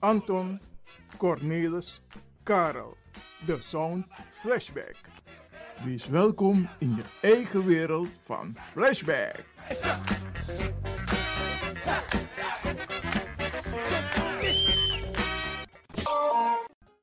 Anton, 0.00 0.60
Cornelis, 1.16 2.00
Karel. 2.44 2.96
De 3.46 3.58
Sound 3.60 4.06
Flashback. 4.30 4.96
Wees 5.84 6.08
welkom 6.08 6.68
in 6.78 6.96
je 6.96 7.02
eigen 7.20 7.64
wereld 7.64 8.08
van 8.20 8.56
Flashback. 8.60 9.44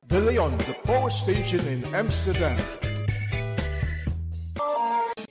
De 0.06 0.20
Leon, 0.20 0.56
de 0.56 0.76
power 0.82 1.10
station 1.10 1.66
in 1.66 1.94
Amsterdam. 1.94 2.56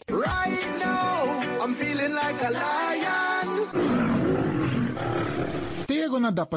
Right 0.06 0.68
now, 0.80 1.64
I'm 1.64 1.76
feeling 1.76 2.14
like 2.14 2.42
a 2.46 2.52
lion. 2.52 4.13
Na 6.24 6.48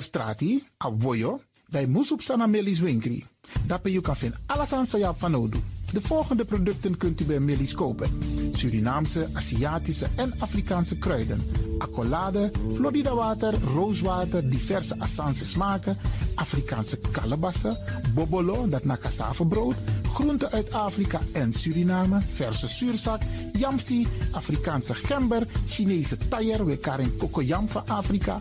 a 0.85 0.91
voyo, 0.99 1.41
bij 1.69 1.87
Moesop 1.87 2.21
Sana 2.21 2.47
Melis 2.47 2.81
Winkri. 2.81 3.25
Daarbij 3.67 3.93
je 3.93 4.01
kan 4.01 4.17
vinden 4.17 4.41
alles 4.47 4.73
aan 4.73 5.17
van 5.17 5.35
Odu. 5.35 5.59
De 5.93 6.01
volgende 6.01 6.45
producten 6.45 6.97
kunt 6.97 7.21
u 7.21 7.25
bij 7.25 7.41
Melis 7.41 7.75
kopen. 7.75 8.19
Surinaamse, 8.53 9.29
Aziatische 9.33 10.09
en 10.17 10.35
Afrikaanse 10.39 10.99
kruiden. 10.99 11.43
Accolade, 11.79 12.51
Florida 12.75 13.15
water, 13.15 13.55
rooswater, 13.75 14.51
diverse 14.51 14.99
Assange 14.99 15.45
smaken. 15.45 15.99
Afrikaanse 16.35 16.99
kalebassen, 17.11 17.79
bobolo, 18.15 18.69
dat 18.69 18.85
na 18.85 18.99
groenten 20.17 20.51
uit 20.51 20.73
Afrika 20.73 21.21
en 21.33 21.53
Suriname, 21.53 22.21
verse 22.21 22.69
zuurzak, 22.69 23.21
yamsi, 23.53 24.07
Afrikaanse 24.33 24.95
gember, 24.95 25.47
Chinese 25.67 26.17
taier, 26.29 26.67
we 26.67 26.77
karing 26.77 27.17
kokoyam 27.17 27.69
van 27.69 27.83
Afrika, 27.87 28.41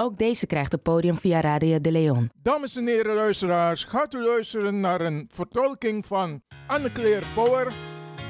Ook 0.00 0.18
deze 0.18 0.46
krijgt 0.46 0.72
het 0.72 0.82
podium 0.82 1.16
via 1.16 1.40
Radio 1.40 1.80
de 1.80 1.92
Leon. 1.92 2.30
Dames 2.42 2.76
en 2.76 2.86
heren 2.86 3.14
luisteraars, 3.14 3.84
gaat 3.84 4.14
u 4.14 4.22
luisteren 4.22 4.80
naar 4.80 5.00
een 5.00 5.30
vertolking 5.34 6.06
van 6.06 6.42
Anne-Claire 6.66 7.26
Power, 7.34 7.72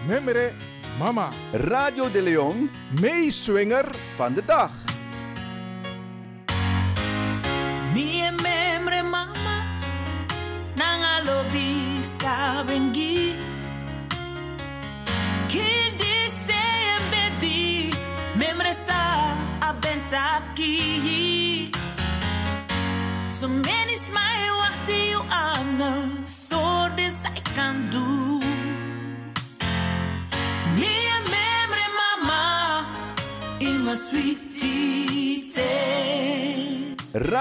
Memre 0.06 0.50
Mama. 0.99 1.29
Radio 1.53 2.11
de 2.11 2.23
Leon, 2.23 2.70
meeswinger 3.00 3.94
van 3.94 4.35
de 4.35 4.44
dag. 4.44 4.70
Mie 7.94 8.23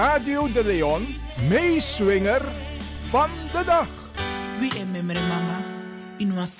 Radio 0.00 0.48
de 0.48 0.64
Leon 0.64 1.04
Meeswinger 1.48 2.40
van 3.12 3.28
de 3.52 3.62
dag. 3.68 3.88
Wie 4.56 4.72
en 4.80 4.90
memory 4.90 5.20
mama 5.28 5.60
in 6.16 6.32
was 6.34 6.56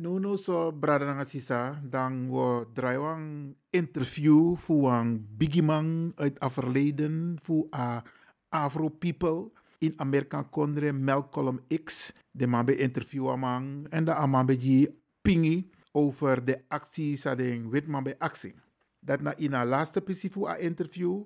No 0.00 0.16
no 0.18 0.40
so 0.40 0.72
brada 0.72 1.12
nga 1.12 1.28
sisa 1.28 1.76
dan 1.84 2.32
we 2.32 2.72
draaien 2.72 3.04
een 3.04 3.56
interview 3.70 4.56
voor 4.56 4.92
een 4.92 5.28
biggie 5.36 5.62
man 5.62 6.12
uit 6.16 6.36
het 6.40 6.52
verleden 6.52 7.36
voor 7.42 7.68
a 7.76 8.02
Afro 8.48 8.88
people 8.88 9.52
in 9.78 9.92
Amerika 9.96 10.42
kondre 10.42 10.92
Malcolm 10.92 11.60
X 11.84 12.12
de 12.32 12.46
man 12.46 12.64
bij 12.64 12.80
interview 12.80 13.36
man 13.36 13.86
en 13.90 14.04
de 14.04 14.26
man 14.26 14.46
bij 14.46 14.88
pingi 15.20 15.70
over 15.92 16.44
de 16.44 16.64
actie 16.68 17.16
sa 17.16 17.34
ding 17.34 17.68
wit 17.70 17.86
man 17.86 18.02
bij 18.02 18.16
actie. 18.18 18.54
Dat 19.00 19.20
na 19.20 19.36
in 19.36 19.66
laatste 19.66 20.02
voor 20.30 20.48
a 20.48 20.56
interview 20.56 21.22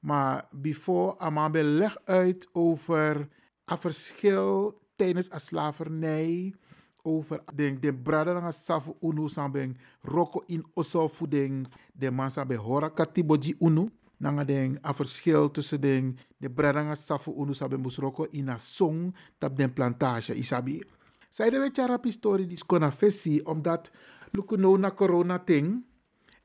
maar 0.00 0.48
before 0.52 1.22
a 1.22 1.30
man 1.30 1.52
bij 1.52 1.62
leg 1.62 1.96
uit 2.04 2.48
over 2.52 3.28
a 3.70 3.78
verschil 3.78 4.80
tijdens 4.96 5.32
a 5.32 5.38
slavernij 5.38 6.54
over 7.02 7.42
den 7.54 7.80
de 7.80 7.94
brada 7.94 8.40
nga 8.40 8.52
safu 8.52 8.94
unu 9.00 9.28
sambeng 9.28 9.78
roko 10.02 10.42
in 10.46 10.66
oso 10.74 11.08
fudeng 11.08 11.66
de 11.92 12.10
man 12.10 12.30
sabe 12.30 12.54
hora 12.54 12.88
katiboji 12.90 13.54
unu 13.58 13.90
nanga 14.16 14.44
den 14.44 14.78
a 14.84 14.94
verschil 14.94 15.50
tussen 15.50 15.80
den 15.80 16.18
de 16.36 16.50
brada 16.50 16.82
nga 16.82 16.94
safu 16.94 17.32
unu 17.36 17.54
sabe 17.54 17.76
mus 17.76 17.98
roko 17.98 18.26
in 18.30 18.48
a 18.48 18.58
song 18.58 19.14
tap 19.38 19.56
den 19.56 19.72
plantage 19.72 20.34
isabi. 20.34 20.82
Zij 21.28 21.50
de 21.50 21.58
weet 21.58 21.78
rap 21.78 22.06
story 22.08 22.46
die 22.46 22.56
skona 22.56 22.92
fesi 22.92 23.40
omdat 23.44 23.90
luku 24.30 24.56
no 24.56 24.76
na 24.76 24.90
corona 24.90 25.38
ting 25.38 25.84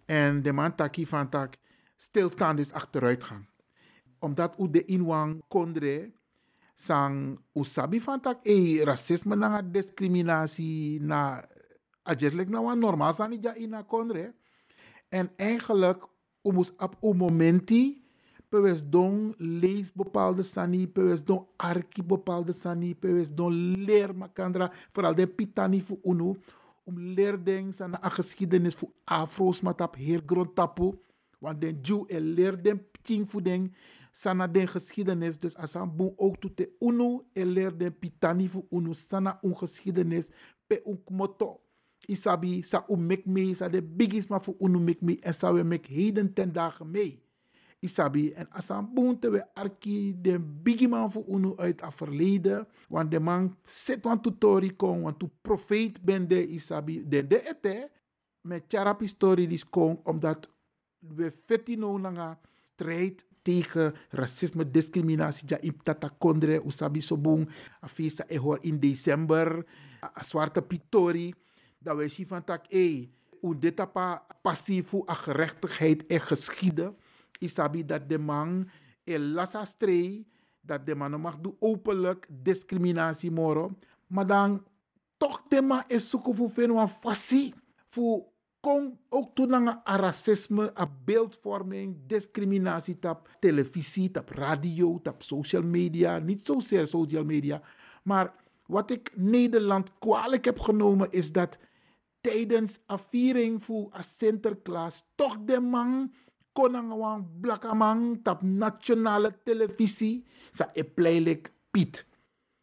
en 0.05 0.41
de 0.41 0.51
man 0.51 0.75
taki 0.75 1.05
van 1.05 1.29
tak 1.29 1.58
stilstand 1.98 2.60
is 2.60 2.72
achteruitgang 2.72 3.46
omdat 4.20 4.60
u 4.60 4.70
de 4.70 4.86
inwang 4.86 5.41
kondre 5.48 6.12
sang 6.75 7.39
usabi 7.53 8.01
van 8.01 8.22
tak 8.22 8.39
e 8.46 8.84
racisme 8.84 9.36
na 9.36 9.62
discriminatie 9.62 11.01
na 11.01 11.41
ajetlik 12.03 12.50
na 12.50 12.62
wan 12.62 12.79
normaal 12.79 13.13
san 13.13 13.34
ja 13.41 13.55
ina 13.55 13.84
konre 13.84 14.34
en 15.10 15.29
eigenlijk 15.36 16.08
umus 16.43 16.72
op 16.77 16.96
een 17.01 17.17
momenti 17.17 18.01
pewes 18.50 18.84
don 18.84 19.34
lees 19.38 19.91
bepaalde 19.93 20.43
sani 20.43 20.88
pewes 20.88 21.24
don 21.24 21.48
arki 21.58 22.03
bepaalde 22.03 22.53
sani 22.53 22.96
pewes 22.96 23.31
don 23.34 23.53
leer 23.86 24.15
makandra 24.15 24.72
vooral 24.91 25.15
de 25.15 25.27
pitani 25.27 25.81
fu 25.81 26.00
unu 26.03 26.36
om 26.91 27.00
leer 27.15 27.39
ding 27.43 27.71
sana 27.74 28.00
a 28.03 28.10
geschiedenis 28.10 28.75
fu 28.75 28.91
afro's 29.05 29.62
matap 29.62 29.95
heer 29.95 30.21
grond 30.25 30.55
tapu 30.55 30.91
want 31.39 31.62
den 31.62 31.79
Jew 31.81 32.05
en 32.10 32.33
leer 32.36 32.57
den 32.62 32.81
ting 33.01 33.25
fu 33.27 33.41
ding 33.41 33.71
sana 34.12 34.48
den 34.48 34.67
geschiedenis. 34.67 35.39
Dus 35.39 35.55
asan 35.55 35.95
boom 35.95 36.13
ook 36.17 36.39
toe 36.41 36.53
te 36.53 36.69
uno 36.79 37.24
en 37.33 37.48
leer 37.48 37.77
den 37.77 37.93
pitani 38.00 38.48
fu 38.50 38.65
uno 38.69 38.93
sana 38.93 39.39
un 39.41 39.55
geschiedenis 39.55 40.31
pe 40.67 40.81
un 40.86 41.00
moto. 41.10 41.62
Isabi 42.07 42.63
sa 42.63 42.83
u 42.89 42.98
mek 42.98 43.25
me 43.25 43.53
sa 43.53 43.69
de 43.69 43.81
biggest 43.81 44.29
ma 44.29 44.39
fu 44.39 44.55
uno 44.60 44.79
mek 44.79 45.01
me 45.01 45.17
en 45.21 45.33
sa 45.33 45.53
we 45.53 45.63
mek 45.63 45.88
heden 45.88 46.33
ten 46.33 46.51
dagen 46.51 46.91
mee. 46.91 47.21
Isabi 47.81 48.29
en 48.38 48.45
asan 48.53 48.85
boom 48.93 49.15
te 49.19 49.29
we 49.33 49.41
arki 49.57 50.13
den 50.21 50.43
biggie 50.63 50.88
man 50.88 51.09
fu 51.11 51.23
uno 51.27 51.55
uit 51.57 51.81
a 51.81 51.91
verleden. 51.91 52.67
Want 52.88 53.11
de 53.11 53.19
man 53.19 53.55
zit 53.65 54.05
wan 54.05 54.21
tutori 54.21 54.75
kon, 54.75 55.01
want 55.01 55.19
tu 55.19 55.29
profeet 55.41 56.01
ben 56.01 56.27
de 56.27 56.47
isabi 56.47 57.01
den 57.07 57.27
de 57.27 57.41
ete. 57.50 57.89
Met 58.41 58.63
charap 58.67 59.01
story 59.05 59.47
dis 59.47 59.65
kon, 59.69 60.00
omdat 60.03 60.50
we 61.00 61.31
fetino 61.45 62.00
langa 62.00 62.39
strijd 62.61 63.25
tegen 63.41 63.93
racisme, 64.09 64.71
discriminatie. 64.71 65.47
Ja, 65.47 65.57
in 65.61 65.77
tata 65.83 66.09
kondre, 66.17 66.61
usabi 66.65 67.01
sobung, 67.01 67.50
afisa 67.81 68.25
e 68.27 68.38
hoor 68.38 68.57
in 68.61 68.79
december, 68.79 69.65
a 70.01 70.23
zwarte 70.23 70.61
pitori. 70.61 71.33
Dat 71.79 71.95
wij 71.95 72.09
zien 72.09 72.27
van 72.27 72.43
tak, 72.43 72.65
eh, 72.67 73.07
hoe 73.39 73.59
dit 73.59 73.85
passief 74.41 74.93
a 75.09 75.13
gerechtigheid 75.13 76.05
en 76.05 76.21
geschieden. 76.21 76.95
Isabi 77.41 77.86
dat 77.86 78.10
de 78.10 78.17
man 78.17 78.69
e 79.03 79.17
lasa 79.17 79.65
strei, 79.65 80.25
dat 80.62 80.86
de 80.86 80.95
man 80.95 81.21
mag 81.21 81.39
doen 81.39 81.55
openlijk 81.60 82.27
discriminatie 82.29 83.31
moro. 83.31 83.71
Maar 84.07 84.27
dan 84.27 84.63
toch 85.17 85.43
man 85.62 85.83
is 85.88 86.10
zoeken 86.10 86.36
voor 86.36 86.50
veel 86.50 86.88
fassie. 86.88 87.53
Voor 87.88 88.25
kom 88.60 89.00
ook 89.10 89.36
toe 89.36 89.45
naar 89.45 89.81
racisme, 89.83 90.79
a 90.79 90.91
beeldvorming, 91.05 91.98
discriminatie 92.07 93.00
tap 93.00 93.29
televisie, 93.39 94.12
tap 94.12 94.29
radio, 94.29 95.00
tap 95.01 95.21
social 95.21 95.63
media. 95.63 96.19
Niet 96.19 96.45
zozeer 96.45 96.88
social 96.88 97.24
media. 97.24 97.62
Maar 98.03 98.33
wat 98.65 98.91
ik 98.91 99.12
Nederland 99.15 99.91
kwalijk 100.00 100.45
heb 100.45 100.60
genomen 100.60 101.12
is 101.12 101.31
dat 101.31 101.60
tijdens 102.21 102.79
een 102.88 103.00
viering 103.00 103.63
voor 103.63 103.89
Sinterklaas 104.00 105.03
toch 105.15 105.38
de 105.45 105.60
man 105.60 106.13
kon 106.51 106.75
een 106.75 107.27
blakke 107.41 107.75
man 107.75 108.22
tap 108.24 108.41
nationale 108.41 109.34
televisie. 109.43 110.25
Sa 110.51 110.70
e 110.74 110.84
pleilik 110.84 111.51
Piet. 111.72 112.05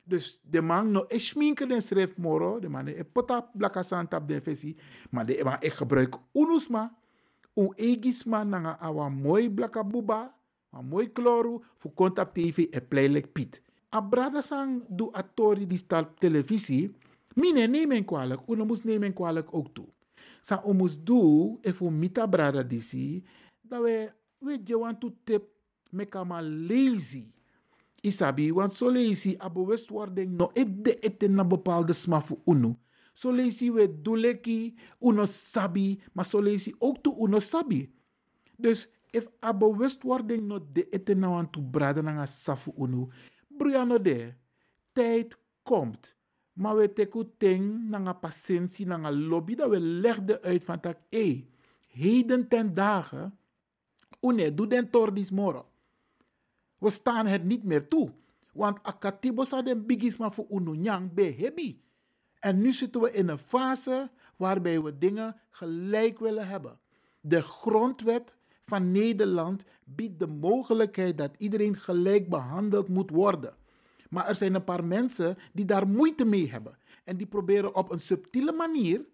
Dus 0.04 0.40
de 0.42 0.60
man 0.60 0.90
no 0.92 1.04
e 1.08 1.18
schminken 1.18 1.70
en 1.70 1.82
schrijft 1.82 2.16
moro. 2.16 2.58
De 2.58 2.68
man 2.68 2.86
e 2.86 3.04
pota 3.04 3.50
blaka 3.52 3.82
san 3.82 4.08
tap 4.08 4.28
den 4.28 4.42
fesi. 4.42 4.76
Maar 5.10 5.26
de 5.26 5.40
man 5.44 5.56
e 5.60 5.70
gebruik 5.70 6.16
unusma. 6.32 6.94
Un 7.54 7.72
egisma 7.76 8.44
nanga 8.44 8.78
awa 8.80 9.08
mooi 9.08 9.50
blaka 9.50 9.84
buba. 9.84 10.34
A 10.72 10.82
mooi 10.82 11.12
kloru. 11.12 11.62
Fu 11.76 11.90
kontap 11.90 12.34
TV 12.34 12.68
e 12.70 12.80
pleilik 12.80 13.32
Piet. 13.32 13.62
A 13.94 14.00
brada 14.00 14.40
du 14.88 15.10
atori 15.12 15.66
die 15.66 15.78
stal 15.78 16.14
televisie. 16.18 16.94
Mine 17.34 17.66
nemen 17.66 18.04
kwalijk. 18.04 18.40
Uno 18.46 18.64
moest 18.64 18.84
nemen 18.84 19.12
kwalijk 19.12 19.54
ook 19.54 19.68
toe. 19.74 19.86
Sa 20.40 20.62
moest 20.72 21.06
do 21.06 21.58
e 21.62 21.72
fu 21.72 21.90
mita 21.90 22.26
brada 22.28 22.62
disi. 22.62 23.22
Dat 23.68 23.82
we 23.82 24.12
we 24.38 24.60
je 24.64 24.78
want 24.78 25.00
to 25.00 25.10
tip 25.24 25.44
mekama 25.90 26.42
lazy. 26.42 27.32
Isabi, 28.00 28.52
want 28.52 28.72
zo 28.72 28.88
lees 28.90 29.22
je 29.22 29.42
a 29.42 29.50
bewustwording 29.50 30.36
no 30.36 30.50
ette 30.54 30.98
ette 31.02 31.28
na 31.28 31.44
bepaalde 31.44 31.92
sma 31.92 32.20
voor 32.20 32.38
uno. 32.46 32.78
Zo 33.12 33.32
lees 33.32 33.58
je 33.58 33.72
we 33.72 34.00
duleki 34.02 34.74
uno 35.00 35.24
sabi, 35.26 35.98
maar 36.12 36.24
zo 36.24 36.40
lees 36.40 36.64
je 36.64 36.74
ook 36.78 37.02
to 37.02 37.14
uno 37.18 37.38
sabi. 37.38 37.90
Dus 38.56 38.88
if 39.10 39.26
a 39.44 39.54
bewustwording 39.54 40.46
no 40.46 40.58
de 40.72 40.88
ette 40.90 41.14
na 41.14 41.28
want 41.28 41.52
to 41.52 41.60
braden 41.60 42.04
na 42.04 42.26
safu 42.26 42.72
uno, 42.78 43.08
briano 43.48 43.98
de, 43.98 44.34
tijd 44.92 45.38
komt. 45.62 46.16
Maar 46.52 46.76
we 46.76 46.92
teku 46.92 47.24
ting 47.38 47.88
na 47.90 48.12
patiëntie 48.12 48.86
na 48.86 49.10
lobby 49.10 49.54
dat 49.54 49.70
we 49.70 49.80
legden 49.80 50.42
uit 50.42 50.64
van 50.64 50.80
tak, 50.80 50.98
eh, 51.08 51.42
heden 51.88 52.48
ten 52.48 52.74
dagen, 52.74 53.38
une 54.20 54.54
den 54.54 54.90
tordis. 54.90 55.30
We 56.78 56.90
staan 56.90 57.26
het 57.26 57.44
niet 57.44 57.64
meer 57.64 57.88
toe. 57.88 58.12
Want 58.52 58.82
akatibo 58.82 59.44
sa 59.44 59.62
den 59.62 59.86
bigisma 59.86 60.30
voor 60.30 60.46
ununyang 60.50 61.14
be 61.14 61.22
hebi. 61.22 61.82
En 62.40 62.60
nu 62.60 62.72
zitten 62.72 63.00
we 63.00 63.12
in 63.12 63.28
een 63.28 63.38
fase 63.38 64.10
waarbij 64.36 64.82
we 64.82 64.98
dingen 64.98 65.36
gelijk 65.50 66.18
willen 66.18 66.48
hebben. 66.48 66.78
De 67.20 67.42
grondwet 67.42 68.36
van 68.60 68.90
Nederland 68.90 69.64
biedt 69.84 70.18
de 70.18 70.26
mogelijkheid 70.26 71.18
dat 71.18 71.34
iedereen 71.38 71.76
gelijk 71.76 72.28
behandeld 72.28 72.88
moet 72.88 73.10
worden. 73.10 73.56
Maar 74.10 74.26
er 74.26 74.34
zijn 74.34 74.54
een 74.54 74.64
paar 74.64 74.84
mensen 74.84 75.38
die 75.52 75.64
daar 75.64 75.88
moeite 75.88 76.24
mee 76.24 76.50
hebben. 76.50 76.78
En 77.04 77.16
die 77.16 77.26
proberen 77.26 77.74
op 77.74 77.90
een 77.90 78.00
subtiele 78.00 78.52
manier 78.52 79.04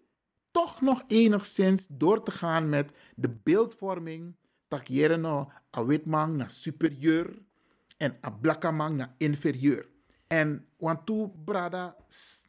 toch 0.51 0.81
nog 0.81 1.03
enigszins 1.07 1.85
door 1.89 2.23
te 2.23 2.31
gaan 2.31 2.69
met 2.69 2.91
de 3.15 3.29
beeldvorming. 3.43 4.35
Tak 4.75 4.91
a 5.71 5.79
witman 5.83 6.35
na 6.35 6.47
superieur 6.49 7.31
en 7.97 8.11
a 8.23 8.29
blaka 8.29 8.71
man 8.71 8.95
na 8.95 9.15
inferieur. 9.17 9.87
En 10.27 10.65
want 10.77 11.05
tu 11.05 11.31
brada 11.45 11.95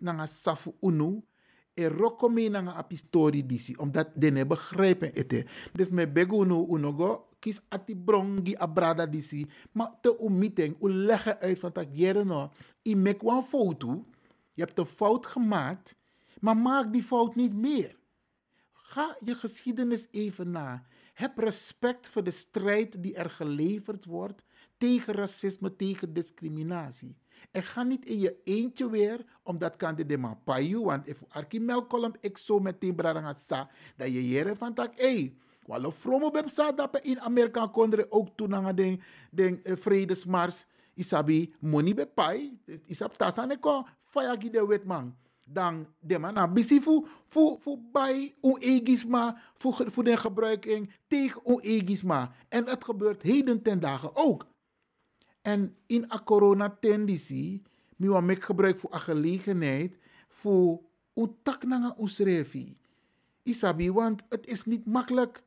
nanga 0.00 0.26
safu 0.26 0.74
unu, 0.82 1.22
e 1.74 1.86
roko 1.88 2.28
me 2.28 2.48
nanga 2.48 2.74
apistori 2.74 3.46
disi, 3.46 3.76
omdat 3.76 4.10
dene 4.14 4.46
begrijpen 4.46 5.14
ete. 5.14 5.46
Dus 5.72 5.88
me 5.88 6.06
begu 6.06 6.42
unu 6.42 6.66
unogo, 6.68 7.28
kis 7.38 7.60
ati 7.68 7.94
brongi 7.94 8.56
a 8.58 8.66
brada 8.66 9.06
disi, 9.06 9.46
maar 9.72 9.94
te 10.00 10.28
meeting, 10.30 10.76
u 10.82 10.90
leggen 10.90 11.38
uit 11.38 11.58
van 11.58 11.72
tak 11.72 11.88
jere 11.92 12.24
no, 12.24 12.50
i 12.82 12.96
mek 12.96 13.22
wan 13.22 13.44
foto, 13.44 14.04
je 14.54 14.62
hebt 14.62 14.78
een 14.78 14.86
fout 14.86 15.26
gemaakt, 15.26 15.96
maar 16.40 16.56
maak 16.56 16.92
die 16.92 17.02
fout 17.02 17.34
niet 17.34 17.54
meer. 17.54 17.96
Ga 18.72 19.16
je 19.24 19.34
geschiedenis 19.34 20.08
even 20.10 20.50
na. 20.50 20.86
Heb 21.16 21.38
respect 21.38 22.08
voor 22.08 22.24
de 22.24 22.30
strijd 22.30 23.02
die 23.02 23.14
er 23.14 23.30
geleverd 23.30 24.04
wordt 24.04 24.42
tegen 24.76 25.14
racisme, 25.14 25.76
tegen 25.76 26.12
discriminatie. 26.12 27.16
En 27.50 27.62
ga 27.62 27.82
niet 27.82 28.04
in 28.04 28.18
je 28.18 28.36
eentje 28.44 28.90
weer, 28.90 29.24
omdat 29.42 29.76
kan 29.76 29.96
de 29.96 30.18
man 30.18 30.38
payu, 30.44 30.80
want 30.80 31.08
if 31.08 31.22
arki 31.28 31.60
melkolom 31.60 32.12
ik 32.20 32.38
zo 32.38 32.58
meteen 32.58 32.94
braranga 32.94 33.32
sa, 33.32 33.70
dat 33.96 34.06
je 34.12 34.28
jere 34.28 34.56
van 34.56 34.74
tak, 34.74 34.98
hey, 34.98 35.36
Walo 35.66 35.90
fromo 35.90 36.30
bepsa 36.30 36.70
dape 36.72 37.02
in 37.02 37.20
Amerika 37.20 37.66
kondre 37.66 38.06
ook 38.10 38.28
toen 38.36 38.54
aan 38.54 38.74
den, 38.74 39.00
den 39.30 39.60
uh, 39.64 39.76
vredesmars. 39.76 40.66
Isabi 40.94 41.54
money 41.60 41.94
be 41.94 42.06
pai. 42.06 42.54
Isap 42.86 43.18
tasane 43.18 43.58
ko 43.58 43.84
faya 43.98 44.36
gi 44.38 44.50
de 44.50 44.66
wetman. 44.66 45.10
Dan 45.48 45.86
de 46.00 46.18
man 46.18 46.34
na 46.34 46.48
bisi 46.48 46.80
fu, 46.80 47.06
fu, 47.26 47.56
fu 47.60 47.78
bij 47.92 48.34
un 48.40 48.56
egisma, 48.58 49.38
fu, 49.54 49.72
fu 49.72 50.02
den 50.02 50.18
gebruiking 50.18 50.90
tegen 51.06 51.40
un 51.44 51.60
egisma. 51.60 52.32
En 52.48 52.66
het 52.66 52.84
gebeurt 52.84 53.22
heden 53.22 53.62
ten 53.62 53.80
dagen 53.80 54.10
ook. 54.14 54.46
En 55.42 55.76
in 55.86 56.12
a 56.12 56.20
corona 56.24 56.76
tendency, 56.80 57.62
mi 57.96 58.08
wa 58.08 58.20
mek 58.20 58.44
gebruik 58.44 58.78
voor 58.78 58.94
a 58.94 58.98
gelegenheid 58.98 59.96
voor 60.28 60.80
un 61.14 61.36
tak 61.42 61.64
nanga 61.64 61.96
usrefi. 62.00 62.76
Isabi, 63.42 63.92
want 63.92 64.22
het 64.28 64.46
is 64.46 64.64
niet 64.64 64.86
makkelijk. 64.86 65.42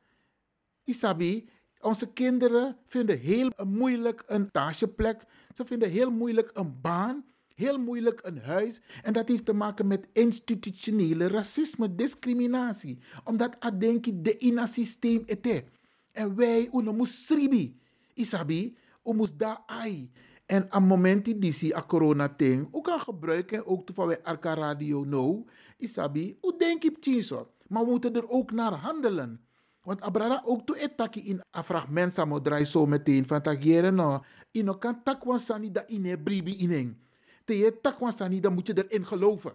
Isabi, 0.84 1.48
onze 1.80 2.12
kinderen 2.12 2.76
vinden 2.84 3.18
heel 3.18 3.50
moeilijk 3.64 4.22
een 4.26 4.46
stageplek. 4.48 5.24
Ze 5.54 5.64
vinden 5.64 5.90
heel 5.90 6.10
moeilijk 6.10 6.50
een 6.52 6.80
baan. 6.80 7.24
Heel 7.60 7.78
moeilijk 7.78 8.20
een 8.22 8.38
huis. 8.38 8.80
En 9.02 9.12
dat 9.12 9.28
heeft 9.28 9.44
te 9.44 9.52
maken 9.52 9.86
met 9.86 10.08
institutionele 10.12 11.28
racisme, 11.28 11.94
discriminatie. 11.94 12.98
Omdat 13.24 13.56
adenki 13.58 14.22
de 14.22 14.38
ina 14.38 14.66
systeem 14.66 15.22
ete. 15.26 15.64
En 16.12 16.36
wij, 16.36 16.68
uno 16.72 16.92
moest 16.92 17.14
sribi. 17.14 17.76
Isabi, 18.14 18.76
u 19.04 19.12
moest 19.12 19.38
daar 19.38 19.62
ai. 19.66 20.10
En 20.46 20.66
aan 20.72 20.86
momenten 20.86 21.40
die 21.40 21.52
zie 21.52 21.76
a 21.76 21.82
corona 21.82 22.28
ting, 22.28 22.74
u 22.74 22.80
kan 22.80 23.00
gebruiken, 23.00 23.66
ook 23.66 23.86
toevallig 23.86 24.18
Arca 24.22 24.54
Radio 24.54 25.04
no, 25.04 25.44
isabi, 25.76 26.38
u 26.42 26.52
denk 26.58 26.84
ik 26.84 26.98
tjinso. 26.98 27.50
Maar 27.68 27.84
we 27.84 27.90
moeten 27.90 28.14
er 28.14 28.28
ook 28.28 28.52
naar 28.52 28.72
handelen. 28.72 29.40
Want 29.82 30.00
abrara 30.00 30.42
ook 30.44 30.66
to 30.66 30.74
etaki 30.74 31.20
in 31.20 31.40
a 31.56 31.62
fragment 31.62 32.14
samo 32.14 32.40
draai 32.40 32.64
zo 32.64 32.86
meteen 32.86 33.26
van 33.26 33.42
tagieren 33.42 33.94
no. 33.94 34.20
Ino 34.50 34.72
kan 34.72 35.02
takwan 35.02 35.38
sani 35.38 35.70
da 35.70 35.86
ine 35.86 36.18
bribi 36.18 36.56
ineng. 36.56 36.96
Te 37.44 37.58
je 37.58 37.80
takwan 37.80 38.12
sani 38.12 38.40
dan 38.40 38.54
moet 38.54 38.66
je 38.66 38.86
erin 38.86 39.06
geloven. 39.06 39.52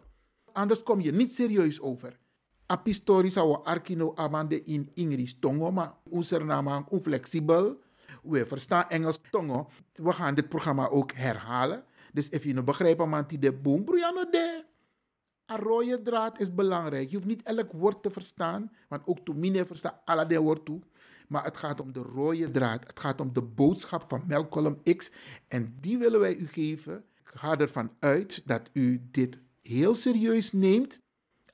Anders 0.52 0.84
kom 0.84 1.02
je 1.02 1.12
niet 1.12 1.36
serieus 1.36 1.82
over. 1.82 2.20
Apistori 2.66 3.30
zou 3.30 3.64
arkino 3.64 4.16
amande 4.16 4.64
in 4.64 4.90
Ingris 4.94 5.38
tongo, 5.40 5.72
maar 5.72 5.94
onze 6.10 6.44
naam 6.44 6.88
flexibel. 7.02 7.80
We 8.24 8.46
verstaan 8.46 8.90
Engels 8.90 9.20
tongo. 9.32 9.70
We 9.94 10.12
gaan 10.12 10.36
dit 10.36 10.50
programma 10.50 10.90
ook 10.90 11.12
herhalen. 11.12 11.84
Dus 12.14 12.32
als 12.32 12.44
je 12.44 12.54
nou 12.54 12.66
begrijpt, 12.66 13.06
man, 13.06 13.24
die 13.28 13.40
de 13.40 13.54
boom, 13.54 13.84
broeiano 13.84 14.30
de. 14.30 14.64
Een 15.46 15.58
rode 15.58 16.02
draad 16.02 16.40
is 16.40 16.54
belangrijk. 16.54 17.10
Je 17.10 17.16
hoeft 17.16 17.28
niet 17.28 17.44
elk 17.44 17.72
woord 17.72 18.04
te 18.04 18.10
verstaan, 18.10 18.72
want 18.88 19.08
ook 19.08 19.20
toen 19.20 19.40
mine 19.40 19.66
verstaan 19.66 20.00
alle 20.06 20.26
de 20.26 20.40
woord 20.40 20.66
toe. 20.66 20.82
Maar 21.28 21.44
het 21.44 21.58
gaat 21.58 21.80
om 21.82 21.94
de 21.94 22.00
rode 22.00 22.52
draad. 22.52 22.88
Het 22.88 23.00
gaat 23.00 23.22
om 23.22 23.34
de 23.34 23.42
boodschap 23.42 24.04
van 24.08 24.24
Melcolm 24.28 24.82
X. 24.96 25.12
En 25.48 25.76
die 25.80 25.98
willen 25.98 26.20
wij 26.20 26.36
u 26.36 26.48
geven. 26.48 27.06
Ga 27.38 27.58
ervan 27.58 27.92
uit 28.00 28.42
dat 28.46 28.70
u 28.74 29.08
dit 29.12 29.40
heel 29.62 29.96
serieus 29.96 30.52
neemt. 30.52 31.00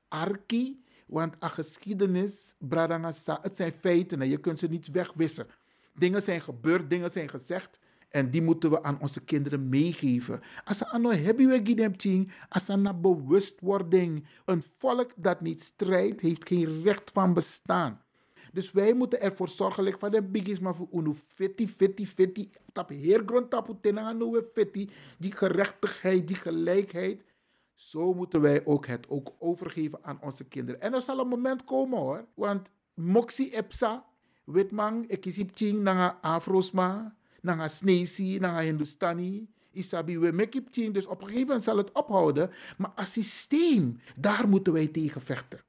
Arki, 0.08 0.84
want 1.06 1.42
a 1.42 1.48
geschiedenis, 1.48 2.54
bradangasa, 2.58 3.38
het 3.42 3.56
zijn 3.56 3.72
feiten 3.72 4.22
en 4.22 4.28
je 4.28 4.38
kunt 4.38 4.58
ze 4.58 4.66
niet 4.66 4.90
wegwissen. 4.90 5.46
Dingen 5.94 6.22
zijn 6.22 6.40
gebeurd, 6.40 6.90
dingen 6.90 7.10
zijn 7.10 7.28
gezegd. 7.28 7.78
En 8.08 8.30
die 8.30 8.42
moeten 8.42 8.70
we 8.70 8.82
aan 8.82 9.00
onze 9.00 9.20
kinderen 9.20 9.68
meegeven. 9.68 10.40
Als 10.64 10.78
we 10.78 10.88
aan 10.88 11.04
hebben 11.04 11.48
we 11.48 12.26
als 12.48 12.68
een 12.68 13.00
bewustwording. 13.00 14.26
Een 14.44 14.62
volk 14.78 15.12
dat 15.16 15.40
niet 15.40 15.62
strijdt, 15.62 16.20
heeft 16.20 16.48
geen 16.48 16.82
recht 16.82 17.10
van 17.10 17.34
bestaan. 17.34 18.02
Dus 18.52 18.72
wij 18.72 18.92
moeten 18.92 19.20
ervoor 19.20 19.48
zorgen, 19.48 19.84
like 19.84 19.98
van 19.98 20.10
de 20.10 20.22
biggies, 20.22 20.60
maar 20.60 20.74
voor 20.74 20.88
unu 20.92 21.14
fetti, 21.14 21.68
fetti, 21.68 22.06
fetti. 22.06 22.50
Tap 22.72 22.88
heer 22.88 23.22
grond 23.26 23.50
tapu 23.50 23.72
tenanga 23.80 24.42
fetti. 24.52 24.90
Die 25.18 25.32
gerechtigheid, 25.32 26.28
die 26.28 26.36
gelijkheid. 26.36 27.22
Zo 27.74 28.14
moeten 28.14 28.40
wij 28.40 28.64
ook 28.64 28.86
het 28.86 29.08
ook 29.08 29.32
overgeven 29.38 29.98
aan 30.02 30.18
onze 30.22 30.44
kinderen. 30.44 30.80
En 30.80 30.94
er 30.94 31.02
zal 31.02 31.18
een 31.18 31.28
moment 31.28 31.64
komen 31.64 31.98
hoor. 31.98 32.26
Want 32.34 32.70
moxie 32.94 33.56
epsa, 33.56 34.04
witman, 34.44 35.04
ekisip 35.06 35.50
ting, 35.50 35.82
nanga 35.82 36.18
afrosma 36.20 37.16
nanga 37.42 37.68
Snesi, 37.68 38.38
nanga 38.38 38.60
Hindustani. 38.60 39.48
Isabi, 39.72 40.18
we 40.18 40.48
change. 40.70 40.90
Dus 40.90 41.06
op 41.06 41.20
een 41.20 41.26
gegeven 41.26 41.46
moment 41.46 41.64
zal 41.64 41.76
het 41.76 41.92
ophouden. 41.92 42.50
Maar 42.76 42.92
als 42.94 43.12
systeem, 43.12 44.00
daar 44.16 44.48
moeten 44.48 44.72
wij 44.72 44.86
tegen 44.86 45.20
vechten. 45.20 45.60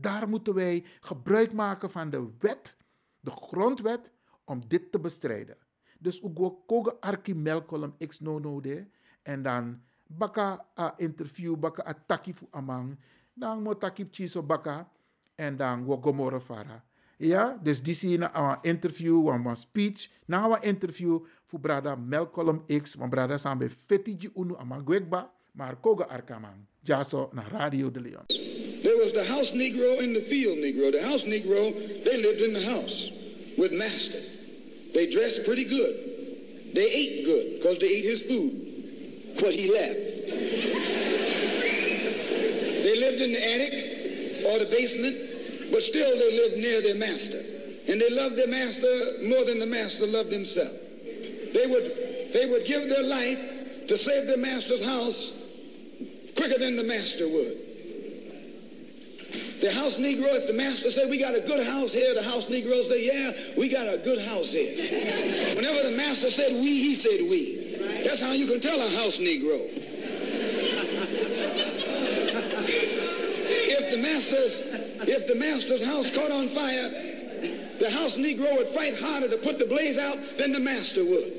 Daar 0.00 0.28
moeten 0.28 0.54
wij 0.54 0.84
gebruik 1.00 1.52
maken 1.52 1.90
van 1.90 2.10
de 2.10 2.30
wet, 2.38 2.76
de 3.20 3.30
grondwet, 3.30 4.12
om 4.44 4.62
dit 4.68 4.92
te 4.92 5.00
bestrijden. 5.00 5.56
Dus 5.98 6.22
ugo 6.22 6.50
koge 6.66 7.00
arki 7.00 7.34
melkolom 7.34 7.94
x 8.06 8.20
no 8.20 8.38
no 8.38 8.60
de. 8.60 8.86
En 9.22 9.42
dan 9.42 9.82
baka 10.06 10.66
a 10.78 10.94
interview, 10.96 11.56
baka 11.56 11.88
a 11.88 11.94
taki 12.06 12.34
fu 12.34 12.46
amang. 12.50 12.98
Dan 13.32 13.62
mo 13.62 13.78
taki 13.78 14.08
chiso 14.10 14.42
baka. 14.42 14.90
En 15.34 15.56
dan 15.56 15.84
wo 15.84 15.96
gomorre 16.00 16.40
fara. 16.40 16.84
Ja, 17.16 17.58
dus 17.62 17.82
die 17.82 18.18
na 18.18 18.34
een 18.34 18.58
interview, 18.60 19.26
een 19.26 19.56
speech. 19.56 20.10
Na 20.24 20.44
een 20.44 20.62
interview 20.62 21.24
voor 21.46 21.60
brada 21.60 21.94
Melcolm 21.94 22.64
X, 22.82 22.94
want 22.94 23.10
brada 23.10 23.38
samen 23.38 23.58
bij 23.58 23.70
Fetiji 23.70 24.30
Unu 24.34 24.56
Amagwegba, 24.56 25.32
maar 25.52 25.76
koga 25.76 26.04
arkamang. 26.04 26.66
Jaso 26.80 27.28
na 27.32 27.42
Radio 27.42 27.90
de 27.90 28.00
Leon. 28.00 28.69
Was 29.10 29.26
the 29.26 29.34
house 29.34 29.52
Negro 29.52 29.98
and 29.98 30.14
the 30.14 30.20
field 30.20 30.58
Negro. 30.58 30.92
The 30.92 31.02
house 31.02 31.24
Negro, 31.24 31.74
they 32.04 32.22
lived 32.22 32.42
in 32.42 32.52
the 32.52 32.62
house 32.62 33.10
with 33.58 33.72
master. 33.72 34.20
They 34.94 35.10
dressed 35.10 35.44
pretty 35.44 35.64
good. 35.64 36.72
They 36.74 36.86
ate 36.86 37.24
good 37.24 37.56
because 37.56 37.78
they 37.78 37.88
ate 37.88 38.04
his 38.04 38.22
food, 38.22 39.34
what 39.40 39.52
he 39.52 39.72
left. 39.72 39.98
they 42.84 43.00
lived 43.00 43.20
in 43.20 43.32
the 43.32 43.52
attic 43.52 44.46
or 44.46 44.60
the 44.60 44.70
basement 44.70 45.16
but 45.72 45.82
still 45.82 46.16
they 46.16 46.36
lived 46.36 46.58
near 46.58 46.80
their 46.80 46.94
master. 46.94 47.40
And 47.88 48.00
they 48.00 48.10
loved 48.10 48.36
their 48.36 48.46
master 48.46 48.86
more 49.24 49.44
than 49.44 49.58
the 49.58 49.66
master 49.66 50.06
loved 50.06 50.30
himself. 50.30 50.70
They 51.52 51.66
would, 51.66 52.32
they 52.32 52.46
would 52.46 52.64
give 52.64 52.88
their 52.88 53.02
life 53.02 53.88
to 53.88 53.98
save 53.98 54.28
their 54.28 54.36
master's 54.36 54.84
house 54.84 55.32
quicker 56.36 56.60
than 56.60 56.76
the 56.76 56.84
master 56.84 57.28
would. 57.28 57.69
The 59.60 59.70
house 59.70 59.98
Negro, 59.98 60.34
if 60.34 60.46
the 60.46 60.54
master 60.54 60.90
said, 60.90 61.10
we 61.10 61.18
got 61.18 61.34
a 61.34 61.40
good 61.40 61.64
house 61.66 61.92
here, 61.92 62.14
the 62.14 62.22
house 62.22 62.46
Negro 62.46 62.82
say, 62.82 63.04
yeah, 63.04 63.32
we 63.58 63.68
got 63.68 63.92
a 63.92 63.98
good 63.98 64.20
house 64.24 64.52
here. 64.52 64.74
Whenever 65.54 65.88
the 65.88 65.96
master 65.96 66.30
said 66.30 66.52
we, 66.52 66.80
he 66.80 66.94
said 66.94 67.20
we. 67.28 67.76
That's 68.04 68.22
how 68.22 68.32
you 68.32 68.46
can 68.46 68.60
tell 68.60 68.80
a 68.80 68.88
house 68.96 69.18
Negro. 69.18 69.68
if 72.70 73.90
the 73.90 73.98
master's 73.98 74.62
if 75.08 75.26
the 75.26 75.34
master's 75.34 75.84
house 75.84 76.10
caught 76.10 76.30
on 76.30 76.48
fire, 76.48 76.90
the 77.78 77.90
house 77.90 78.16
Negro 78.16 78.56
would 78.56 78.68
fight 78.68 78.98
harder 78.98 79.28
to 79.28 79.36
put 79.38 79.58
the 79.58 79.64
blaze 79.64 79.98
out 79.98 80.18
than 80.36 80.52
the 80.52 80.60
master 80.60 81.04
would. 81.04 81.32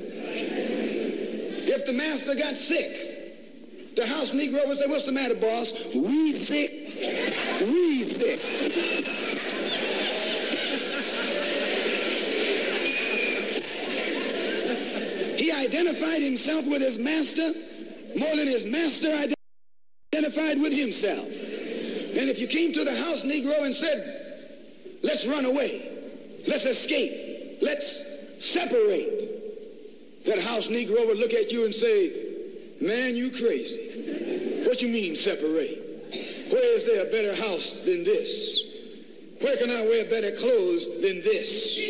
If 1.64 1.86
the 1.86 1.92
master 1.92 2.34
got 2.34 2.56
sick, 2.56 3.94
the 3.94 4.06
house 4.06 4.32
Negro 4.32 4.66
would 4.66 4.78
say, 4.78 4.86
what's 4.86 5.06
the 5.06 5.12
matter, 5.12 5.34
boss? 5.34 5.72
We 5.94 6.32
thick, 6.32 6.81
He 15.36 15.50
identified 15.50 16.22
himself 16.22 16.66
with 16.66 16.82
his 16.82 16.98
master 16.98 17.52
more 18.16 18.36
than 18.36 18.46
his 18.46 18.64
master 18.66 19.08
identified 20.14 20.60
with 20.60 20.72
himself. 20.72 21.26
And 21.26 22.28
if 22.28 22.38
you 22.38 22.46
came 22.46 22.72
to 22.74 22.84
the 22.84 22.94
house 22.94 23.22
Negro 23.22 23.64
and 23.64 23.74
said, 23.74 24.98
let's 25.02 25.26
run 25.26 25.44
away, 25.44 25.90
let's 26.46 26.66
escape, 26.66 27.58
let's 27.62 28.04
separate, 28.38 30.24
that 30.26 30.40
house 30.40 30.68
Negro 30.68 31.06
would 31.06 31.18
look 31.18 31.32
at 31.32 31.50
you 31.50 31.64
and 31.64 31.74
say, 31.74 32.12
man, 32.80 33.16
you 33.16 33.30
crazy. 33.30 34.64
What 34.66 34.82
you 34.82 34.88
mean 34.88 35.16
separate? 35.16 35.81
Where 36.52 36.76
is 36.76 36.84
there 36.84 37.06
a 37.06 37.10
better 37.10 37.34
house 37.34 37.78
than 37.78 38.04
this? 38.04 38.60
Where 39.40 39.56
can 39.56 39.70
I 39.70 39.80
wear 39.86 40.04
better 40.04 40.32
clothes 40.32 40.86
than 41.00 41.22
this? 41.22 41.80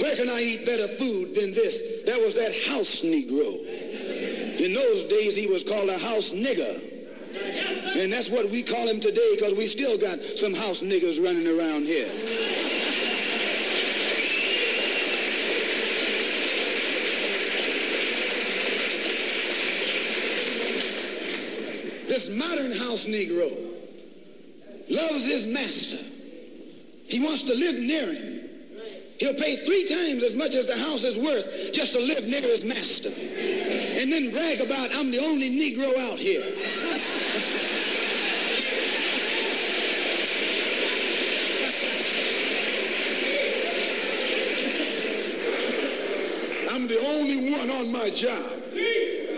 Where 0.00 0.16
can 0.16 0.28
I 0.28 0.40
eat 0.40 0.66
better 0.66 0.88
food 0.88 1.36
than 1.36 1.54
this? 1.54 2.02
That 2.06 2.20
was 2.20 2.34
that 2.34 2.52
house 2.66 3.02
Negro. 3.02 3.64
In 4.58 4.74
those 4.74 5.04
days, 5.04 5.36
he 5.36 5.46
was 5.46 5.62
called 5.62 5.88
a 5.88 5.98
house 5.98 6.32
nigger. 6.32 6.82
And 7.96 8.12
that's 8.12 8.28
what 8.28 8.50
we 8.50 8.64
call 8.64 8.88
him 8.88 8.98
today 8.98 9.36
because 9.36 9.54
we 9.54 9.68
still 9.68 9.96
got 9.96 10.20
some 10.20 10.52
house 10.52 10.80
niggers 10.80 11.24
running 11.24 11.46
around 11.46 11.84
here. 11.84 12.08
This 22.08 22.28
modern 22.28 22.72
house 22.72 23.04
Negro 23.04 23.71
loves 24.92 25.24
his 25.24 25.46
master. 25.46 25.98
He 27.06 27.20
wants 27.20 27.42
to 27.42 27.54
live 27.54 27.78
near 27.78 28.12
him. 28.12 28.40
He'll 29.18 29.34
pay 29.34 29.56
three 29.56 29.86
times 29.86 30.22
as 30.22 30.34
much 30.34 30.54
as 30.54 30.66
the 30.66 30.76
house 30.76 31.04
is 31.04 31.18
worth 31.18 31.72
just 31.72 31.92
to 31.92 32.00
live 32.00 32.24
near 32.24 32.40
his 32.40 32.64
master. 32.64 33.10
And 33.10 34.10
then 34.10 34.32
brag 34.32 34.60
about, 34.60 34.90
I'm 34.94 35.10
the 35.10 35.18
only 35.18 35.50
Negro 35.50 35.96
out 35.98 36.18
here. 36.18 36.42
I'm 46.68 46.88
the 46.88 46.98
only 47.06 47.52
one 47.52 47.70
on 47.70 47.92
my 47.92 48.10
job. 48.10 48.44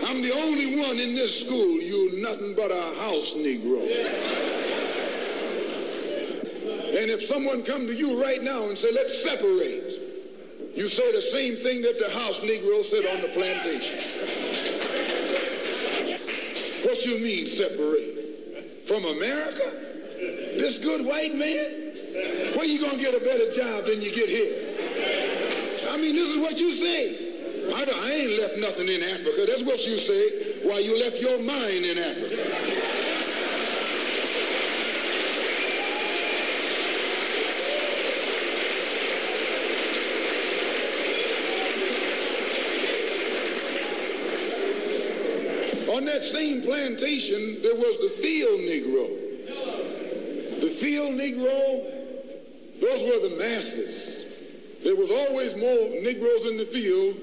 I'm 0.07 0.21
the 0.21 0.31
only 0.33 0.77
one 0.77 0.99
in 0.99 1.13
this 1.13 1.39
school. 1.41 1.79
You're 1.79 2.19
nothing 2.19 2.55
but 2.55 2.71
a 2.71 2.99
house 2.99 3.33
Negro. 3.35 4.44
And 6.97 7.11
if 7.11 7.25
someone 7.25 7.63
come 7.63 7.87
to 7.87 7.93
you 7.93 8.21
right 8.21 8.41
now 8.41 8.69
and 8.69 8.77
say, 8.77 8.91
let's 8.91 9.21
separate, 9.21 10.01
you 10.75 10.87
say 10.87 11.11
the 11.11 11.21
same 11.21 11.57
thing 11.57 11.81
that 11.81 11.99
the 11.99 12.09
house 12.09 12.39
Negro 12.39 12.83
said 12.85 13.05
on 13.05 13.21
the 13.21 13.27
plantation. 13.29 13.97
What 16.83 17.05
you 17.05 17.19
mean 17.19 17.47
separate? 17.47 18.87
From 18.87 19.03
America? 19.05 19.71
This 20.57 20.77
good 20.77 21.05
white 21.05 21.35
man? 21.35 21.91
Where 22.55 22.65
you 22.65 22.79
gonna 22.79 22.97
get 22.97 23.13
a 23.13 23.19
better 23.19 23.51
job 23.51 23.85
than 23.85 24.01
you 24.01 24.13
get 24.15 24.29
here? 24.29 25.91
I 25.91 25.97
mean, 25.97 26.15
this 26.15 26.29
is 26.29 26.37
what 26.37 26.59
you 26.59 26.71
say. 26.71 27.33
I, 27.73 27.83
I 27.83 28.11
ain't 28.11 28.39
left 28.39 28.57
nothing 28.57 28.87
in 28.87 29.03
Africa. 29.03 29.45
That's 29.47 29.63
what 29.63 29.85
you 29.85 29.97
say. 29.97 30.61
Why 30.63 30.79
you 30.79 30.97
left 30.99 31.17
your 31.17 31.39
mind 31.41 31.83
in 31.85 31.97
Africa. 31.97 32.85
On 45.95 46.04
that 46.15 46.23
same 46.23 46.61
plantation, 46.61 47.61
there 47.61 47.75
was 47.75 47.97
the 47.97 48.09
field 48.21 48.61
Negro. 48.61 49.09
The 50.61 50.69
field 50.69 51.11
Negro, 51.11 51.83
those 52.79 53.03
were 53.03 53.19
the 53.27 53.35
masses. 53.37 54.23
There 54.83 54.95
was 54.95 55.11
always 55.11 55.57
more 55.57 55.89
Negroes 56.01 56.45
in 56.45 56.55
the 56.55 56.69
field 56.71 57.17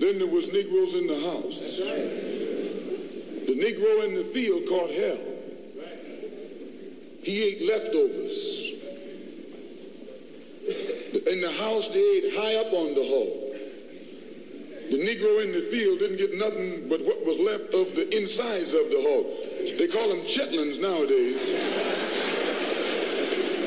than 0.00 0.18
there 0.18 0.28
was 0.28 0.52
Negroes 0.52 0.94
in 0.94 1.08
the 1.08 1.18
house. 1.18 1.58
The 3.46 3.54
Negro 3.54 4.04
in 4.06 4.14
the 4.14 4.22
field 4.32 4.68
caught 4.68 4.90
hell. 4.90 5.18
He 7.24 7.42
ate 7.42 7.62
leftovers. 7.62 8.74
In 11.26 11.40
the 11.40 11.50
house, 11.58 11.88
they 11.88 11.98
ate 11.98 12.34
high 12.36 12.54
up 12.54 12.72
on 12.72 12.94
the 12.94 13.02
hull. 13.02 13.47
The 14.90 14.96
Negro 14.96 15.42
in 15.42 15.52
the 15.52 15.68
field 15.70 15.98
didn't 15.98 16.16
get 16.16 16.34
nothing 16.36 16.88
but 16.88 17.04
what 17.04 17.24
was 17.24 17.38
left 17.38 17.74
of 17.74 17.94
the 17.94 18.08
insides 18.16 18.72
of 18.72 18.88
the 18.90 19.00
hull. 19.02 19.24
They 19.78 19.86
call 19.86 20.08
them 20.08 20.20
chitlins 20.22 20.80
nowadays. 20.80 21.42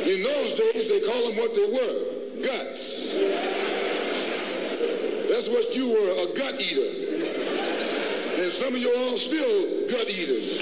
In 0.08 0.24
those 0.24 0.54
days, 0.60 0.90
they 0.90 1.02
call 1.02 1.28
them 1.28 1.38
what 1.38 1.54
they 1.54 1.66
were, 1.66 2.44
guts. 2.44 3.14
That's 5.30 5.48
what 5.48 5.76
you 5.76 5.90
were, 5.90 6.10
a 6.24 6.34
gut 6.36 6.60
eater. 6.60 6.92
And 8.42 8.52
some 8.52 8.74
of 8.74 8.82
you 8.82 8.94
all 8.96 9.18
still 9.18 9.88
gut 9.88 10.10
eaters. 10.10 10.60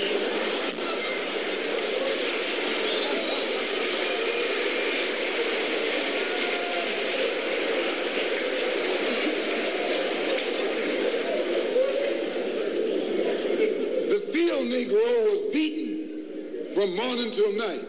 The 14.09 14.19
field 14.33 14.67
Negro 14.67 15.31
was 15.31 15.53
beaten 15.53 16.68
from 16.79 16.95
morning 16.95 17.29
till 17.29 17.51
night. 17.57 17.85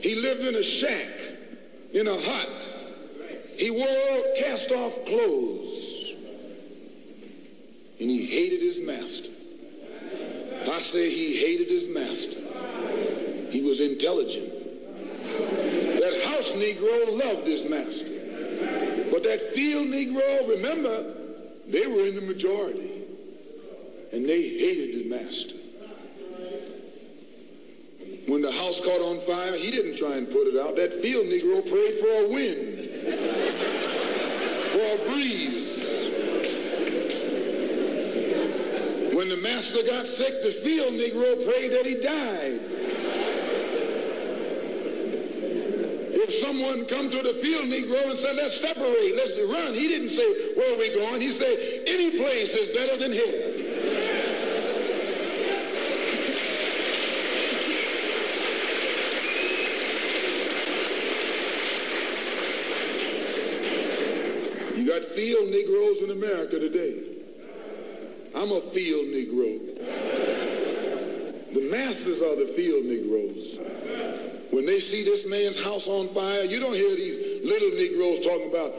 He 0.00 0.16
lived 0.16 0.40
in 0.40 0.56
a 0.56 0.64
shack, 0.64 1.06
in 1.92 2.08
a 2.08 2.20
hut. 2.20 2.70
He 3.56 3.70
wore 3.70 4.34
cast-off 4.36 5.04
clothes. 5.04 6.14
And 8.00 8.10
he 8.10 8.26
hated 8.26 8.62
his 8.62 8.80
master. 8.80 9.30
I 10.72 10.80
say 10.80 11.08
he 11.08 11.36
hated 11.36 11.68
his 11.68 11.86
master. 11.86 12.40
He 13.52 13.62
was 13.62 13.80
intelligent. 13.80 14.50
That 16.00 16.20
house 16.24 16.50
Negro 16.50 17.16
loved 17.16 17.46
his 17.46 17.64
master. 17.64 19.06
But 19.12 19.22
that 19.22 19.52
field 19.54 19.86
Negro, 19.86 20.48
remember, 20.48 21.14
they 21.68 21.86
were 21.86 22.06
in 22.06 22.16
the 22.16 22.22
majority. 22.22 23.04
And 24.12 24.28
they 24.28 24.42
hated 24.48 25.04
the 25.04 25.08
master. 25.08 25.54
When 28.26 28.40
the 28.40 28.52
house 28.52 28.80
caught 28.80 29.02
on 29.02 29.20
fire, 29.20 29.56
he 29.56 29.70
didn't 29.70 29.96
try 29.96 30.16
and 30.16 30.28
put 30.30 30.46
it 30.46 30.56
out. 30.58 30.76
That 30.76 31.02
field 31.02 31.26
Negro 31.26 31.62
prayed 31.68 31.98
for 32.00 32.08
a 32.24 32.28
wind, 32.28 32.88
for 34.72 34.80
a 34.80 34.98
breeze. 35.10 35.82
When 39.14 39.28
the 39.28 39.36
master 39.36 39.82
got 39.86 40.06
sick, 40.06 40.42
the 40.42 40.52
field 40.64 40.94
Negro 40.94 41.44
prayed 41.44 41.72
that 41.72 41.86
he 41.86 41.94
died. 41.94 42.60
If 46.16 46.32
someone 46.34 46.86
come 46.86 47.10
to 47.10 47.22
the 47.22 47.34
field 47.34 47.66
Negro 47.66 48.08
and 48.10 48.18
said, 48.18 48.36
let's 48.36 48.58
separate, 48.58 49.14
let's 49.14 49.38
run, 49.38 49.74
he 49.74 49.86
didn't 49.86 50.10
say, 50.10 50.54
where 50.54 50.74
are 50.74 50.78
we 50.78 50.88
going? 50.94 51.20
He 51.20 51.30
said, 51.30 51.84
any 51.86 52.10
place 52.18 52.54
is 52.56 52.70
better 52.70 52.96
than 52.96 53.12
here. 53.12 53.50
You 64.76 64.84
got 64.90 65.03
field 65.14 65.48
Negroes 65.50 66.02
in 66.02 66.10
America 66.10 66.58
today. 66.58 67.02
I'm 68.34 68.50
a 68.50 68.60
field 68.72 69.06
Negro. 69.06 69.60
The 71.54 71.60
masses 71.70 72.20
are 72.20 72.34
the 72.34 72.52
field 72.56 72.84
Negroes. 72.84 73.60
When 74.50 74.66
they 74.66 74.80
see 74.80 75.04
this 75.04 75.24
man's 75.26 75.62
house 75.62 75.86
on 75.86 76.08
fire, 76.08 76.42
you 76.42 76.58
don't 76.58 76.74
hear 76.74 76.96
these 76.96 77.44
little 77.44 77.70
Negroes 77.70 78.20
talking 78.24 78.50
about 78.50 78.74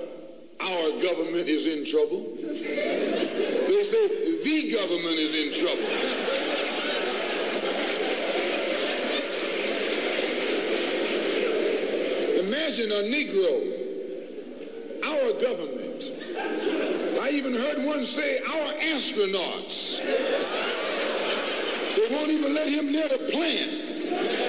our 0.60 1.02
government 1.02 1.48
is 1.48 1.68
in 1.68 1.86
trouble. 1.86 2.36
They 2.42 3.84
say 3.84 4.44
the 4.44 4.72
government 4.74 5.18
is 5.18 5.36
in 5.36 5.52
trouble. 5.54 5.90
Imagine 12.46 12.92
a 12.92 13.04
Negro, 13.04 13.72
our 15.04 15.34
government. 15.42 15.65
Even 17.46 17.62
heard 17.62 17.86
one 17.86 18.08
say, 18.08 18.40
our 18.40 18.74
astronauts. 18.74 20.02
They 21.96 22.08
won't 22.10 22.32
even 22.32 22.56
let 22.56 22.68
him 22.68 22.92
near 22.92 23.08
the 23.08 23.20
plant. 23.20 23.72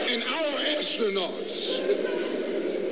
And 0.09 0.23
our 0.23 0.59
astronauts, 0.79 1.77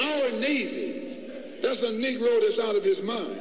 our 0.02 0.38
Navy, 0.38 1.30
that's 1.62 1.84
a 1.84 1.90
Negro 1.90 2.38
that's 2.42 2.58
out 2.58 2.76
of 2.76 2.84
his 2.84 3.00
mind. 3.00 3.34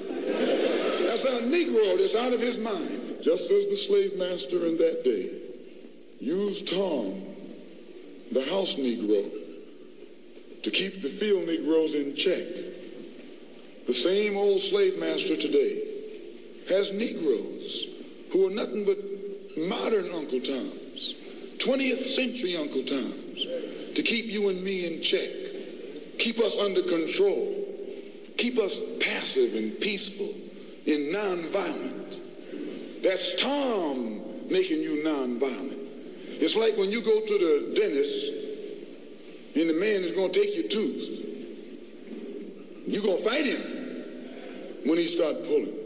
That's 1.06 1.26
a 1.26 1.41
Negro 1.41 1.97
that's 1.97 2.15
out 2.15 2.32
of 2.32 2.39
his 2.39 2.58
mind. 2.58 3.17
Just 3.21 3.52
as 3.52 3.67
the 3.67 3.76
slave 3.76 4.17
master 4.17 4.65
in 4.65 4.78
that 4.78 5.04
day 5.04 5.32
used 6.21 6.69
Tom, 6.73 7.23
the 8.32 8.45
house 8.45 8.76
Negro, 8.76 9.30
to 10.62 10.71
keep 10.71 11.02
the 11.02 11.10
field 11.10 11.45
Negroes 11.45 11.93
in 11.93 12.15
check. 12.15 12.47
The 13.86 13.93
same 13.93 14.38
old 14.38 14.62
slave 14.62 14.97
master 14.97 15.36
today 15.36 15.92
has 16.69 16.91
Negroes 16.91 17.88
who 18.32 18.47
are 18.47 18.52
nothing 18.52 18.86
but 18.86 18.97
modern 19.58 20.12
Uncle 20.12 20.39
Toms, 20.39 21.15
20th 21.58 22.04
century 22.04 22.58
Uncle 22.58 22.84
Toms, 22.84 23.45
to 23.95 24.02
keep 24.04 24.26
you 24.26 24.49
and 24.49 24.63
me 24.63 24.86
in 24.88 25.02
check, 25.02 25.30
keep 26.17 26.39
us 26.39 26.58
under 26.58 26.82
control, 26.82 27.63
keep 28.38 28.58
us 28.58 28.82
passive 28.99 29.54
and 29.54 29.80
peaceful 29.80 30.34
and 30.88 31.13
nonviolent. 31.13 32.19
That's 33.04 33.39
Tom 33.39 34.21
making 34.49 34.82
you 34.82 35.04
nonviolent. 35.04 35.80
It's 36.41 36.56
like 36.56 36.76
when 36.78 36.91
you 36.91 37.02
go 37.02 37.21
to 37.21 37.38
the 37.38 37.76
dentist 37.80 38.34
and 39.56 39.69
the 39.69 39.73
man 39.73 40.04
is 40.04 40.12
going 40.13 40.32
to 40.32 40.39
take 40.39 40.56
your 40.56 40.67
tooth. 40.67 41.19
You're 42.88 43.04
going 43.04 43.23
to 43.23 43.30
fight 43.30 43.45
him 43.45 43.62
when 44.86 44.97
he 44.97 45.08
start 45.08 45.45
pulling. 45.45 45.82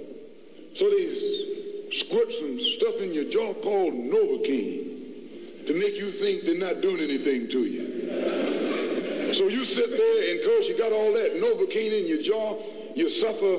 So 0.78 0.90
they 0.92 1.90
squirt 1.92 2.32
some 2.32 2.60
stuff 2.60 3.02
in 3.02 3.12
your 3.12 3.24
jaw 3.24 3.56
called 3.56 3.96
Novocaine 3.96 5.66
to 5.66 5.74
make 5.74 5.96
you 5.96 6.12
think 6.12 6.44
they're 6.44 6.54
not 6.54 6.82
doing 6.82 7.00
anything 7.00 7.50
to 7.50 7.64
you. 7.64 9.34
So 9.34 9.48
you 9.48 9.66
sit 9.66 9.90
there 9.90 10.32
and 10.32 10.46
course 10.46 10.68
you 10.68 10.78
got 10.78 10.92
all 10.92 11.12
that 11.14 11.34
Novocaine 11.34 12.00
in 12.00 12.08
your 12.08 12.22
jaw 12.22 12.60
you 12.96 13.10
suffer 13.10 13.58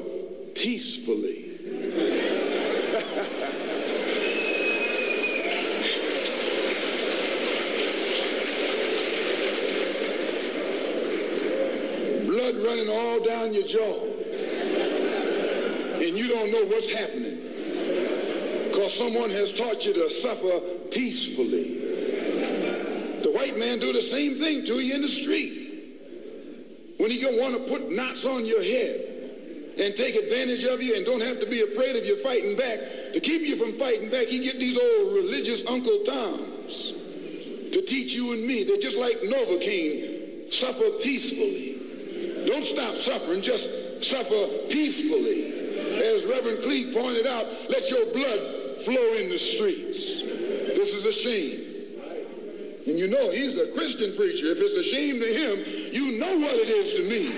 peacefully. 0.54 1.46
Blood 12.28 12.54
running 12.64 12.88
all 12.88 13.18
down 13.18 13.52
your 13.52 13.66
jaw. 13.66 14.07
Don't 16.38 16.52
know 16.52 16.64
what's 16.66 16.88
happening. 16.88 17.36
Because 18.68 18.94
someone 18.94 19.28
has 19.30 19.52
taught 19.52 19.84
you 19.84 19.92
to 19.92 20.08
suffer 20.08 20.60
peacefully. 20.92 21.78
The 23.22 23.32
white 23.32 23.58
man 23.58 23.80
do 23.80 23.92
the 23.92 24.00
same 24.00 24.38
thing 24.38 24.64
to 24.66 24.78
you 24.78 24.94
in 24.94 25.02
the 25.02 25.08
street. 25.08 25.56
When 26.98 27.10
he 27.10 27.20
don't 27.20 27.40
want 27.40 27.54
to 27.54 27.60
put 27.72 27.90
knots 27.90 28.24
on 28.24 28.46
your 28.46 28.62
head 28.62 29.74
and 29.80 29.96
take 29.96 30.14
advantage 30.14 30.62
of 30.62 30.80
you 30.80 30.94
and 30.94 31.04
don't 31.04 31.20
have 31.22 31.40
to 31.40 31.46
be 31.46 31.62
afraid 31.62 31.96
of 31.96 32.06
you 32.06 32.22
fighting 32.22 32.56
back, 32.56 32.78
to 33.14 33.20
keep 33.20 33.42
you 33.42 33.56
from 33.56 33.76
fighting 33.76 34.08
back, 34.08 34.28
he 34.28 34.38
get 34.38 34.60
these 34.60 34.78
old 34.78 35.14
religious 35.16 35.66
Uncle 35.66 36.04
Toms 36.04 36.92
to 37.72 37.82
teach 37.84 38.14
you 38.14 38.32
and 38.32 38.46
me. 38.46 38.62
They're 38.62 38.78
just 38.78 38.96
like 38.96 39.22
Novocaine, 39.22 40.54
suffer 40.54 40.88
peacefully. 41.02 42.44
Don't 42.46 42.64
stop 42.64 42.94
suffering, 42.94 43.42
just 43.42 44.04
suffer 44.04 44.46
peacefully. 44.68 45.47
As 46.08 46.24
Reverend 46.24 46.62
Cleage 46.62 46.94
pointed 46.94 47.26
out, 47.26 47.46
let 47.68 47.90
your 47.90 48.06
blood 48.14 48.80
flow 48.84 49.12
in 49.14 49.28
the 49.28 49.36
streets. 49.38 50.22
This 50.22 50.94
is 50.94 51.04
a 51.04 51.12
shame. 51.12 51.64
And 52.86 52.98
you 52.98 53.08
know 53.08 53.30
he's 53.30 53.58
a 53.58 53.70
Christian 53.72 54.16
preacher. 54.16 54.46
If 54.46 54.58
it's 54.58 54.74
a 54.74 54.82
shame 54.82 55.20
to 55.20 55.26
him, 55.26 55.62
you 55.92 56.18
know 56.18 56.38
what 56.38 56.54
it 56.54 56.70
is 56.70 56.94
to 56.94 57.02
me. 57.02 57.34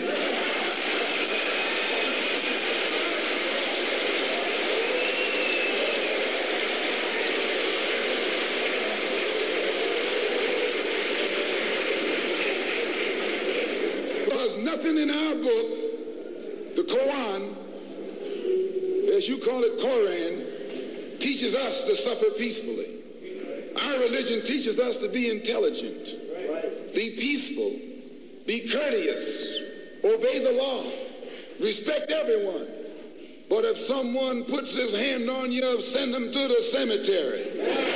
Nothing 14.63 14.99
in 14.99 15.11
our 15.11 15.35
book, 15.35 16.77
the 16.77 16.83
Quran, 16.83 17.55
as 19.15 19.20
you 19.31 19.39
call 19.39 19.63
it, 19.63 19.81
Koran, 19.81 21.19
teaches 21.21 21.55
us 21.55 21.85
to 21.85 21.95
suffer 21.95 22.31
peacefully. 22.37 22.97
Our 23.81 24.01
religion 24.01 24.45
teaches 24.45 24.81
us 24.81 24.97
to 24.99 25.09
be 25.09 25.31
intelligent, 25.31 26.05
be 26.93 27.11
peaceful, 27.11 27.71
be 28.47 28.69
courteous, 28.69 29.61
obey 30.03 30.41
the 30.41 30.53
law, 30.53 30.85
respect 31.61 32.11
everyone. 32.11 32.67
But 33.49 33.65
if 33.65 33.79
someone 33.79 34.45
puts 34.45 34.75
his 34.75 34.95
hand 34.95 35.31
on 35.31 35.53
you, 35.53 35.81
send 35.81 36.13
them 36.13 36.33
to 36.33 36.49
the 36.49 36.63
cemetery. 36.63 37.90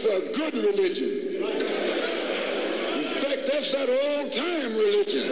That's 0.00 0.14
a 0.14 0.32
good 0.32 0.54
religion. 0.54 1.08
In 1.38 3.04
fact, 3.14 3.50
that's 3.50 3.72
that 3.72 3.88
old-time 3.88 4.76
religion. 4.76 5.28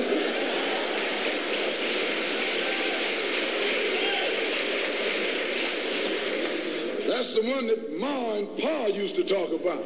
That's 7.06 7.34
the 7.36 7.42
one 7.42 7.68
that 7.68 7.96
Ma 7.96 8.32
and 8.34 8.58
Pa 8.58 8.86
used 8.86 9.14
to 9.14 9.22
talk 9.22 9.52
about. 9.52 9.84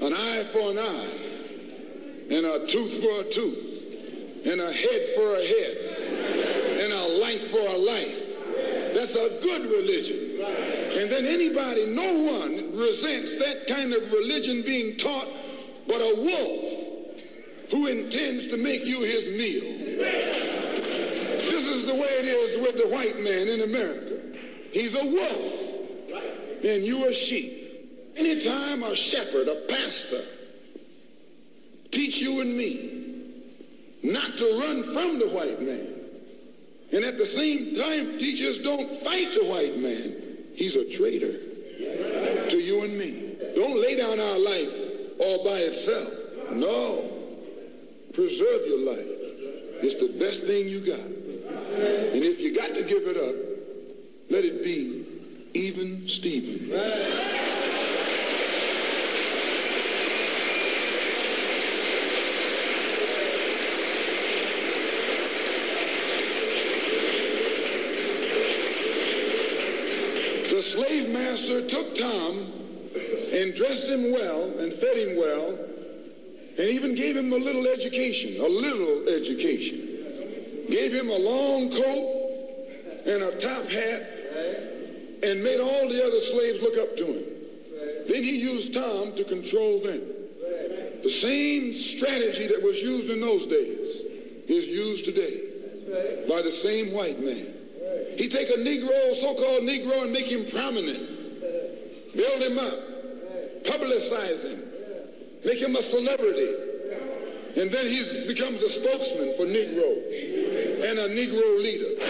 An 0.00 0.14
eye 0.14 0.44
for 0.50 0.70
an 0.70 0.78
eye, 0.78 1.08
and 2.30 2.46
a 2.46 2.66
tooth 2.66 3.02
for 3.02 3.20
a 3.20 3.24
tooth, 3.30 4.46
and 4.46 4.62
a 4.62 4.72
head 4.72 5.08
for 5.14 5.34
a 5.34 5.44
head, 5.44 5.76
and 6.80 6.90
a 6.90 7.06
life 7.20 7.50
for 7.50 7.68
a 7.68 7.76
life. 7.76 8.94
That's 8.94 9.14
a 9.14 9.28
good 9.42 9.70
religion. 9.70 10.23
And 10.94 11.10
then 11.10 11.26
anybody, 11.26 11.86
no 11.86 12.38
one 12.38 12.76
resents 12.76 13.36
that 13.38 13.66
kind 13.66 13.92
of 13.92 14.12
religion 14.12 14.62
being 14.62 14.96
taught 14.96 15.28
but 15.88 16.00
a 16.00 16.14
wolf 16.16 17.70
who 17.70 17.86
intends 17.88 18.46
to 18.48 18.56
make 18.56 18.84
you 18.84 19.00
his 19.00 19.26
meal. 19.28 19.98
This 21.50 21.66
is 21.66 21.86
the 21.86 21.94
way 21.94 22.00
it 22.00 22.24
is 22.26 22.58
with 22.58 22.76
the 22.76 22.88
white 22.88 23.20
man 23.20 23.48
in 23.48 23.62
America. 23.62 24.20
He's 24.72 24.94
a 24.94 25.04
wolf, 25.04 26.64
and 26.64 26.84
you 26.84 27.06
a 27.06 27.12
sheep. 27.12 27.60
Anytime 28.16 28.82
a 28.84 28.94
shepherd, 28.94 29.48
a 29.48 29.56
pastor, 29.68 30.22
teach 31.90 32.20
you 32.20 32.40
and 32.40 32.56
me 32.56 33.32
not 34.02 34.36
to 34.36 34.60
run 34.60 34.84
from 34.84 35.18
the 35.18 35.28
white 35.28 35.60
man, 35.60 35.88
and 36.92 37.04
at 37.04 37.18
the 37.18 37.26
same 37.26 37.74
time 37.76 38.18
teach 38.18 38.40
us 38.42 38.58
don't 38.58 39.02
fight 39.02 39.32
the 39.34 39.44
white 39.44 39.76
man, 39.78 40.23
he's 40.54 40.76
a 40.76 40.84
traitor 40.90 41.32
to 42.50 42.58
you 42.58 42.82
and 42.84 42.98
me. 42.98 43.36
Don't 43.54 43.80
lay 43.80 43.96
down 43.96 44.20
our 44.20 44.38
life 44.38 44.72
all 45.18 45.44
by 45.44 45.58
itself. 45.58 46.12
No. 46.52 47.10
Preserve 48.12 48.66
your 48.66 48.80
life. 48.80 49.06
It's 49.82 49.94
the 49.94 50.18
best 50.18 50.44
thing 50.44 50.68
you 50.68 50.80
got. 50.80 51.00
And 51.00 52.22
if 52.22 52.40
you 52.40 52.54
got 52.54 52.74
to 52.74 52.82
give 52.84 53.02
it 53.06 53.16
up, 53.16 53.34
let 54.30 54.44
it 54.44 54.64
be 54.64 55.04
even 55.54 56.08
Stephen. 56.08 56.70
Slave 70.64 71.10
master 71.10 71.66
took 71.66 71.94
Tom 71.94 72.50
and 73.32 73.54
dressed 73.54 73.88
him 73.88 74.12
well 74.12 74.58
and 74.58 74.72
fed 74.72 74.96
him 74.96 75.16
well 75.16 75.58
and 76.58 76.68
even 76.68 76.94
gave 76.94 77.16
him 77.16 77.32
a 77.32 77.36
little 77.36 77.66
education, 77.66 78.40
a 78.40 78.48
little 78.48 79.08
education. 79.08 79.80
Gave 80.70 80.92
him 80.92 81.10
a 81.10 81.18
long 81.18 81.70
coat 81.70 83.02
and 83.06 83.22
a 83.22 83.36
top 83.38 83.66
hat 83.66 84.02
and 85.22 85.42
made 85.42 85.60
all 85.60 85.88
the 85.88 86.04
other 86.04 86.20
slaves 86.20 86.62
look 86.62 86.78
up 86.78 86.96
to 86.96 87.06
him. 87.06 87.24
Then 88.06 88.22
he 88.22 88.38
used 88.38 88.72
Tom 88.72 89.14
to 89.16 89.24
control 89.24 89.80
them. 89.80 90.00
The 91.02 91.10
same 91.10 91.74
strategy 91.74 92.46
that 92.46 92.62
was 92.62 92.80
used 92.80 93.10
in 93.10 93.20
those 93.20 93.46
days 93.46 94.00
is 94.48 94.66
used 94.66 95.04
today 95.04 95.42
by 96.28 96.40
the 96.40 96.50
same 96.50 96.92
white 96.92 97.20
man. 97.20 97.63
He 98.16 98.28
take 98.28 98.48
a 98.50 98.58
Negro, 98.58 99.14
so-called 99.14 99.62
Negro, 99.62 100.02
and 100.04 100.12
make 100.12 100.26
him 100.26 100.46
prominent. 100.46 102.14
Build 102.16 102.42
him 102.42 102.58
up. 102.58 103.64
Publicize 103.64 104.44
him. 104.44 104.62
Make 105.44 105.60
him 105.60 105.74
a 105.76 105.82
celebrity. 105.82 106.54
And 107.56 107.70
then 107.70 107.86
he 107.86 108.26
becomes 108.26 108.62
a 108.62 108.68
spokesman 108.68 109.34
for 109.36 109.46
Negroes 109.46 110.02
and 110.84 110.98
a 110.98 111.08
Negro 111.08 111.62
leader. 111.62 112.00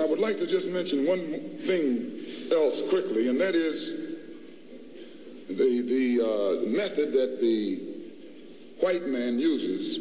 I 0.00 0.04
would 0.04 0.18
like 0.18 0.38
to 0.38 0.46
just 0.46 0.68
mention 0.68 1.06
one 1.06 1.58
thing 1.66 2.10
else 2.52 2.82
quickly, 2.88 3.28
and 3.28 3.40
that 3.40 3.54
is 3.54 4.09
the, 5.56 5.80
the 5.82 6.20
uh, 6.20 6.66
method 6.68 7.12
that 7.12 7.40
the 7.40 7.80
white 8.80 9.06
man 9.06 9.38
uses, 9.38 9.98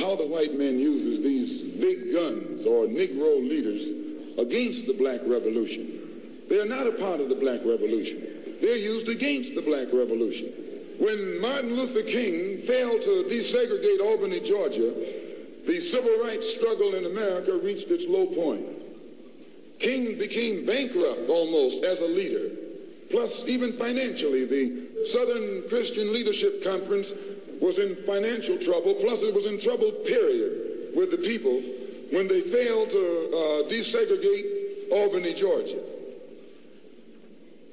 how 0.00 0.16
the 0.16 0.26
white 0.26 0.56
man 0.58 0.78
uses 0.78 1.22
these 1.22 1.62
big 1.80 2.12
guns 2.12 2.64
or 2.64 2.86
Negro 2.86 3.40
leaders 3.48 4.38
against 4.38 4.86
the 4.86 4.92
black 4.94 5.20
revolution. 5.24 6.46
They 6.48 6.60
are 6.60 6.66
not 6.66 6.86
a 6.86 6.92
part 6.92 7.20
of 7.20 7.28
the 7.28 7.34
black 7.34 7.60
revolution. 7.64 8.22
They're 8.60 8.76
used 8.76 9.08
against 9.08 9.54
the 9.54 9.62
black 9.62 9.88
revolution. 9.92 10.52
When 10.98 11.40
Martin 11.40 11.76
Luther 11.76 12.02
King 12.02 12.62
failed 12.66 13.02
to 13.02 13.26
desegregate 13.28 14.00
Albany, 14.00 14.40
Georgia, 14.40 14.94
the 15.66 15.80
civil 15.80 16.18
rights 16.24 16.52
struggle 16.54 16.94
in 16.94 17.04
America 17.04 17.56
reached 17.58 17.88
its 17.90 18.06
low 18.06 18.26
point. 18.26 18.66
King 19.78 20.18
became 20.18 20.66
bankrupt 20.66 21.28
almost 21.28 21.84
as 21.84 22.00
a 22.00 22.06
leader. 22.06 22.50
Plus, 23.10 23.44
even 23.46 23.72
financially, 23.72 24.44
the 24.44 25.06
Southern 25.06 25.68
Christian 25.68 26.12
Leadership 26.12 26.62
Conference 26.62 27.12
was 27.60 27.78
in 27.78 27.96
financial 28.04 28.58
trouble. 28.58 28.94
Plus, 28.94 29.22
it 29.22 29.34
was 29.34 29.46
in 29.46 29.60
trouble, 29.60 29.90
period, 29.92 30.94
with 30.94 31.10
the 31.10 31.18
people 31.18 31.60
when 32.10 32.28
they 32.28 32.42
failed 32.42 32.90
to 32.90 32.98
uh, 32.98 33.68
desegregate 33.68 34.90
Albany, 34.90 35.34
Georgia. 35.34 35.78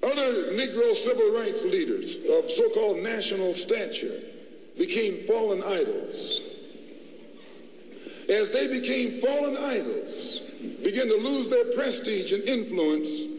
Other 0.03 0.51
Negro 0.53 0.93
civil 0.95 1.33
rights 1.33 1.63
leaders 1.63 2.17
of 2.29 2.51
so-called 2.51 2.99
national 2.99 3.53
stature 3.53 4.19
became 4.77 5.25
fallen 5.25 5.63
idols. 5.63 6.41
As 8.29 8.51
they 8.51 8.67
became 8.67 9.21
fallen 9.21 9.57
idols, 9.57 10.41
began 10.83 11.07
to 11.07 11.17
lose 11.17 11.47
their 11.47 11.65
prestige 11.73 12.31
and 12.31 12.43
influence, 12.43 13.34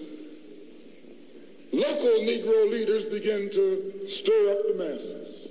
local 1.76 2.20
Negro 2.24 2.70
leaders 2.70 3.04
began 3.04 3.50
to 3.50 4.08
stir 4.08 4.50
up 4.50 4.58
the 4.68 4.74
masses. 4.78 5.48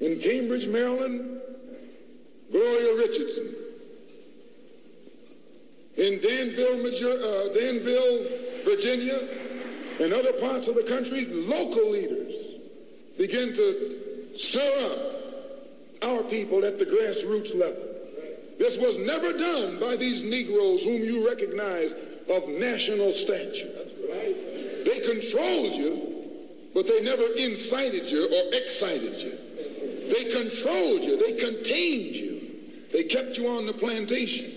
In 0.00 0.18
Cambridge, 0.20 0.66
Maryland, 0.66 1.40
Gloria 2.50 2.96
Richardson. 2.96 3.54
In 5.96 6.20
Danville, 6.20 6.86
uh, 6.86 7.54
Danville, 7.54 8.26
Virginia, 8.64 9.20
and 10.00 10.12
other 10.12 10.32
parts 10.34 10.68
of 10.68 10.74
the 10.74 10.84
country, 10.84 11.26
local 11.26 11.90
leaders 11.90 12.34
began 13.16 13.54
to 13.54 14.32
stir 14.36 14.92
up 14.92 16.08
our 16.10 16.22
people 16.24 16.64
at 16.64 16.78
the 16.78 16.86
grassroots 16.86 17.54
level. 17.54 17.84
This 18.58 18.76
was 18.78 18.98
never 18.98 19.32
done 19.32 19.78
by 19.78 19.96
these 19.96 20.22
Negroes 20.22 20.82
whom 20.82 21.02
you 21.02 21.26
recognize 21.26 21.94
of 22.28 22.48
national 22.48 23.12
stature. 23.12 23.77
Controlled 25.08 25.72
you, 25.72 26.28
but 26.74 26.86
they 26.86 27.00
never 27.00 27.24
incited 27.38 28.10
you 28.10 28.26
or 28.26 28.54
excited 28.54 29.14
you. 29.22 29.38
They 30.12 30.24
controlled 30.30 31.02
you. 31.02 31.16
They 31.16 31.32
contained 31.32 32.14
you. 32.14 32.40
They 32.92 33.04
kept 33.04 33.38
you 33.38 33.48
on 33.48 33.64
the 33.64 33.72
plantation. 33.72 34.52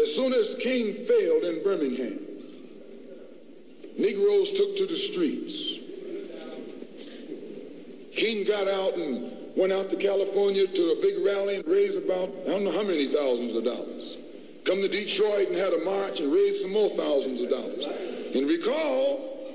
As 0.00 0.14
soon 0.14 0.34
as 0.34 0.56
King 0.56 1.06
failed 1.06 1.44
in 1.44 1.62
Birmingham, 1.64 2.18
Negroes 3.98 4.50
took 4.52 4.76
to 4.76 4.86
the 4.86 4.96
streets. 4.96 5.78
King 8.14 8.44
got 8.44 8.68
out 8.68 8.98
and 8.98 9.32
went 9.56 9.72
out 9.72 9.88
to 9.88 9.96
California 9.96 10.66
to 10.66 10.90
a 10.90 11.00
big 11.00 11.24
rally 11.24 11.56
and 11.56 11.66
raised 11.66 11.96
about, 11.96 12.30
I 12.46 12.50
don't 12.50 12.64
know 12.64 12.72
how 12.72 12.82
many 12.82 13.06
thousands 13.06 13.56
of 13.56 13.64
dollars. 13.64 14.18
Come 14.64 14.80
to 14.80 14.88
Detroit 14.88 15.48
and 15.48 15.56
had 15.56 15.72
a 15.72 15.84
march 15.84 16.20
and 16.20 16.32
raised 16.32 16.62
some 16.62 16.72
more 16.72 16.90
thousands 16.90 17.40
of 17.40 17.50
dollars. 17.50 17.84
And 18.34 18.46
recall, 18.46 19.50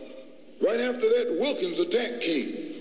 right 0.61 0.79
after 0.79 1.07
that, 1.07 1.37
Wilkins 1.39 1.79
attacked 1.79 2.21
King, 2.21 2.73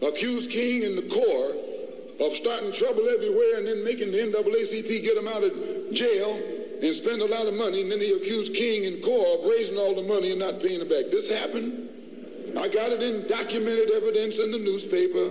accused 0.00 0.50
King 0.50 0.84
and 0.84 0.96
the 0.96 1.02
CORE 1.02 2.26
of 2.26 2.36
starting 2.36 2.72
trouble 2.72 3.08
everywhere 3.08 3.58
and 3.58 3.66
then 3.66 3.84
making 3.84 4.10
the 4.10 4.18
NAACP 4.18 5.02
get 5.02 5.16
him 5.16 5.28
out 5.28 5.44
of 5.44 5.52
jail 5.92 6.40
and 6.82 6.94
spend 6.94 7.20
a 7.20 7.26
lot 7.26 7.46
of 7.46 7.54
money. 7.54 7.82
And 7.82 7.92
then 7.92 8.00
he 8.00 8.12
accused 8.12 8.54
King 8.54 8.86
and 8.86 9.02
CORE 9.02 9.38
of 9.38 9.44
raising 9.44 9.76
all 9.76 9.94
the 9.94 10.02
money 10.02 10.30
and 10.30 10.40
not 10.40 10.60
paying 10.60 10.80
it 10.80 10.88
back. 10.88 11.10
This 11.10 11.28
happened. 11.28 11.88
I 12.58 12.68
got 12.68 12.90
it 12.90 13.02
in 13.02 13.28
documented 13.28 13.90
evidence 13.90 14.38
in 14.38 14.50
the 14.50 14.58
newspaper. 14.58 15.30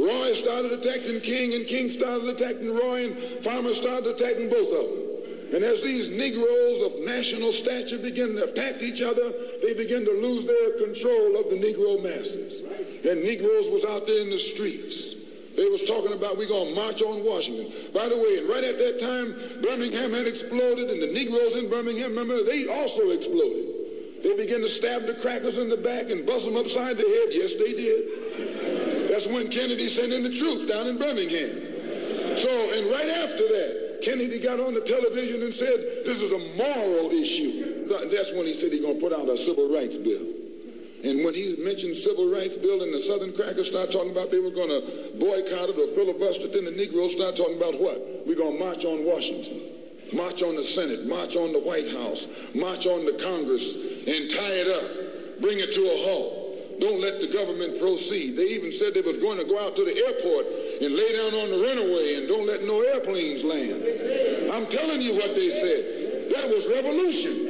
Roy 0.00 0.32
started 0.34 0.72
attacking 0.72 1.20
King, 1.20 1.54
and 1.54 1.66
King 1.66 1.90
started 1.90 2.28
attacking 2.28 2.74
Roy, 2.74 3.06
and 3.06 3.44
Farmer 3.44 3.74
started 3.74 4.06
attacking 4.06 4.48
both 4.48 4.72
of 4.72 4.88
them. 4.88 5.07
And 5.52 5.64
as 5.64 5.82
these 5.82 6.10
Negroes 6.10 6.82
of 6.82 7.00
national 7.06 7.52
stature 7.52 7.98
begin 7.98 8.34
to 8.36 8.44
attack 8.44 8.82
each 8.82 9.00
other, 9.00 9.32
they 9.62 9.72
begin 9.72 10.04
to 10.04 10.12
lose 10.12 10.44
their 10.44 10.84
control 10.84 11.36
of 11.40 11.48
the 11.48 11.56
Negro 11.56 12.02
masses. 12.02 12.60
And 13.04 13.22
Negroes 13.22 13.70
was 13.70 13.84
out 13.84 14.06
there 14.06 14.20
in 14.20 14.30
the 14.30 14.38
streets. 14.38 15.14
They 15.56 15.64
was 15.64 15.82
talking 15.82 16.12
about 16.12 16.36
we 16.36 16.46
going 16.46 16.68
to 16.68 16.74
march 16.74 17.02
on 17.02 17.24
Washington. 17.24 17.72
By 17.92 18.08
the 18.08 18.16
way, 18.16 18.38
and 18.38 18.48
right 18.48 18.62
at 18.62 18.78
that 18.78 19.00
time, 19.00 19.34
Birmingham 19.62 20.12
had 20.12 20.26
exploded, 20.26 20.90
and 20.90 21.02
the 21.02 21.12
Negroes 21.12 21.56
in 21.56 21.68
Birmingham, 21.70 22.10
remember, 22.10 22.44
they 22.44 22.68
also 22.68 23.10
exploded. 23.10 24.22
They 24.22 24.36
began 24.36 24.60
to 24.60 24.68
stab 24.68 25.06
the 25.06 25.14
crackers 25.14 25.56
in 25.56 25.68
the 25.68 25.76
back 25.76 26.10
and 26.10 26.26
bust 26.26 26.44
them 26.44 26.56
upside 26.56 26.96
the 26.96 27.02
head. 27.02 27.28
Yes, 27.30 27.54
they 27.54 27.72
did. 27.72 29.08
That's 29.10 29.26
when 29.26 29.48
Kennedy 29.48 29.88
sent 29.88 30.12
in 30.12 30.22
the 30.22 30.32
troops 30.32 30.66
down 30.66 30.86
in 30.88 30.98
Birmingham. 30.98 32.36
So, 32.36 32.50
and 32.74 32.86
right 32.90 33.08
after 33.08 33.48
that, 33.48 33.87
Kennedy 34.02 34.38
got 34.38 34.60
on 34.60 34.74
the 34.74 34.80
television 34.80 35.42
and 35.42 35.52
said, 35.52 36.04
this 36.04 36.22
is 36.22 36.32
a 36.32 36.38
moral 36.56 37.10
issue. 37.10 37.86
That's 37.88 38.32
when 38.32 38.46
he 38.46 38.54
said 38.54 38.72
he's 38.72 38.82
going 38.82 38.96
to 38.96 39.00
put 39.00 39.12
out 39.12 39.28
a 39.28 39.36
civil 39.36 39.72
rights 39.72 39.96
bill. 39.96 40.26
And 41.04 41.24
when 41.24 41.32
he 41.32 41.56
mentioned 41.58 41.96
civil 41.96 42.30
rights 42.30 42.56
bill 42.56 42.82
and 42.82 42.92
the 42.92 42.98
Southern 42.98 43.32
crackers 43.32 43.68
start 43.68 43.92
talking 43.92 44.10
about 44.10 44.32
they 44.32 44.40
were 44.40 44.50
going 44.50 44.68
to 44.68 45.12
boycott 45.18 45.70
it 45.70 45.78
or 45.78 45.94
filibuster 45.94 46.48
then 46.48 46.64
the 46.64 46.72
Negroes 46.72 47.12
start 47.12 47.36
talking 47.36 47.56
about 47.56 47.80
what? 47.80 48.26
We're 48.26 48.36
going 48.36 48.58
to 48.58 48.64
march 48.64 48.84
on 48.84 49.04
Washington, 49.04 49.60
march 50.12 50.42
on 50.42 50.56
the 50.56 50.62
Senate, 50.62 51.06
march 51.06 51.36
on 51.36 51.52
the 51.52 51.60
White 51.60 51.88
House, 51.92 52.26
march 52.54 52.86
on 52.86 53.04
the 53.04 53.12
Congress, 53.12 53.74
and 53.74 54.28
tie 54.28 54.58
it 54.58 54.68
up, 54.68 55.40
bring 55.40 55.60
it 55.60 55.72
to 55.74 55.82
a 55.86 55.96
halt. 56.04 56.37
Don't 56.80 57.00
let 57.00 57.20
the 57.20 57.26
government 57.26 57.80
proceed. 57.80 58.36
They 58.36 58.44
even 58.54 58.72
said 58.72 58.94
they 58.94 59.00
was 59.00 59.18
going 59.18 59.38
to 59.38 59.44
go 59.44 59.58
out 59.58 59.74
to 59.76 59.84
the 59.84 59.96
airport 59.96 60.46
and 60.80 60.94
lay 60.94 61.12
down 61.12 61.34
on 61.34 61.50
the 61.50 61.58
runaway 61.58 62.14
and 62.14 62.28
don't 62.28 62.46
let 62.46 62.62
no 62.62 62.80
airplanes 62.82 63.42
land. 63.42 63.82
I'm 64.52 64.66
telling 64.66 65.02
you 65.02 65.14
what 65.14 65.34
they 65.34 65.50
said. 65.50 66.30
That 66.34 66.48
was 66.48 66.66
revolution. 66.66 67.46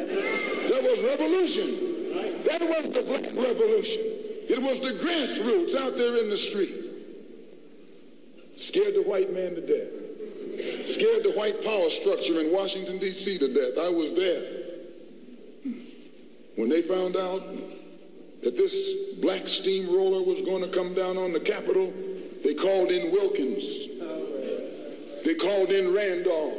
That 0.70 0.82
was 0.82 0.98
revolution. 1.04 2.42
That 2.44 2.62
was 2.62 2.94
the 2.94 3.02
black 3.02 3.24
revolution. 3.34 4.00
It 4.48 4.62
was 4.62 4.80
the 4.80 4.92
grassroots 5.04 5.76
out 5.76 5.98
there 5.98 6.16
in 6.22 6.30
the 6.30 6.36
street. 6.36 6.74
Scared 8.56 8.94
the 8.94 9.02
white 9.02 9.32
man 9.32 9.54
to 9.54 9.60
death. 9.60 10.88
Scared 10.94 11.22
the 11.22 11.32
white 11.36 11.62
power 11.62 11.90
structure 11.90 12.40
in 12.40 12.50
Washington, 12.50 12.98
D.C. 12.98 13.38
to 13.38 13.52
death. 13.52 13.78
I 13.84 13.90
was 13.90 14.14
there. 14.14 14.42
When 16.56 16.68
they 16.68 16.82
found 16.82 17.16
out 17.16 17.42
that 18.42 18.56
this 18.56 19.16
black 19.20 19.48
steamroller 19.48 20.22
was 20.22 20.40
going 20.42 20.62
to 20.62 20.68
come 20.68 20.94
down 20.94 21.16
on 21.18 21.32
the 21.32 21.40
Capitol, 21.40 21.92
they 22.44 22.54
called 22.54 22.90
in 22.90 23.10
Wilkins. 23.10 23.86
They 25.24 25.34
called 25.34 25.70
in 25.70 25.92
Randolph. 25.92 26.54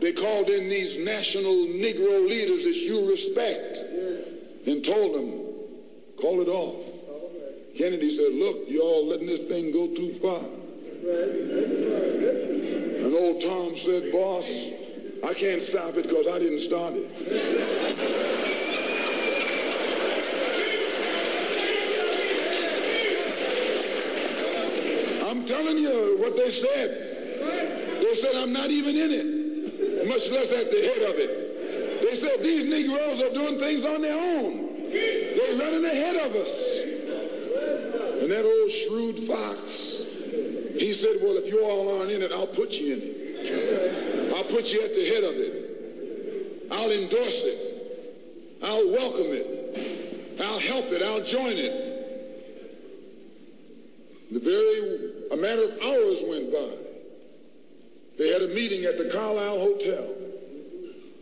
They 0.00 0.12
called 0.12 0.48
in 0.48 0.68
these 0.68 0.96
national 0.98 1.66
Negro 1.66 2.26
leaders 2.28 2.64
that 2.64 2.76
you 2.76 3.10
respect 3.10 3.78
and 4.66 4.84
told 4.84 5.14
them, 5.14 5.42
call 6.20 6.40
it 6.40 6.48
off. 6.48 6.86
Kennedy 7.76 8.16
said, 8.16 8.32
look, 8.32 8.68
y'all 8.68 9.06
letting 9.06 9.26
this 9.26 9.40
thing 9.42 9.72
go 9.72 9.88
too 9.94 10.14
far. 10.20 10.42
And 13.04 13.14
old 13.14 13.40
Tom 13.42 13.76
said, 13.76 14.10
boss, 14.10 14.46
I 15.24 15.34
can't 15.34 15.62
stop 15.62 15.96
it 15.96 16.04
because 16.04 16.26
I 16.26 16.38
didn't 16.38 16.60
start 16.60 16.94
it. 16.96 18.47
Telling 25.48 25.78
you 25.78 26.16
what 26.18 26.36
they 26.36 26.50
said. 26.50 28.00
They 28.02 28.14
said, 28.14 28.36
I'm 28.36 28.52
not 28.52 28.70
even 28.70 28.96
in 28.96 29.10
it, 29.10 30.06
much 30.06 30.30
less 30.30 30.52
at 30.52 30.70
the 30.70 30.80
head 30.80 31.02
of 31.10 31.16
it. 31.18 32.02
They 32.02 32.14
said, 32.14 32.40
these 32.40 32.64
Negroes 32.66 33.22
are 33.22 33.32
doing 33.32 33.58
things 33.58 33.84
on 33.84 34.02
their 34.02 34.18
own. 34.18 34.90
They're 34.92 35.56
running 35.58 35.84
ahead 35.84 36.16
of 36.16 36.36
us. 36.36 36.78
And 38.22 38.30
that 38.30 38.44
old 38.44 38.70
shrewd 38.70 39.26
fox, 39.26 40.04
he 40.78 40.92
said, 40.92 41.16
well, 41.22 41.36
if 41.36 41.46
you 41.52 41.64
all 41.64 41.98
aren't 41.98 42.10
in 42.12 42.22
it, 42.22 42.30
I'll 42.32 42.46
put 42.46 42.72
you 42.72 42.94
in 42.94 43.00
it. 43.02 44.34
I'll 44.36 44.44
put 44.44 44.72
you 44.72 44.82
at 44.82 44.94
the 44.94 45.06
head 45.06 45.24
of 45.24 45.34
it. 45.34 46.68
I'll 46.70 46.90
endorse 46.90 47.44
it. 47.44 48.58
I'll 48.62 48.90
welcome 48.90 49.28
it. 49.28 50.40
I'll 50.40 50.58
help 50.58 50.86
it. 50.92 51.02
I'll 51.02 51.24
join 51.24 51.56
it. 51.56 51.88
The 54.30 54.40
very, 54.40 54.87
matter 55.38 55.64
of 55.64 55.82
hours 55.82 56.18
went 56.26 56.52
by. 56.52 56.70
They 58.18 58.32
had 58.32 58.42
a 58.42 58.48
meeting 58.48 58.84
at 58.84 58.98
the 58.98 59.10
Carlyle 59.10 59.58
Hotel 59.58 60.06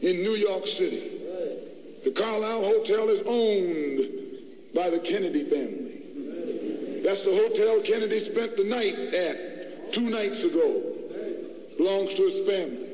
in 0.00 0.22
New 0.22 0.34
York 0.34 0.66
City. 0.66 1.12
The 2.04 2.10
Carlyle 2.10 2.64
Hotel 2.64 3.08
is 3.10 3.20
owned 3.26 4.74
by 4.74 4.90
the 4.90 5.00
Kennedy 5.00 5.44
family. 5.44 7.02
That's 7.02 7.22
the 7.22 7.34
hotel 7.34 7.80
Kennedy 7.82 8.20
spent 8.20 8.56
the 8.56 8.64
night 8.64 8.96
at 8.96 9.92
two 9.92 10.08
nights 10.10 10.42
ago. 10.44 10.82
Belongs 11.76 12.14
to 12.14 12.22
his 12.22 12.40
family. 12.40 12.88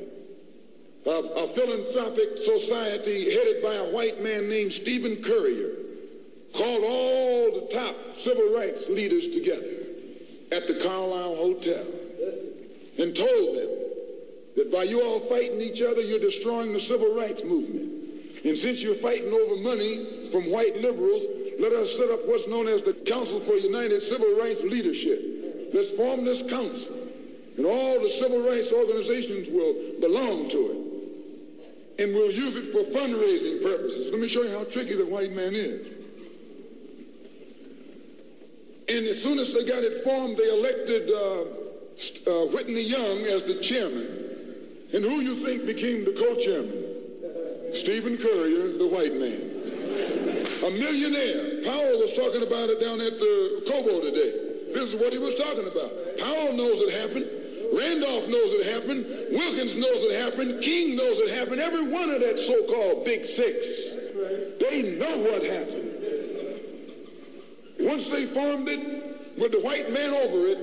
A, 1.06 1.10
a 1.10 1.48
philanthropic 1.54 2.38
society 2.38 3.30
headed 3.32 3.62
by 3.62 3.74
a 3.74 3.90
white 3.92 4.22
man 4.22 4.48
named 4.48 4.72
Stephen 4.72 5.16
Currier 5.22 5.70
called 6.52 6.84
all 6.84 7.60
the 7.60 7.68
top 7.72 7.96
civil 8.18 8.54
rights 8.54 8.88
leaders 8.88 9.28
together 9.28 9.81
at 10.52 10.66
the 10.66 10.74
Carlyle 10.74 11.34
Hotel 11.34 11.84
and 12.98 13.16
told 13.16 13.56
them 13.56 13.68
that 14.56 14.70
by 14.70 14.82
you 14.82 15.02
all 15.02 15.20
fighting 15.20 15.60
each 15.60 15.80
other, 15.80 16.02
you're 16.02 16.18
destroying 16.18 16.72
the 16.72 16.80
civil 16.80 17.14
rights 17.14 17.42
movement. 17.42 18.44
And 18.44 18.58
since 18.58 18.82
you're 18.82 18.96
fighting 18.96 19.32
over 19.32 19.56
money 19.56 20.28
from 20.30 20.50
white 20.50 20.76
liberals, 20.76 21.24
let 21.58 21.72
us 21.72 21.96
set 21.96 22.10
up 22.10 22.20
what's 22.26 22.46
known 22.48 22.68
as 22.68 22.82
the 22.82 22.92
Council 22.92 23.40
for 23.40 23.54
United 23.54 24.02
Civil 24.02 24.38
Rights 24.38 24.62
Leadership. 24.62 25.70
Let's 25.72 25.92
form 25.92 26.24
this 26.24 26.42
council. 26.42 26.96
And 27.56 27.66
all 27.66 28.00
the 28.00 28.10
civil 28.10 28.46
rights 28.46 28.72
organizations 28.72 29.48
will 29.48 30.00
belong 30.00 30.50
to 30.50 30.58
it. 30.70 32.02
And 32.02 32.14
we'll 32.14 32.32
use 32.32 32.56
it 32.56 32.72
for 32.72 32.82
fundraising 32.98 33.62
purposes. 33.62 34.10
Let 34.10 34.20
me 34.20 34.28
show 34.28 34.42
you 34.42 34.50
how 34.50 34.64
tricky 34.64 34.94
the 34.94 35.06
white 35.06 35.32
man 35.32 35.54
is. 35.54 35.91
And 38.88 39.06
as 39.06 39.22
soon 39.22 39.38
as 39.38 39.52
they 39.54 39.64
got 39.64 39.82
it 39.82 40.04
formed, 40.04 40.36
they 40.36 40.50
elected 40.50 41.10
uh, 41.10 41.44
uh, 42.30 42.46
Whitney 42.46 42.82
Young 42.82 43.20
as 43.26 43.44
the 43.44 43.60
chairman. 43.60 44.18
And 44.92 45.04
who 45.04 45.20
you 45.20 45.44
think 45.46 45.66
became 45.66 46.04
the 46.04 46.12
co-chairman? 46.12 46.82
Stephen 47.74 48.18
Currier, 48.18 48.76
the 48.76 48.86
white 48.86 49.14
man. 49.14 49.48
A 50.62 50.70
millionaire. 50.70 51.62
Powell 51.64 51.98
was 51.98 52.12
talking 52.12 52.42
about 52.42 52.68
it 52.70 52.80
down 52.80 53.00
at 53.00 53.18
the 53.18 53.64
Cobo 53.66 54.00
today. 54.02 54.72
This 54.74 54.92
is 54.92 54.96
what 54.96 55.12
he 55.12 55.18
was 55.18 55.34
talking 55.36 55.66
about. 55.66 56.18
Powell 56.18 56.52
knows 56.52 56.80
it 56.80 56.92
happened. 56.92 57.28
Randolph 57.72 58.28
knows 58.28 58.52
it 58.52 58.66
happened. 58.66 59.06
Wilkins 59.30 59.74
knows 59.76 60.04
it 60.04 60.20
happened. 60.20 60.62
King 60.62 60.96
knows 60.96 61.18
it 61.18 61.30
happened. 61.30 61.60
Every 61.60 61.88
one 61.88 62.10
of 62.10 62.20
that 62.20 62.38
so-called 62.38 63.04
Big 63.04 63.24
Six. 63.24 63.66
They 64.60 64.96
know 64.98 65.18
what 65.18 65.44
happened. 65.44 65.91
Once 67.92 68.08
they 68.08 68.24
formed 68.24 68.68
it, 68.70 68.80
with 69.36 69.52
the 69.52 69.60
white 69.60 69.92
man 69.92 70.14
over 70.14 70.46
it, 70.46 70.56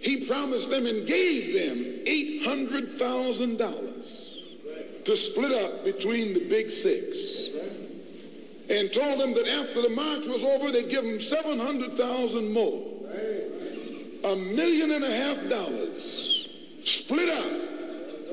he 0.00 0.26
promised 0.26 0.68
them 0.68 0.84
and 0.84 1.06
gave 1.06 1.54
them 1.54 1.78
$800,000 2.04 5.04
to 5.06 5.16
split 5.16 5.52
up 5.52 5.82
between 5.82 6.34
the 6.34 6.40
big 6.40 6.70
six 6.70 7.48
and 8.68 8.92
told 8.92 9.18
them 9.18 9.32
that 9.32 9.48
after 9.48 9.80
the 9.80 9.88
march 9.88 10.26
was 10.26 10.44
over, 10.44 10.70
they'd 10.70 10.90
give 10.90 11.04
them 11.04 11.22
700,000 11.22 12.52
more. 12.52 12.84
A 14.24 14.36
million 14.36 14.90
and 14.90 15.06
a 15.06 15.10
half 15.10 15.48
dollars 15.48 16.50
split 16.84 17.30
up 17.30 17.50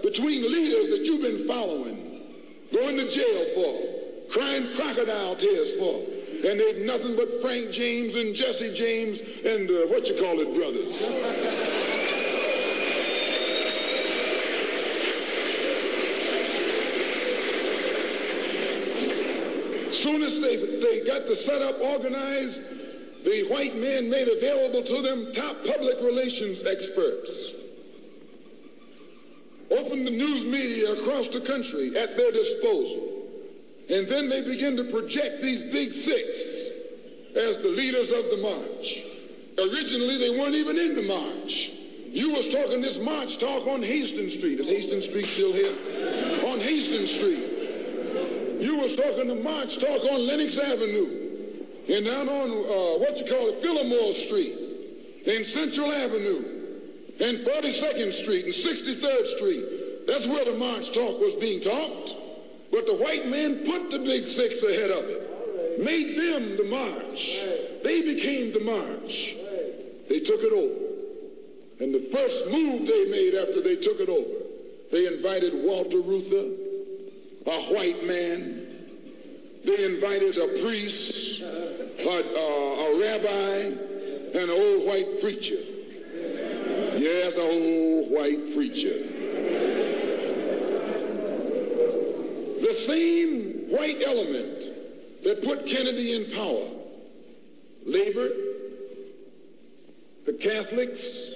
between 0.04 0.52
leaders 0.52 0.90
that 0.90 1.06
you've 1.06 1.22
been 1.22 1.48
following, 1.48 2.20
going 2.74 2.98
to 2.98 3.10
jail 3.10 3.46
for, 3.56 3.80
crying 4.30 4.68
crocodile 4.76 5.38
tears 5.38 5.72
for. 5.80 6.04
And 6.46 6.60
they've 6.60 6.86
nothing 6.86 7.16
but 7.16 7.42
Frank 7.42 7.72
James 7.72 8.16
and 8.16 8.36
Jesse 8.36 8.74
James 8.74 9.20
and 9.44 9.70
uh, 9.70 9.88
what 9.88 10.08
you 10.08 10.16
call 10.16 10.40
it 10.40 10.54
brothers. 10.54 10.94
soon 20.06 20.22
as 20.22 20.40
they, 20.40 20.56
they 20.56 21.02
got 21.02 21.26
the 21.26 21.36
setup 21.36 21.82
organized, 21.82 22.62
the 23.24 23.44
white 23.50 23.76
men 23.76 24.08
made 24.08 24.28
available 24.28 24.84
to 24.84 25.02
them 25.02 25.32
top 25.34 25.56
public 25.66 26.00
relations 26.00 26.64
experts. 26.64 27.54
Opened 29.72 30.06
the 30.06 30.12
news 30.12 30.44
media 30.44 30.94
across 30.94 31.28
the 31.30 31.42
country 31.42 31.98
at 31.98 32.16
their 32.16 32.32
disposal. 32.32 33.05
And 33.90 34.08
then 34.08 34.30
they 34.30 34.42
begin 34.42 34.76
to 34.78 34.84
project 34.86 35.42
these 35.42 35.62
big 35.62 35.94
six 35.94 36.72
as 37.36 37.58
the 37.58 37.70
leaders 37.70 38.12
of 38.12 38.26
the 38.32 38.38
march. 38.38 39.04
Originally, 39.60 40.18
they 40.18 40.32
weren't 40.32 40.56
even 40.56 40.78
in 40.78 40.96
the 40.96 41.04
march. 41.04 41.72
You 42.12 42.32
was 42.32 42.48
talking 42.48 42.82
this 42.82 43.00
march 43.00 43.38
talk 43.38 43.68
on 43.68 43.84
Hastings 43.84 44.34
Street. 44.34 44.60
Is 44.60 44.70
Hastings 44.70 45.06
Street 45.06 45.26
still 45.26 45.54
here? 45.54 45.76
On 46.50 46.60
Hastings 46.60 47.14
Street. 47.14 47.56
You 48.62 48.78
was 48.80 48.96
talking 48.96 49.28
the 49.28 49.36
march 49.36 49.80
talk 49.80 50.02
on 50.12 50.26
Lenox 50.26 50.58
Avenue. 50.58 51.24
And 51.88 52.06
down 52.06 52.28
on, 52.28 52.52
uh, 52.52 53.00
what 53.00 53.20
you 53.20 53.26
call 53.26 53.50
it, 53.50 53.62
Fillmore 53.62 54.14
Street. 54.14 54.58
And 55.28 55.46
Central 55.46 55.92
Avenue. 55.92 56.44
And 57.20 57.40
42nd 57.40 58.14
Street 58.14 58.46
and 58.46 58.54
63rd 58.54 59.28
Street. 59.38 60.08
That's 60.08 60.28
where 60.28 60.46
the 60.46 60.58
march 60.58 60.94
talk 60.94 61.20
was 61.20 61.36
being 61.36 61.62
talked. 61.62 62.16
But 62.76 62.88
the 62.88 62.94
white 62.94 63.26
men 63.30 63.66
put 63.66 63.90
the 63.90 64.00
big 64.00 64.28
six 64.28 64.62
ahead 64.62 64.92
of 64.92 65.06
it, 65.06 65.82
made 65.82 66.18
them 66.18 66.58
the 66.58 66.66
march. 66.66 67.40
They 67.86 68.02
became 68.02 68.52
the 68.52 68.60
march. 68.60 69.34
They 70.10 70.20
took 70.20 70.42
it 70.44 70.52
over. 70.52 70.86
And 71.80 71.96
the 71.96 72.10
first 72.12 72.48
move 72.48 72.86
they 72.86 73.06
made 73.06 73.34
after 73.34 73.62
they 73.62 73.78
took 73.78 74.02
it 74.02 74.10
over, 74.10 74.28
they 74.92 75.08
invited 75.08 75.54
Walter 75.54 76.02
Reuther, 76.02 76.52
a 77.48 77.62
white 77.74 78.06
man. 78.06 78.68
They 79.64 79.86
invited 79.86 80.38
a 80.38 80.62
priest, 80.62 81.42
a, 81.42 82.10
a, 82.10 82.88
a 82.88 83.00
rabbi, 83.00 83.58
and 84.34 84.36
an 84.36 84.50
old 84.50 84.86
white 84.86 85.22
preacher. 85.22 85.62
Yes, 86.98 87.36
an 87.36 87.42
old 87.42 88.12
white 88.12 88.54
preacher. 88.54 89.15
The 92.76 92.82
same 92.82 93.70
white 93.70 94.04
element 94.06 95.24
that 95.24 95.42
put 95.46 95.66
Kennedy 95.66 96.14
in 96.14 96.30
power, 96.36 96.68
labor, 97.86 98.30
the 100.26 100.34
Catholics, 100.34 101.30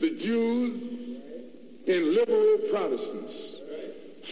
the 0.00 0.10
Jews, 0.10 0.80
and 1.86 2.06
liberal 2.06 2.58
Protestants. 2.72 3.32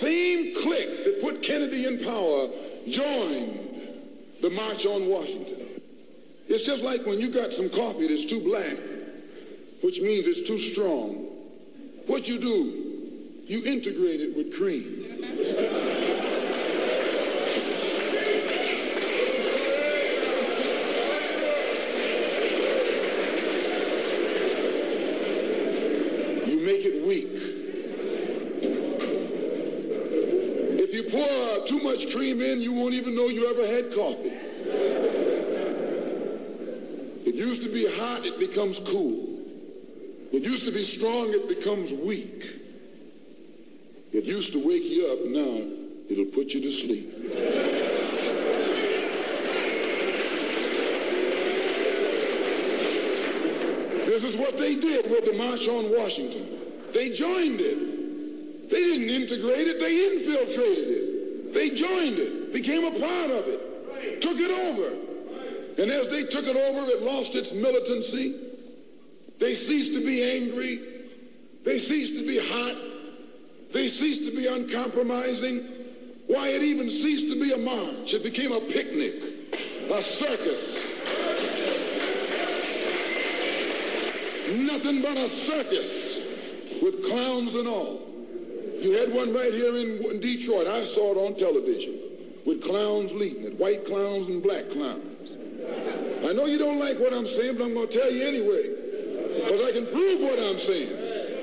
Same 0.01 0.53
clique 0.57 1.05
that 1.05 1.21
put 1.23 1.45
Kennedy 1.45 1.87
in 1.87 2.05
power 2.05 2.49
joined 2.89 3.61
the 4.43 4.51
March 4.51 4.87
on 4.87 5.07
Washington. 5.07 5.81
It's 6.49 6.65
just 6.65 6.83
like 6.83 7.07
when 7.07 7.21
you 7.21 7.29
got 7.29 7.53
some 7.53 7.71
coffee 7.71 8.09
that's 8.09 8.25
too 8.25 8.41
black, 8.41 8.77
which 9.81 10.01
means 10.01 10.27
it's 10.27 10.45
too 10.45 10.59
strong. 10.59 11.29
What 12.09 12.27
you 12.27 12.41
do, 12.41 12.81
you 13.47 13.65
integrate 13.65 14.21
it 14.21 14.37
with 14.37 14.57
cream. 14.57 15.07
You 26.47 26.59
make 26.59 26.85
it 26.85 27.07
weak. 27.07 27.29
If 30.79 30.95
you 30.95 31.05
pour 31.05 31.67
too 31.67 31.79
much 32.05 32.15
cream 32.15 32.41
in, 32.41 32.61
you 32.61 32.73
won't 32.73 32.95
even 32.95 33.15
know 33.15 33.27
you 33.29 33.49
ever 33.51 33.67
had 33.67 33.95
coffee. 33.95 34.33
It 37.27 37.35
used 37.35 37.63
to 37.63 37.73
be 37.73 37.87
hot, 37.97 38.25
it 38.25 38.39
becomes 38.39 38.79
cool. 38.81 39.29
It 40.33 40.43
used 40.43 40.65
to 40.65 40.73
be 40.73 40.85
strong, 40.85 41.31
it 41.31 41.49
becomes 41.49 41.93
weak. 41.93 42.45
It 44.13 44.25
used 44.25 44.53
to 44.53 44.67
wake 44.67 44.85
you 44.85 45.09
up, 45.09 45.19
now 45.27 45.69
it'll 46.09 46.33
put 46.33 46.53
you 46.53 46.61
to 46.63 46.73
sleep. 46.73 47.13
This 54.07 54.25
is 54.25 54.37
what 54.37 54.59
they 54.59 54.75
did 54.75 55.11
with 55.11 55.25
the 55.25 55.33
March 55.35 55.69
on 55.69 55.91
Washington. 55.97 56.47
They 56.93 57.11
joined 57.11 57.61
it. 57.61 58.71
They 58.71 58.77
didn't 58.77 59.11
integrate 59.11 59.67
it, 59.67 59.81
they 59.81 60.17
infiltrated 60.17 60.89
it. 60.89 61.00
They 61.53 61.71
joined 61.71 62.19
it, 62.19 62.53
became 62.53 62.85
a 62.85 62.91
part 62.91 63.31
of 63.31 63.47
it, 63.47 64.21
took 64.23 64.39
it 64.39 64.51
over. 64.51 64.97
And 65.83 65.91
as 65.91 66.09
they 66.09 66.25
took 66.25 66.47
it 66.47 66.57
over, 66.57 66.91
it 66.91 67.03
lost 67.03 67.35
its 67.35 67.53
militancy. 67.53 68.35
They 69.39 69.55
ceased 69.55 69.95
to 69.95 70.05
be 70.05 70.23
angry. 70.23 70.81
They 71.65 71.79
ceased 71.79 72.15
to 72.15 72.27
be 72.27 72.39
hot. 72.39 72.77
They 73.73 73.89
ceased 73.89 74.25
to 74.25 74.37
be 74.37 74.47
uncompromising. 74.47 75.67
Why, 76.27 76.49
it 76.49 76.63
even 76.63 76.91
ceased 76.91 77.33
to 77.33 77.41
be 77.41 77.53
a 77.53 77.59
march. 77.59 78.15
It 78.15 78.23
became 78.23 78.53
a 78.53 78.61
picnic, 78.61 79.15
a 79.91 80.03
circus. 80.03 80.93
Nothing 84.51 85.01
but 85.01 85.17
a 85.17 85.29
circus 85.29 86.21
with 86.83 87.07
clowns 87.07 87.55
and 87.55 87.69
all. 87.69 88.10
You 88.81 88.93
had 88.93 89.13
one 89.13 89.35
right 89.35 89.53
here 89.53 89.77
in, 89.77 90.03
in 90.05 90.21
Detroit. 90.21 90.67
I 90.67 90.85
saw 90.85 91.13
it 91.13 91.19
on 91.19 91.37
television 91.37 91.99
with 92.47 92.63
clowns 92.63 93.13
leading 93.13 93.45
it, 93.45 93.59
white 93.59 93.85
clowns 93.85 94.27
and 94.29 94.43
black 94.43 94.71
clowns. 94.71 95.33
I 96.25 96.33
know 96.33 96.47
you 96.47 96.59
don't 96.59 96.79
like 96.79 96.99
what 96.99 97.13
I'm 97.13 97.27
saying, 97.27 97.57
but 97.57 97.65
I'm 97.65 97.75
going 97.75 97.89
to 97.89 97.99
tell 97.99 98.11
you 98.11 98.25
anyway 98.25 98.81
because 99.37 99.63
I 99.63 99.73
can 99.73 99.87
prove 99.87 100.21
what 100.21 100.39
I'm 100.39 100.59
saying. 100.59 100.91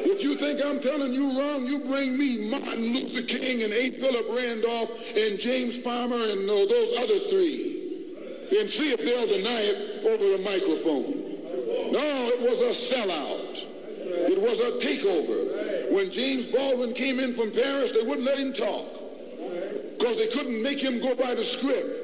If 0.09 0.23
you 0.23 0.35
think 0.35 0.63
I'm 0.63 0.79
telling 0.79 1.13
you 1.13 1.37
wrong, 1.37 1.65
you 1.65 1.79
bring 1.79 2.17
me 2.17 2.49
Martin 2.49 2.93
Luther 2.93 3.21
King 3.23 3.63
and 3.63 3.73
A. 3.73 3.91
Philip 3.91 4.25
Randolph 4.29 4.89
and 5.15 5.37
James 5.37 5.77
Farmer 5.77 6.15
and 6.15 6.49
uh, 6.49 6.65
those 6.65 6.97
other 6.97 7.19
three 7.29 7.77
and 8.59 8.69
see 8.69 8.91
if 8.91 8.99
they'll 9.03 9.27
deny 9.27 9.61
it 9.61 10.05
over 10.05 10.35
a 10.35 10.37
microphone. 10.39 11.91
No, 11.91 12.31
it 12.31 12.41
was 12.41 12.61
a 12.61 12.95
sellout. 12.95 13.65
It 14.29 14.41
was 14.41 14.59
a 14.59 14.71
takeover. 14.79 15.46
When 15.89 16.11
James 16.11 16.47
Baldwin 16.47 16.93
came 16.93 17.19
in 17.19 17.33
from 17.35 17.51
Paris, 17.51 17.91
they 17.91 18.01
wouldn't 18.01 18.25
let 18.25 18.37
him 18.37 18.53
talk 18.53 18.85
because 19.97 20.17
they 20.17 20.27
couldn't 20.27 20.61
make 20.61 20.79
him 20.79 20.99
go 20.99 21.15
by 21.15 21.33
the 21.33 21.43
script. 21.43 22.03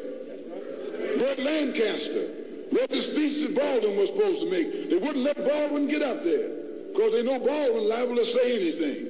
Burt 1.19 1.39
Lancaster 1.39 2.29
wrote 2.71 2.89
the 2.89 3.01
speech 3.01 3.41
that 3.41 3.55
Baldwin 3.55 3.97
was 3.97 4.09
supposed 4.09 4.41
to 4.41 4.49
make. 4.49 4.89
They 4.89 4.97
wouldn't 4.97 5.23
let 5.23 5.37
Baldwin 5.37 5.87
get 5.87 6.01
up 6.01 6.23
there 6.23 6.49
because 6.91 7.11
they 7.13 7.23
know 7.23 7.39
Baldwin 7.39 7.87
liable 7.87 8.15
to 8.15 8.25
say 8.25 8.55
anything. 8.55 9.09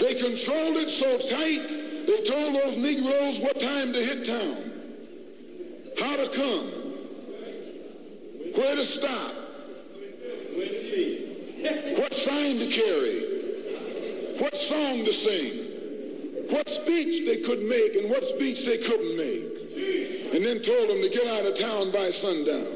They 0.00 0.14
controlled 0.14 0.76
it 0.76 0.90
so 0.90 1.18
tight 1.18 2.06
They 2.06 2.22
told 2.22 2.54
those 2.54 2.76
Negroes 2.76 3.40
what 3.40 3.58
time 3.58 3.92
to 3.92 3.98
hit 3.98 4.24
town, 4.24 4.70
how 5.98 6.16
to 6.16 6.28
come, 6.28 6.66
where 8.54 8.76
to 8.76 8.84
stop, 8.84 9.34
sign 12.26 12.58
to 12.58 12.66
carry, 12.66 13.20
what 14.40 14.56
song 14.56 15.04
to 15.04 15.12
sing, 15.12 16.50
what 16.50 16.68
speech 16.68 17.24
they 17.24 17.36
could 17.36 17.62
make 17.62 17.94
and 17.94 18.10
what 18.10 18.24
speech 18.24 18.66
they 18.66 18.78
couldn't 18.78 19.16
make, 19.16 20.34
and 20.34 20.44
then 20.44 20.60
told 20.60 20.90
them 20.90 21.00
to 21.02 21.08
get 21.08 21.24
out 21.28 21.46
of 21.46 21.54
town 21.54 21.92
by 21.92 22.10
sundown. 22.10 22.66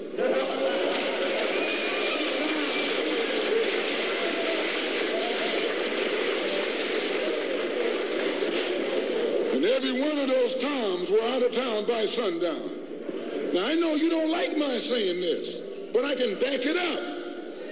And 9.53 9.65
every 9.65 10.01
one 10.01 10.17
of 10.17 10.29
those 10.29 10.55
toms 10.63 11.11
were 11.11 11.23
out 11.23 11.43
of 11.43 11.53
town 11.53 11.87
by 11.87 12.07
sundown. 12.07 12.71
Now, 13.53 13.67
I 13.67 13.75
know 13.75 13.97
you 13.97 14.11
don't 14.11 14.31
like 14.31 14.57
my 14.57 14.79
saying 14.79 15.21
this, 15.21 15.61
but 15.93 16.05
I 16.05 16.15
can 16.15 16.35
back 16.35 16.65
it 16.65 16.77
up. 16.77 17.10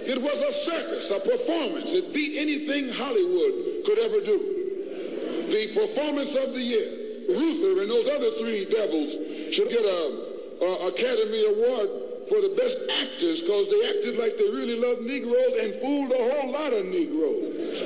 It 0.09 0.23
was 0.23 0.41
a 0.41 0.53
circus, 0.53 1.11
a 1.11 1.21
performance. 1.21 1.93
It 1.93 2.15
beat 2.15 2.39
anything 2.39 2.89
Hollywood 2.89 3.85
could 3.85 3.99
ever 3.99 4.21
do. 4.25 5.45
The 5.53 5.69
performance 5.75 6.35
of 6.35 6.55
the 6.55 6.63
year. 6.63 6.89
Reuther 7.29 7.83
and 7.83 7.91
those 7.91 8.09
other 8.09 8.31
three 8.41 8.65
devils 8.65 9.13
should 9.53 9.69
get 9.69 9.85
a, 9.85 10.65
a 10.65 10.89
Academy 10.89 11.45
Award 11.45 11.91
for 12.27 12.41
the 12.41 12.55
best 12.57 12.81
actors 13.03 13.43
because 13.43 13.69
they 13.69 13.89
acted 13.91 14.17
like 14.17 14.39
they 14.39 14.49
really 14.49 14.77
loved 14.77 15.03
Negroes 15.03 15.61
and 15.61 15.75
fooled 15.77 16.13
a 16.13 16.17
whole 16.17 16.53
lot 16.53 16.73
of 16.73 16.87
Negroes. 16.87 17.83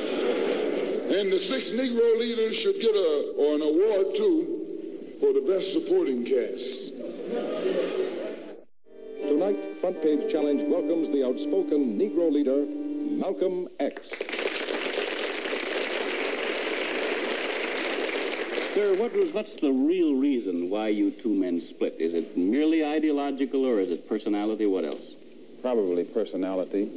And 1.19 1.33
the 1.33 1.41
six 1.41 1.71
Negro 1.71 2.19
leaders 2.21 2.55
should 2.55 2.81
get 2.81 2.95
a, 2.95 3.35
or 3.37 3.57
an 3.57 3.63
award 3.63 4.15
too 4.15 5.19
for 5.19 5.33
the 5.33 5.41
best 5.41 5.73
supporting 5.73 6.25
cast. 6.25 6.93
Tonight, 9.83 10.01
Front 10.01 10.03
Page 10.03 10.31
Challenge 10.31 10.63
welcomes 10.69 11.11
the 11.11 11.25
outspoken 11.25 11.99
Negro 11.99 12.33
leader, 12.33 12.65
Malcolm 13.17 13.69
X. 13.81 14.11
Sir, 18.75 18.95
what 18.95 19.13
was, 19.15 19.33
what's 19.33 19.57
the 19.57 19.73
real 19.73 20.15
reason 20.15 20.71
why 20.71 20.89
you 20.89 21.11
two 21.11 21.35
men 21.35 21.61
split? 21.61 21.97
Is 21.99 22.15
it 22.15 22.37
merely 22.37 22.85
ideological 22.85 23.65
or 23.67 23.81
is 23.81 23.91
it 23.91 24.09
personality? 24.09 24.67
What 24.67 24.85
else? 24.85 25.15
Probably 25.63 26.05
personality. 26.05 26.91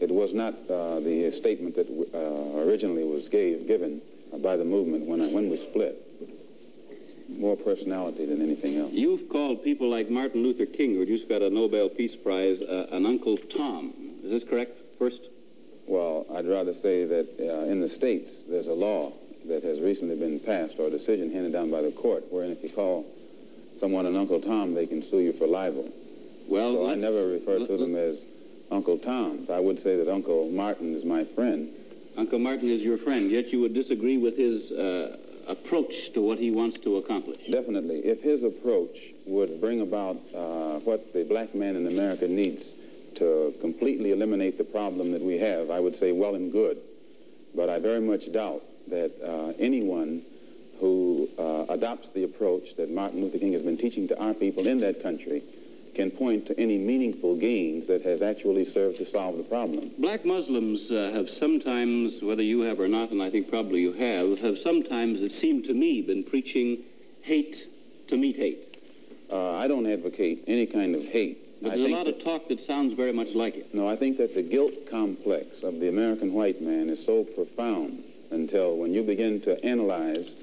It 0.00 0.10
was 0.10 0.34
not 0.34 0.54
uh, 0.68 1.00
the 1.00 1.30
statement 1.30 1.76
that 1.76 1.88
uh, 1.88 2.58
originally 2.66 3.04
was 3.04 3.28
gave, 3.28 3.66
given 3.66 4.00
by 4.42 4.56
the 4.56 4.64
movement 4.64 5.06
when, 5.06 5.20
I, 5.20 5.28
when 5.28 5.48
we 5.48 5.56
split. 5.56 6.03
More 7.28 7.56
personality 7.56 8.26
than 8.26 8.42
anything 8.42 8.76
else. 8.76 8.92
You've 8.92 9.28
called 9.28 9.64
people 9.64 9.88
like 9.88 10.10
Martin 10.10 10.42
Luther 10.42 10.66
King, 10.66 10.94
who 10.94 11.06
just 11.06 11.28
got 11.28 11.42
a 11.42 11.50
Nobel 11.50 11.88
Peace 11.88 12.14
Prize, 12.14 12.60
uh, 12.62 12.88
an 12.92 13.06
Uncle 13.06 13.36
Tom. 13.36 13.92
Is 14.22 14.30
this 14.30 14.44
correct, 14.44 14.78
first? 14.98 15.22
Well, 15.86 16.26
I'd 16.34 16.46
rather 16.46 16.72
say 16.72 17.04
that 17.04 17.28
uh, 17.40 17.70
in 17.70 17.80
the 17.80 17.88
States, 17.88 18.44
there's 18.48 18.68
a 18.68 18.74
law 18.74 19.12
that 19.46 19.62
has 19.62 19.80
recently 19.80 20.16
been 20.16 20.40
passed 20.40 20.78
or 20.78 20.86
a 20.86 20.90
decision 20.90 21.30
handed 21.32 21.52
down 21.52 21.70
by 21.70 21.82
the 21.82 21.90
court 21.90 22.24
wherein 22.30 22.50
if 22.50 22.62
you 22.62 22.70
call 22.70 23.06
someone 23.74 24.06
an 24.06 24.16
Uncle 24.16 24.40
Tom, 24.40 24.74
they 24.74 24.86
can 24.86 25.02
sue 25.02 25.20
you 25.20 25.32
for 25.32 25.46
libel. 25.46 25.90
Well, 26.48 26.74
so 26.74 26.88
I 26.88 26.94
never 26.94 27.28
refer 27.28 27.58
to 27.66 27.76
them 27.76 27.96
as 27.96 28.24
Uncle 28.70 28.98
Toms. 28.98 29.50
I 29.50 29.60
would 29.60 29.78
say 29.78 29.96
that 29.96 30.10
Uncle 30.10 30.48
Martin 30.50 30.94
is 30.94 31.04
my 31.04 31.24
friend. 31.24 31.68
Uncle 32.16 32.38
Martin 32.38 32.70
is 32.70 32.82
your 32.82 32.96
friend, 32.96 33.30
yet 33.30 33.52
you 33.52 33.60
would 33.60 33.74
disagree 33.74 34.18
with 34.18 34.36
his 34.36 34.70
uh, 34.70 35.16
approach 35.48 36.12
to 36.12 36.20
what 36.20 36.38
he 36.38 36.50
wants 36.50 36.78
to 36.78 36.96
accomplish. 36.96 37.38
Definitely. 37.50 38.00
If 38.00 38.22
his 38.22 38.42
approach 38.42 38.98
would 39.26 39.60
bring 39.60 39.80
about 39.80 40.16
uh, 40.34 40.78
what 40.80 41.12
the 41.12 41.24
black 41.24 41.54
man 41.54 41.76
in 41.76 41.86
America 41.86 42.26
needs 42.28 42.74
to 43.16 43.54
completely 43.60 44.12
eliminate 44.12 44.58
the 44.58 44.64
problem 44.64 45.12
that 45.12 45.22
we 45.22 45.38
have, 45.38 45.70
I 45.70 45.80
would 45.80 45.96
say 45.96 46.12
well 46.12 46.34
and 46.34 46.50
good. 46.50 46.78
But 47.54 47.68
I 47.68 47.78
very 47.78 48.00
much 48.00 48.32
doubt 48.32 48.62
that 48.88 49.12
uh, 49.22 49.52
anyone 49.58 50.22
who 50.80 51.28
uh, 51.38 51.66
adopts 51.68 52.08
the 52.08 52.24
approach 52.24 52.74
that 52.76 52.90
Martin 52.90 53.20
Luther 53.22 53.38
King 53.38 53.52
has 53.52 53.62
been 53.62 53.76
teaching 53.76 54.08
to 54.08 54.20
our 54.20 54.34
people 54.34 54.66
in 54.66 54.80
that 54.80 55.02
country 55.02 55.42
can 55.94 56.10
point 56.10 56.46
to 56.46 56.58
any 56.58 56.78
meaningful 56.78 57.36
gains 57.36 57.86
that 57.86 58.02
has 58.02 58.22
actually 58.22 58.64
served 58.64 58.98
to 58.98 59.04
solve 59.04 59.36
the 59.36 59.42
problem. 59.44 59.90
Black 59.98 60.24
Muslims 60.24 60.90
uh, 60.90 61.10
have 61.14 61.30
sometimes, 61.30 62.22
whether 62.22 62.42
you 62.42 62.60
have 62.60 62.80
or 62.80 62.88
not, 62.88 63.10
and 63.10 63.22
I 63.22 63.30
think 63.30 63.48
probably 63.48 63.80
you 63.80 63.92
have, 63.92 64.40
have 64.40 64.58
sometimes, 64.58 65.22
it 65.22 65.32
seemed 65.32 65.64
to 65.66 65.74
me, 65.74 66.02
been 66.02 66.24
preaching 66.24 66.78
hate 67.22 67.68
to 68.08 68.16
meet 68.16 68.36
hate. 68.36 68.76
Uh, 69.30 69.54
I 69.56 69.66
don't 69.66 69.86
advocate 69.86 70.44
any 70.46 70.66
kind 70.66 70.94
of 70.94 71.04
hate. 71.04 71.62
But 71.62 71.76
there's 71.76 71.90
a 71.90 71.94
lot 71.94 72.06
of 72.06 72.22
talk 72.22 72.48
that 72.48 72.60
sounds 72.60 72.92
very 72.92 73.12
much 73.12 73.34
like 73.34 73.56
it. 73.56 73.74
No, 73.74 73.88
I 73.88 73.96
think 73.96 74.18
that 74.18 74.34
the 74.34 74.42
guilt 74.42 74.90
complex 74.90 75.62
of 75.62 75.80
the 75.80 75.88
American 75.88 76.34
white 76.34 76.60
man 76.60 76.90
is 76.90 77.04
so 77.04 77.24
profound 77.24 78.04
until 78.30 78.76
when 78.76 78.92
you 78.92 79.02
begin 79.02 79.40
to 79.42 79.64
analyze 79.64 80.34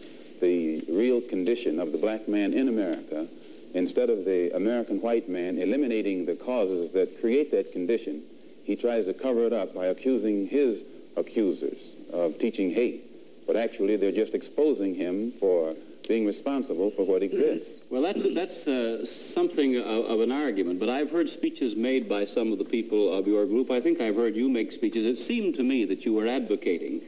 the 0.41 0.83
real 0.89 1.21
condition 1.21 1.79
of 1.79 1.91
the 1.91 1.97
black 1.97 2.27
man 2.27 2.53
in 2.53 2.67
America, 2.67 3.27
instead 3.73 4.09
of 4.09 4.25
the 4.25 4.55
American 4.55 5.01
white 5.01 5.29
man 5.29 5.57
eliminating 5.57 6.25
the 6.25 6.35
causes 6.35 6.91
that 6.91 7.19
create 7.19 7.51
that 7.51 7.71
condition, 7.71 8.23
he 8.63 8.75
tries 8.75 9.05
to 9.05 9.13
cover 9.13 9.45
it 9.45 9.53
up 9.53 9.73
by 9.73 9.87
accusing 9.87 10.47
his 10.47 10.83
accusers 11.17 11.95
of 12.11 12.37
teaching 12.37 12.69
hate. 12.69 13.07
But 13.47 13.55
actually, 13.55 13.95
they're 13.95 14.11
just 14.11 14.35
exposing 14.35 14.95
him 14.95 15.33
for 15.39 15.75
being 16.07 16.25
responsible 16.25 16.91
for 16.91 17.05
what 17.05 17.23
exists. 17.23 17.79
Well, 17.91 18.01
that's 18.01 18.23
that's 18.33 18.67
uh, 18.69 19.03
something 19.03 19.75
of, 19.75 20.05
of, 20.05 20.21
an 20.21 20.31
argument. 20.31 20.79
But 20.79 20.87
I've 20.87 21.11
heard 21.11 21.29
speeches 21.29 21.75
made 21.75 22.07
by 22.07 22.23
some 22.23 22.53
of 22.53 22.57
the 22.57 22.63
people 22.63 23.13
of 23.13 23.27
your 23.27 23.45
group. 23.45 23.69
I 23.69 23.81
think 23.81 23.99
I've 23.99 24.15
heard 24.15 24.33
you 24.33 24.47
make 24.47 24.71
speeches. 24.71 25.05
It 25.05 25.19
seemed 25.19 25.55
to 25.55 25.63
me 25.63 25.83
that 25.85 26.05
you 26.05 26.13
were 26.13 26.25
advocating 26.25 27.01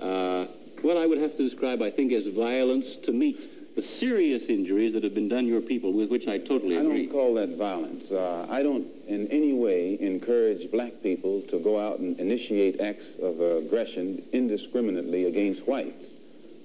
uh, 0.00 0.46
what 0.80 0.96
I 0.96 1.06
would 1.06 1.18
have 1.18 1.36
to 1.36 1.42
describe, 1.42 1.82
I 1.82 1.90
think, 1.90 2.12
as 2.12 2.26
violence 2.28 2.96
to 2.96 3.12
meet 3.12 3.38
the 3.74 3.82
serious 3.82 4.48
injuries 4.48 4.92
that 4.92 5.02
have 5.02 5.14
been 5.14 5.28
done 5.28 5.46
your 5.46 5.60
people, 5.60 5.92
with 5.92 6.10
which 6.10 6.28
I 6.28 6.38
totally 6.38 6.76
agree. 6.76 7.04
I 7.04 7.06
don't 7.06 7.12
call 7.12 7.34
that 7.34 7.56
violence. 7.56 8.10
Uh, 8.10 8.46
I 8.50 8.62
don't 8.62 8.86
in 9.08 9.28
any 9.28 9.52
way 9.54 9.98
encourage 10.00 10.70
black 10.70 11.02
people 11.02 11.42
to 11.42 11.58
go 11.58 11.80
out 11.80 11.98
and 11.98 12.18
initiate 12.20 12.80
acts 12.80 13.16
of 13.16 13.40
aggression 13.40 14.22
indiscriminately 14.32 15.24
against 15.24 15.66
whites. 15.66 16.14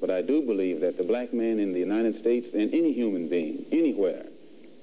But 0.02 0.12
I 0.12 0.22
do 0.22 0.42
believe 0.42 0.82
that 0.82 0.98
the 0.98 1.04
black 1.04 1.34
man 1.34 1.60
in 1.60 1.74
the 1.74 1.80
United 1.80 2.16
States 2.16 2.54
and 2.54 2.74
any 2.74 2.92
human 2.94 3.28
being, 3.30 3.66
anywhere, 3.72 4.26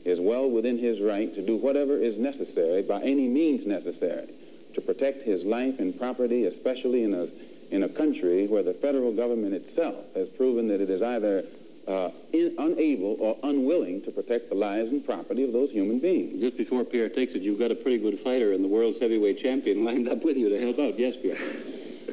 is 0.05 0.19
well 0.19 0.51
within 0.51 0.79
his 0.79 1.01
right 1.01 1.35
to 1.35 1.43
do 1.43 1.57
whatever 1.57 1.97
is 1.97 2.19
necessary, 2.19 2.83
by 2.83 3.01
any 3.03 3.29
means 3.29 3.65
necessary, 3.65 4.29
to 4.75 4.81
protect 4.81 5.23
his 5.23 5.45
life 5.45 5.79
and 5.79 5.99
property, 5.99 6.47
especially 6.47 7.05
in 7.05 7.15
a, 7.15 7.29
in 7.71 7.85
a 7.85 7.89
country 7.89 8.47
where 8.47 8.63
the 8.63 8.75
federal 8.75 9.13
government 9.13 9.55
itself 9.55 10.05
has 10.15 10.29
proven 10.29 10.69
that 10.69 10.81
it 10.81 10.91
is 10.91 11.03
either 11.03 11.45
uh, 11.87 12.11
in, 12.33 12.55
unable 12.59 13.17
or 13.21 13.37
unwilling 13.43 14.03
to 14.03 14.11
protect 14.11 14.49
the 14.49 14.55
lives 14.55 14.91
and 14.91 15.05
property 15.05 15.45
of 15.45 15.53
those 15.53 15.71
human 15.71 15.99
beings. 15.99 16.41
Just 16.41 16.57
before 16.57 16.85
Pierre 16.85 17.09
takes 17.09 17.35
it, 17.35 17.43
you've 17.43 17.59
got 17.59 17.71
a 17.71 17.75
pretty 17.75 17.99
good 17.99 18.19
fighter 18.19 18.53
and 18.53 18.65
the 18.65 18.69
world's 18.69 18.99
heavyweight 18.99 19.39
champion 19.39 19.85
lined 19.85 20.09
up 20.09 20.25
with 20.25 20.37
you 20.37 20.49
to 20.49 20.61
help 20.61 20.79
out. 20.79 20.99
Yes, 20.99 21.17
Pierre. 21.17 21.37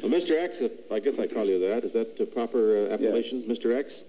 Well, 0.02 0.10
Mr. 0.10 0.40
X, 0.40 0.60
if 0.60 0.72
I 0.90 0.98
guess 0.98 1.18
I 1.18 1.26
call 1.26 1.44
you 1.44 1.58
that, 1.68 1.84
is 1.84 1.92
that 1.92 2.18
a 2.20 2.26
proper 2.26 2.86
uh, 2.86 2.94
appellation, 2.94 3.44
yes. 3.46 3.58
Mr. 3.58 3.76
X? 3.76 4.04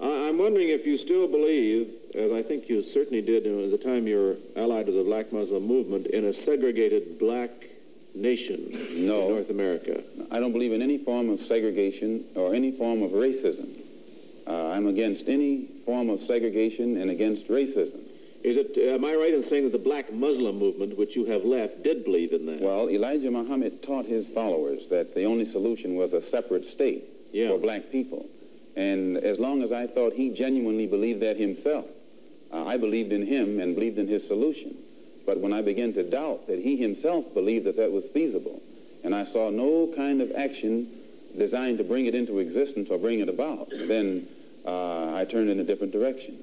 I- 0.00 0.28
I'm 0.28 0.38
wondering 0.38 0.68
if 0.68 0.86
you 0.86 0.96
still 0.96 1.28
believe, 1.28 1.92
as 2.14 2.32
I 2.32 2.42
think 2.42 2.68
you 2.68 2.82
certainly 2.82 3.20
did 3.20 3.46
at 3.46 3.70
the 3.70 3.78
time 3.78 4.06
you 4.06 4.16
were 4.16 4.62
allied 4.62 4.86
to 4.86 4.92
the 4.92 5.04
Black 5.04 5.32
Muslim 5.32 5.66
movement, 5.66 6.06
in 6.08 6.24
a 6.24 6.32
segregated 6.32 7.18
black 7.18 7.50
nation 8.14 8.70
no, 9.04 9.22
in 9.22 9.28
North 9.34 9.50
America. 9.50 10.02
I 10.30 10.40
don't 10.40 10.52
believe 10.52 10.72
in 10.72 10.82
any 10.82 10.98
form 10.98 11.30
of 11.30 11.40
segregation 11.40 12.24
or 12.34 12.54
any 12.54 12.72
form 12.72 13.02
of 13.02 13.12
racism. 13.12 13.77
Uh, 14.48 14.68
I'm 14.68 14.86
against 14.86 15.28
any 15.28 15.66
form 15.84 16.08
of 16.08 16.20
segregation 16.20 16.96
and 16.96 17.10
against 17.10 17.48
racism. 17.48 18.00
Is 18.42 18.56
it, 18.56 18.78
am 18.78 19.04
I 19.04 19.14
right 19.14 19.34
in 19.34 19.42
saying 19.42 19.64
that 19.64 19.72
the 19.72 19.78
black 19.78 20.12
Muslim 20.12 20.58
movement, 20.58 20.96
which 20.96 21.16
you 21.16 21.26
have 21.26 21.44
left, 21.44 21.82
did 21.82 22.04
believe 22.04 22.32
in 22.32 22.46
that? 22.46 22.60
Well, 22.60 22.88
Elijah 22.88 23.30
Muhammad 23.30 23.82
taught 23.82 24.06
his 24.06 24.28
followers 24.30 24.88
that 24.88 25.14
the 25.14 25.24
only 25.24 25.44
solution 25.44 25.96
was 25.96 26.14
a 26.14 26.22
separate 26.22 26.64
state 26.64 27.04
yeah. 27.32 27.48
for 27.48 27.58
black 27.58 27.90
people. 27.90 28.26
And 28.76 29.18
as 29.18 29.38
long 29.38 29.62
as 29.62 29.72
I 29.72 29.86
thought 29.86 30.12
he 30.12 30.30
genuinely 30.30 30.86
believed 30.86 31.20
that 31.20 31.36
himself, 31.36 31.86
uh, 32.52 32.64
I 32.64 32.76
believed 32.76 33.12
in 33.12 33.26
him 33.26 33.60
and 33.60 33.74
believed 33.74 33.98
in 33.98 34.06
his 34.06 34.26
solution. 34.26 34.76
But 35.26 35.40
when 35.40 35.52
I 35.52 35.60
began 35.60 35.92
to 35.94 36.08
doubt 36.08 36.46
that 36.46 36.60
he 36.60 36.76
himself 36.76 37.34
believed 37.34 37.66
that 37.66 37.76
that 37.76 37.92
was 37.92 38.08
feasible, 38.08 38.62
and 39.04 39.14
I 39.14 39.24
saw 39.24 39.50
no 39.50 39.92
kind 39.94 40.22
of 40.22 40.32
action 40.32 40.88
designed 41.36 41.78
to 41.78 41.84
bring 41.84 42.06
it 42.06 42.14
into 42.14 42.38
existence 42.38 42.88
or 42.88 42.98
bring 42.98 43.18
it 43.18 43.28
about, 43.28 43.68
then 43.70 44.26
uh, 44.68 45.14
I 45.14 45.24
turned 45.24 45.48
in 45.48 45.60
a 45.60 45.64
different 45.64 45.92
direction. 45.92 46.38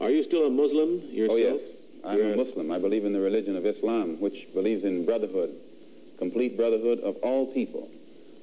Are 0.00 0.10
you 0.10 0.22
still 0.22 0.46
a 0.46 0.50
Muslim 0.50 1.00
yourself? 1.10 1.32
Oh, 1.32 1.36
yes. 1.36 1.60
I'm 2.04 2.18
You're 2.18 2.32
a 2.32 2.36
Muslim. 2.36 2.70
I 2.70 2.78
believe 2.78 3.04
in 3.04 3.12
the 3.12 3.20
religion 3.20 3.56
of 3.56 3.66
Islam, 3.66 4.20
which 4.20 4.48
believes 4.54 4.84
in 4.84 5.04
brotherhood, 5.04 5.54
complete 6.18 6.56
brotherhood 6.56 7.00
of 7.00 7.16
all 7.16 7.46
people. 7.46 7.88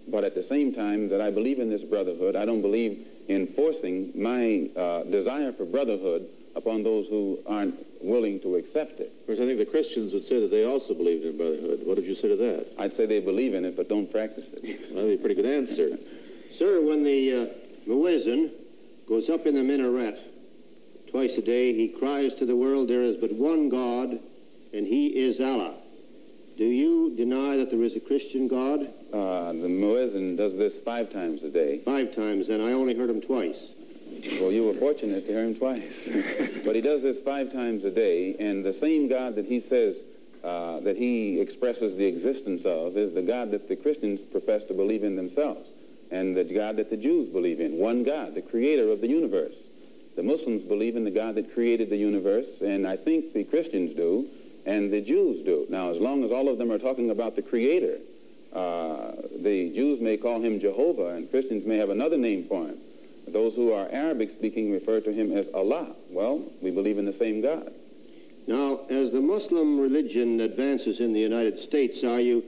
But 0.08 0.24
at 0.24 0.36
the 0.36 0.44
same 0.44 0.74
time 0.74 1.10
that 1.10 1.22
I 1.22 1.32
believe 1.32 1.60
in 1.60 1.70
this 1.70 1.84
brotherhood, 1.84 2.36
I 2.36 2.46
don't 2.46 2.62
believe 2.62 3.08
in 3.28 3.48
forcing 3.48 4.12
my 4.16 4.70
uh, 4.76 5.04
desire 5.04 5.54
for 5.54 5.66
brotherhood 5.66 6.28
upon 6.56 6.84
those 6.84 7.08
who 7.08 7.40
aren't 7.48 7.76
willing 8.02 8.40
to 8.42 8.58
accept 8.58 9.00
it. 9.00 9.12
Of 9.22 9.26
course, 9.28 9.40
I 9.40 9.46
think 9.46 9.58
the 9.58 9.66
Christians 9.66 10.14
would 10.14 10.26
say 10.26 10.42
that 10.42 10.52
they 10.52 10.66
also 10.66 10.94
believed 10.94 11.26
in 11.26 11.38
brotherhood. 11.38 11.80
What 11.86 11.96
did 11.96 12.06
you 12.06 12.16
say 12.16 12.28
to 12.28 12.36
that? 12.36 12.68
I'd 12.78 12.94
say 12.94 13.06
they 13.06 13.22
believe 13.22 13.54
in 13.54 13.66
it, 13.66 13.76
but 13.76 13.90
don't 13.90 14.12
practice 14.12 14.52
it. 14.52 14.62
That'd 14.94 15.08
be 15.08 15.14
a 15.16 15.18
pretty 15.18 15.36
good 15.36 15.46
answer. 15.46 15.98
Sir, 16.52 16.82
when 16.82 17.04
the 17.04 17.34
uh, 17.34 17.90
muezzin 17.90 18.52
goes 19.08 19.30
up 19.30 19.46
in 19.46 19.56
the 19.56 19.64
minaret 19.64 20.20
twice 21.14 21.38
a 21.38 21.42
day, 21.44 21.74
he 21.74 21.88
cries 21.88 22.34
to 22.34 22.46
the 22.46 22.56
world, 22.56 22.88
there 22.88 23.04
is 23.04 23.18
but 23.18 23.32
one 23.32 23.70
God, 23.70 24.20
and 24.74 24.88
he 24.88 25.08
is 25.08 25.40
Allah. 25.40 25.76
Do 26.58 26.66
you 26.66 27.16
deny 27.16 27.56
that 27.58 27.70
there 27.70 27.84
is 27.84 27.96
a 27.96 28.00
Christian 28.00 28.48
God? 28.48 28.82
Uh, 29.14 29.54
the 29.54 29.70
muezzin 29.70 30.36
does 30.36 30.58
this 30.58 30.82
five 30.82 31.12
times 31.12 31.44
a 31.44 31.50
day. 31.50 31.78
Five 31.86 32.16
times, 32.16 32.50
and 32.50 32.64
I 32.64 32.72
only 32.72 32.96
heard 32.96 33.12
him 33.12 33.22
twice. 33.22 33.60
Well, 34.40 34.52
you 34.52 34.66
were 34.66 34.74
fortunate 34.74 35.28
to 35.28 35.32
hear 35.32 35.44
him 35.44 35.56
twice. 35.56 36.10
but 36.66 36.76
he 36.76 36.82
does 36.82 37.04
this 37.04 37.20
five 37.20 37.52
times 37.52 37.86
a 37.86 37.92
day, 37.92 38.36
and 38.40 38.66
the 38.66 38.74
same 38.74 39.08
God 39.08 39.36
that 39.36 39.46
he 39.46 39.60
says 39.60 40.04
uh, 40.44 40.80
that 40.80 40.98
he 40.98 41.40
expresses 41.40 41.96
the 41.96 42.06
existence 42.06 42.66
of 42.66 42.98
is 42.98 43.14
the 43.14 43.22
God 43.22 43.52
that 43.52 43.68
the 43.68 43.76
Christians 43.76 44.24
profess 44.24 44.64
to 44.66 44.74
believe 44.74 45.04
in 45.04 45.16
themselves, 45.16 45.70
and 46.14 46.38
the 46.38 46.44
God 46.44 46.76
that 46.76 46.92
the 46.92 46.98
Jews 46.98 47.28
believe 47.28 47.60
in. 47.60 47.80
One 47.80 48.04
God, 48.04 48.36
the 48.36 48.42
creator 48.42 48.92
of 48.92 49.02
the 49.02 49.08
universe. 49.08 49.56
The 50.16 50.22
Muslims 50.22 50.62
believe 50.62 50.96
in 50.96 51.04
the 51.04 51.12
God 51.12 51.34
that 51.36 51.56
created 51.56 51.90
the 51.90 51.98
universe, 51.98 52.62
and 52.62 52.88
I 52.88 52.98
think 52.98 53.34
the 53.34 53.44
Christians 53.44 53.96
do, 53.96 54.28
and 54.64 54.94
the 54.94 55.02
Jews 55.02 55.42
do. 55.42 55.66
Now, 55.70 55.90
as 55.90 55.98
long 55.98 56.24
as 56.24 56.32
all 56.32 56.50
of 56.50 56.60
them 56.60 56.72
are 56.72 56.78
talking 56.78 57.10
about 57.10 57.36
the 57.36 57.42
creator, 57.42 57.98
uh, 58.54 59.14
the 59.42 59.74
Jews 59.74 60.00
may 60.00 60.18
call 60.18 60.40
him 60.40 60.60
Jehovah, 60.60 61.16
and 61.16 61.30
Christians 61.32 61.66
may 61.66 61.78
have 61.78 61.90
another 61.90 62.18
name 62.18 62.46
for 62.48 62.68
him. 62.68 62.78
Those 63.28 63.56
who 63.56 63.74
are 63.74 63.90
Arabic 63.92 64.30
speaking 64.30 64.72
refer 64.72 65.02
to 65.02 65.12
him 65.12 65.36
as 65.36 65.50
Allah. 65.52 65.96
Well, 66.12 66.44
we 66.62 66.70
believe 66.70 67.00
in 67.00 67.06
the 67.06 67.14
same 67.14 67.42
God. 67.42 67.74
Now, 68.46 68.82
as 68.90 69.12
the 69.12 69.22
Muslim 69.22 69.80
religion 69.80 70.42
advances 70.42 71.00
in 71.00 71.14
the 71.14 71.20
United 71.20 71.58
States, 71.58 72.04
are 72.04 72.20
you 72.20 72.44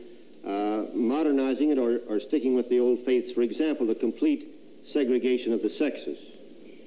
uh, 0.45 0.85
modernizing 0.93 1.69
it 1.69 1.77
or, 1.77 1.99
or 2.07 2.19
sticking 2.19 2.55
with 2.55 2.69
the 2.69 2.79
old 2.79 2.99
faiths? 2.99 3.31
For 3.31 3.41
example, 3.41 3.87
the 3.87 3.95
complete 3.95 4.47
segregation 4.83 5.53
of 5.53 5.61
the 5.61 5.69
sexes. 5.69 6.19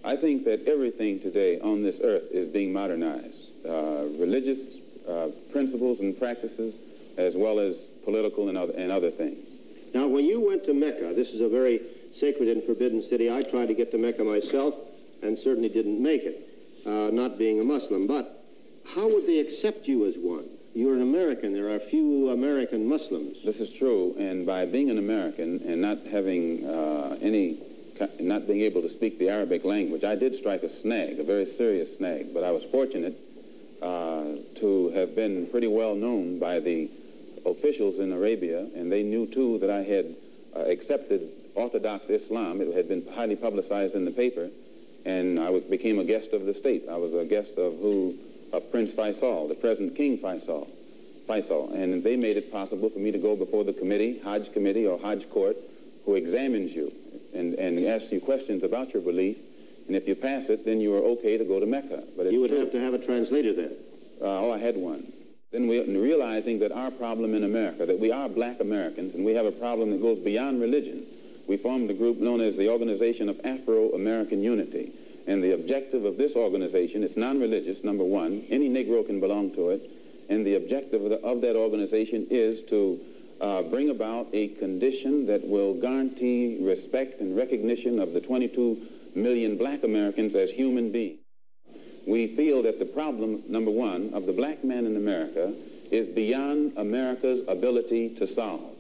I 0.05 0.17
think 0.17 0.45
that 0.45 0.67
everything 0.67 1.21
today 1.21 1.61
on 1.61 1.83
this 1.83 2.01
earth 2.03 2.31
is 2.31 2.49
being 2.49 2.73
modernized. 2.73 3.55
Uh, 3.67 4.07
religious 4.19 4.79
uh, 5.09 5.29
principles 5.51 6.01
and 6.01 6.17
practices, 6.17 6.79
as 7.17 7.37
well 7.37 7.59
as 7.59 7.79
political 8.05 8.49
and 8.49 8.57
other, 8.57 8.73
and 8.77 8.93
other 8.93 9.11
things. 9.11 9.57
Now, 9.95 10.07
when 10.07 10.25
you 10.25 10.41
went 10.41 10.65
to 10.65 10.75
Mecca, 10.75 11.15
this 11.15 11.31
is 11.31 11.41
a 11.41 11.49
very 11.49 11.81
sacred 12.15 12.49
and 12.49 12.63
forbidden 12.63 13.03
city. 13.03 13.31
I 13.33 13.43
tried 13.43 13.67
to 13.67 13.75
get 13.75 13.91
to 13.93 13.99
Mecca 13.99 14.23
myself 14.23 14.75
and 15.23 15.37
certainly 15.37 15.69
didn't 15.69 16.01
make 16.01 16.23
it, 16.23 16.49
uh, 16.87 17.11
not 17.13 17.39
being 17.39 17.61
a 17.61 17.65
Muslim. 17.65 18.07
But 18.07 18.45
how 18.95 19.09
would 19.09 19.27
they 19.27 19.41
accept 19.41 19.89
you 19.89 20.07
as 20.07 20.17
one? 20.17 20.49
You're 20.75 20.95
an 20.95 21.03
American. 21.03 21.55
There 21.55 21.75
are 21.75 21.79
few 21.79 22.31
American 22.31 22.87
Muslims. 22.87 23.39
This 23.45 23.61
is 23.61 23.73
true, 23.73 24.15
and 24.19 24.47
by 24.47 24.67
being 24.67 24.91
an 24.91 24.99
American 24.99 25.63
and 25.67 25.81
not 25.81 25.99
having 26.07 26.65
uh, 26.67 27.17
any, 27.21 27.59
not 28.21 28.47
being 28.47 28.61
able 28.61 28.83
to 28.83 28.89
speak 28.89 29.19
the 29.19 29.29
Arabic 29.29 29.65
language, 29.65 30.05
I 30.05 30.15
did 30.15 30.35
strike 30.35 30.63
a 30.63 30.69
snag, 30.69 31.19
a 31.19 31.25
very 31.25 31.47
serious 31.47 31.97
snag. 31.97 32.35
But 32.35 32.45
I 32.45 32.51
was 32.51 32.65
fortunate 32.65 33.19
uh, 33.83 34.25
to 34.57 34.91
have 34.91 35.17
been 35.17 35.47
pretty 35.47 35.69
well 35.69 35.95
known 35.95 36.39
by 36.39 36.61
the 36.61 36.91
officials 37.47 37.99
in 37.99 38.13
Arabia, 38.13 38.61
and 38.77 38.93
they 38.93 39.03
knew 39.03 39.27
too 39.27 39.59
that 39.59 39.71
I 39.71 39.83
had 39.83 40.15
uh, 40.55 40.61
accepted 40.61 41.31
Orthodox 41.55 42.09
Islam. 42.11 42.61
It 42.61 42.75
had 42.75 42.89
been 42.89 43.07
highly 43.13 43.37
publicized 43.37 43.95
in 43.95 44.05
the 44.05 44.11
paper, 44.11 44.51
and 45.05 45.41
I 45.41 45.59
became 45.61 45.99
a 45.99 46.05
guest 46.05 46.33
of 46.33 46.45
the 46.45 46.55
state. 46.55 46.85
I 46.89 46.97
was 46.97 47.15
a 47.15 47.25
guest 47.25 47.57
of 47.59 47.79
who, 47.79 48.17
of 48.53 48.71
Prince 48.71 48.93
Faisal, 48.93 49.49
the 49.49 49.55
present 49.55 49.95
King 49.97 50.19
Faisal. 50.19 50.69
Faisal, 51.29 51.73
and 51.75 52.03
they 52.03 52.17
made 52.17 52.37
it 52.37 52.51
possible 52.51 52.89
for 52.89 52.99
me 52.99 53.11
to 53.11 53.19
go 53.19 53.37
before 53.37 53.63
the 53.63 53.73
committee, 53.73 54.19
Hajj 54.25 54.53
committee 54.53 54.87
or 54.87 54.99
Hajj 54.99 55.29
court, 55.31 55.57
who 56.07 56.15
examines 56.15 56.73
you 56.73 56.91
and, 57.35 57.55
and 57.55 57.85
asks 57.87 58.11
you 58.11 58.21
questions 58.21 58.65
about 58.65 58.95
your 58.95 59.03
belief. 59.03 59.37
And 59.87 59.97
if 59.97 60.09
you 60.09 60.15
pass 60.15 60.49
it, 60.49 60.65
then 60.65 60.81
you 60.81 60.95
are 60.95 61.03
okay 61.17 61.37
to 61.37 61.45
go 61.45 61.61
to 61.61 61.67
Mecca. 61.67 62.05
But 62.17 62.33
you 62.33 62.41
would 62.41 62.51
true. 62.51 62.61
have 62.61 62.73
to 62.73 62.81
have 62.81 62.95
a 62.95 62.99
translator 62.99 63.53
then. 63.53 63.77
Uh, 64.21 64.47
oh, 64.47 64.53
I 64.53 64.59
had 64.59 64.77
one. 64.77 65.13
Then 65.51 65.67
we, 65.67 65.81
realizing 65.81 66.59
that 66.61 66.73
our 66.73 66.91
problem 66.91 67.35
in 67.35 67.45
America, 67.45 67.87
that 67.87 67.99
we 67.99 68.13
are 68.13 68.29
black 68.29 68.61
Americans, 68.61 69.15
and 69.15 69.25
we 69.25 69.35
have 69.35 69.47
a 69.47 69.53
problem 69.53 69.91
that 69.91 70.03
goes 70.03 70.19
beyond 70.19 70.61
religion, 70.61 71.07
we 71.47 71.57
formed 71.57 71.91
a 71.91 71.95
group 71.95 72.19
known 72.19 72.41
as 72.41 72.57
the 72.57 72.69
Organization 72.69 73.29
of 73.29 73.41
Afro-American 73.45 74.43
Unity. 74.43 74.93
And 75.29 75.45
the 75.45 75.53
objective 75.53 76.07
of 76.07 76.17
this 76.17 76.37
organization, 76.37 77.05
it's 77.05 77.19
non-religious, 77.19 77.85
number 77.85 78.03
one. 78.03 78.47
Any 78.49 78.71
Negro 78.71 79.05
can 79.05 79.21
belong 79.21 79.53
to 79.57 79.71
it. 79.71 79.83
And 80.31 80.45
the 80.45 80.55
objective 80.55 81.05
of, 81.05 81.11
the, 81.11 81.21
of 81.21 81.43
that 81.43 81.55
organization 81.55 82.27
is 82.31 82.63
to 82.63 82.99
uh, 83.39 83.61
bring 83.63 83.91
about 83.91 84.29
a 84.33 84.49
condition 84.49 85.27
that 85.27 85.47
will 85.47 85.75
guarantee 85.75 86.57
respect 86.63 87.21
and 87.21 87.37
recognition 87.37 87.99
of 87.99 88.15
the 88.15 88.23
22 88.23 88.89
million 89.15 89.59
black 89.59 89.85
Americans 89.85 90.35
as 90.35 90.51
human 90.51 90.91
beings. 90.91 91.21
We 92.07 92.35
feel 92.35 92.63
that 92.63 92.79
the 92.79 92.87
problem, 92.87 93.43
number 93.49 93.71
one, 93.71 94.15
of 94.15 94.25
the 94.25 94.33
black 94.33 94.65
man 94.65 94.87
in 94.87 94.97
America 94.97 95.53
is 95.91 96.07
beyond 96.07 96.73
America's 96.79 97.41
ability 97.49 98.15
to 98.15 98.27
solve. 98.27 98.75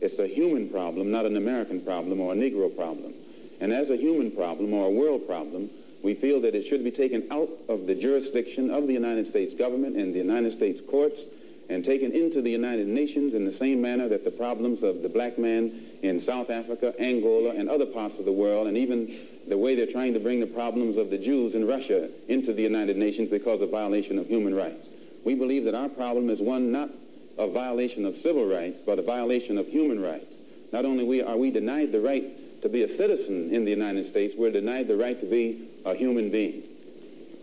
It's 0.00 0.20
a 0.20 0.28
human 0.28 0.68
problem, 0.68 1.10
not 1.10 1.26
an 1.26 1.36
American 1.36 1.80
problem 1.80 2.20
or 2.20 2.34
a 2.34 2.36
Negro 2.36 2.74
problem. 2.74 3.14
And 3.60 3.72
as 3.72 3.90
a 3.90 3.96
human 3.96 4.30
problem 4.30 4.72
or 4.72 4.86
a 4.86 4.90
world 4.90 5.26
problem, 5.26 5.70
we 6.08 6.14
feel 6.14 6.40
that 6.40 6.54
it 6.54 6.66
should 6.66 6.82
be 6.82 6.90
taken 6.90 7.22
out 7.30 7.50
of 7.68 7.86
the 7.86 7.94
jurisdiction 7.94 8.70
of 8.70 8.86
the 8.86 8.94
United 8.94 9.26
States 9.26 9.52
government 9.52 9.94
and 9.94 10.14
the 10.14 10.18
United 10.18 10.50
States 10.50 10.80
courts 10.88 11.20
and 11.68 11.84
taken 11.84 12.12
into 12.12 12.40
the 12.40 12.50
United 12.50 12.86
Nations 12.86 13.34
in 13.34 13.44
the 13.44 13.52
same 13.52 13.82
manner 13.82 14.08
that 14.08 14.24
the 14.24 14.30
problems 14.30 14.82
of 14.82 15.02
the 15.02 15.08
black 15.10 15.38
man 15.38 15.70
in 16.00 16.18
South 16.18 16.48
Africa, 16.48 16.94
Angola, 16.98 17.50
and 17.50 17.68
other 17.68 17.84
parts 17.84 18.18
of 18.18 18.24
the 18.24 18.32
world, 18.32 18.68
and 18.68 18.78
even 18.78 19.18
the 19.48 19.58
way 19.58 19.74
they're 19.74 19.84
trying 19.84 20.14
to 20.14 20.18
bring 20.18 20.40
the 20.40 20.46
problems 20.46 20.96
of 20.96 21.10
the 21.10 21.18
Jews 21.18 21.54
in 21.54 21.66
Russia 21.66 22.08
into 22.26 22.54
the 22.54 22.62
United 22.62 22.96
Nations 22.96 23.28
because 23.28 23.60
of 23.60 23.68
violation 23.68 24.18
of 24.18 24.26
human 24.28 24.54
rights. 24.54 24.88
We 25.26 25.34
believe 25.34 25.64
that 25.64 25.74
our 25.74 25.90
problem 25.90 26.30
is 26.30 26.40
one 26.40 26.72
not 26.72 26.88
a 27.36 27.48
violation 27.48 28.06
of 28.06 28.16
civil 28.16 28.46
rights, 28.46 28.80
but 28.80 28.98
a 28.98 29.02
violation 29.02 29.58
of 29.58 29.66
human 29.66 30.00
rights. 30.00 30.40
Not 30.72 30.86
only 30.86 31.22
are 31.22 31.36
we 31.36 31.50
denied 31.50 31.92
the 31.92 32.00
right 32.00 32.62
to 32.62 32.70
be 32.70 32.82
a 32.82 32.88
citizen 32.88 33.54
in 33.54 33.66
the 33.66 33.70
United 33.70 34.06
States, 34.06 34.34
we're 34.34 34.50
denied 34.50 34.88
the 34.88 34.96
right 34.96 35.20
to 35.20 35.26
be 35.26 35.67
a 35.84 35.94
human 35.94 36.30
being. 36.30 36.62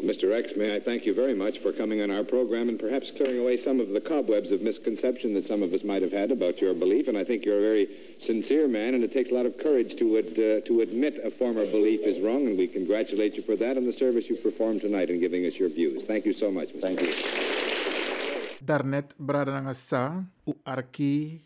Mr. 0.04 0.34
X, 0.36 0.56
may 0.58 0.76
I 0.76 0.80
thank 0.80 1.06
you 1.06 1.14
very 1.14 1.34
much 1.34 1.60
for 1.60 1.72
coming 1.72 2.02
on 2.02 2.12
our 2.12 2.24
program 2.24 2.68
and 2.68 2.78
perhaps 2.78 3.12
clearing 3.12 3.40
away 3.40 3.56
some 3.56 3.80
of 3.80 3.90
the 3.90 4.02
cobwebs 4.02 4.52
of 4.52 4.62
misconception 4.62 5.34
that 5.36 5.46
some 5.46 5.64
of 5.64 5.74
us 5.74 5.84
might 5.84 6.02
have 6.02 6.12
had 6.12 6.32
about 6.32 6.60
your 6.60 6.74
belief. 6.74 7.08
And 7.08 7.18
I 7.18 7.24
think 7.24 7.46
you're 7.46 7.60
a 7.60 7.62
very 7.62 7.88
sincere 8.20 8.68
man, 8.68 8.94
and 8.94 9.04
it 9.04 9.12
takes 9.12 9.32
a 9.32 9.34
lot 9.34 9.46
of 9.46 9.58
courage 9.58 9.96
to, 9.96 10.18
ad, 10.18 10.38
uh, 10.38 10.60
to 10.68 10.82
admit 10.82 11.20
a 11.24 11.32
former 11.32 11.66
belief 11.66 12.02
is 12.02 12.20
wrong, 12.20 12.46
and 12.46 12.58
we 12.58 12.68
congratulate 12.68 13.38
you 13.38 13.44
for 13.44 13.56
that 13.56 13.78
and 13.78 13.88
the 13.88 13.94
service 13.96 14.30
you 14.30 14.36
performed 14.36 14.82
tonight 14.82 15.10
in 15.10 15.20
giving 15.20 15.46
us 15.46 15.58
your 15.58 15.70
views. 15.70 16.04
Thank 16.04 16.26
you 16.26 16.34
so 16.34 16.52
much, 16.52 16.70
Mr. 16.70 16.82
Thank 16.82 17.02
you. 17.02 17.14
Darnet, 18.66 19.16
brada 19.18 19.62
nga 19.62 19.74
sa, 19.74 20.26
u 20.46 20.58
arki, 20.66 21.46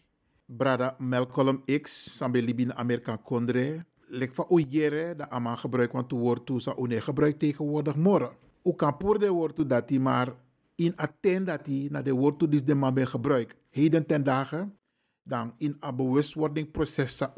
brada 0.49 0.95
Malcolm 0.99 1.61
X, 1.67 2.17
sambe 2.17 2.41
libin 2.41 2.71
Amerika 2.75 3.13
kondre, 3.19 3.85
lek 4.09 4.35
van 4.35 4.45
o 4.49 4.59
jere 4.59 5.15
dat 5.15 5.29
ama 5.29 5.55
gebruik 5.55 5.91
want 5.91 6.11
het 6.11 6.19
woord 6.19 6.45
toe 6.45 6.59
sa 6.59 6.75
une 6.77 7.01
gebruik 7.01 7.39
tegenwoordig 7.39 7.95
morgen. 7.95 8.35
U 8.63 8.73
kan 8.73 8.95
voor 8.99 9.19
de 9.19 9.29
woord 9.29 9.55
toe 9.55 9.65
dat 9.65 9.89
hij 9.89 9.99
maar 9.99 10.33
in 10.75 10.95
attend 10.95 11.45
dat 11.45 11.65
hij 11.65 11.87
naar 11.89 12.03
de 12.03 12.13
woord 12.13 12.39
toe 12.39 12.63
de 12.63 12.75
man 12.75 12.93
ben 12.93 13.07
gebruik. 13.07 13.55
Heden 13.69 14.05
ten 14.05 14.23
dagen 14.23 14.77
dan 15.23 15.53
in 15.57 15.77
een 15.79 15.95
bewustwordingproces 15.95 17.17
sa 17.17 17.33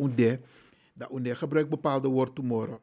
dat 0.94 1.12
unde 1.12 1.36
gebruik 1.36 1.70
bepaalde 1.70 2.08
woord 2.08 2.36
toe 2.36 2.46
morgen. 2.46 2.80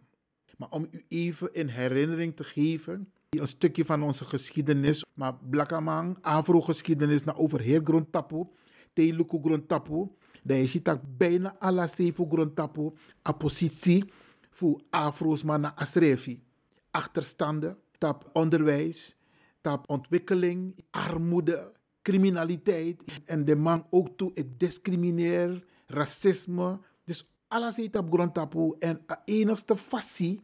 Maar 0.57 0.70
om 0.70 0.89
u 0.91 1.05
even 1.09 1.53
in 1.53 1.68
herinnering 1.68 2.36
te 2.36 2.45
geven, 2.45 3.12
een 3.28 3.49
stukje 3.49 3.84
van 3.84 4.03
onze 4.03 4.24
geschiedenis, 4.24 5.05
maar 5.14 5.34
blakamang, 5.51 6.18
afro-geschiedenis 6.20 7.24
na 7.24 7.34
over 7.34 7.61
heel 7.61 7.80
grond 7.84 8.12
tapu, 8.12 8.45
teluku 8.93 9.39
grond 9.43 9.68
tapu, 9.68 10.09
dat 10.49 10.59
je 10.59 10.66
ziet 10.66 11.18
bijna 11.18 11.57
alle 11.59 11.86
zeven 11.86 12.30
grond 12.30 12.57
tapu, 12.57 12.90
a 13.28 13.32
positie 13.32 14.05
voor 14.51 14.80
afro's 14.90 15.44
asrefi. 15.74 16.42
Achterstanden, 16.90 17.78
tap 17.99 18.30
onderwijs, 18.32 19.16
tap 19.61 19.90
ontwikkeling, 19.90 20.74
armoede, 20.90 21.72
criminaliteit 22.03 23.03
en 23.24 23.44
de 23.44 23.57
man 23.57 23.86
ook 23.90 24.09
toe 24.16 24.30
het 24.34 24.61
discrimineer, 24.61 25.64
racisme. 25.86 26.78
Dus 27.05 27.28
alles 27.49 27.74
zit 27.74 27.96
op 27.96 28.12
grond 28.12 28.34
tapu 28.34 28.74
en 28.78 29.01
de 29.07 29.16
enigste 29.24 29.76
fasie 29.76 30.40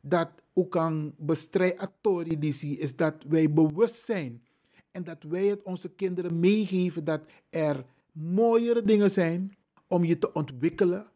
dat 0.00 0.30
ook 0.54 0.70
kan 0.70 1.14
bestrijden 1.18 2.42
is 2.78 2.96
dat 2.96 3.14
wij 3.28 3.52
bewust 3.52 4.04
zijn 4.04 4.42
en 4.90 5.04
dat 5.04 5.22
wij 5.22 5.46
het 5.46 5.62
onze 5.62 5.88
kinderen 5.88 6.40
meegeven 6.40 7.04
dat 7.04 7.22
er 7.50 7.84
mooiere 8.16 8.82
dingen 8.82 9.10
zijn 9.10 9.56
om 9.88 10.04
je 10.04 10.18
te 10.18 10.32
ontwikkelen, 10.32 11.06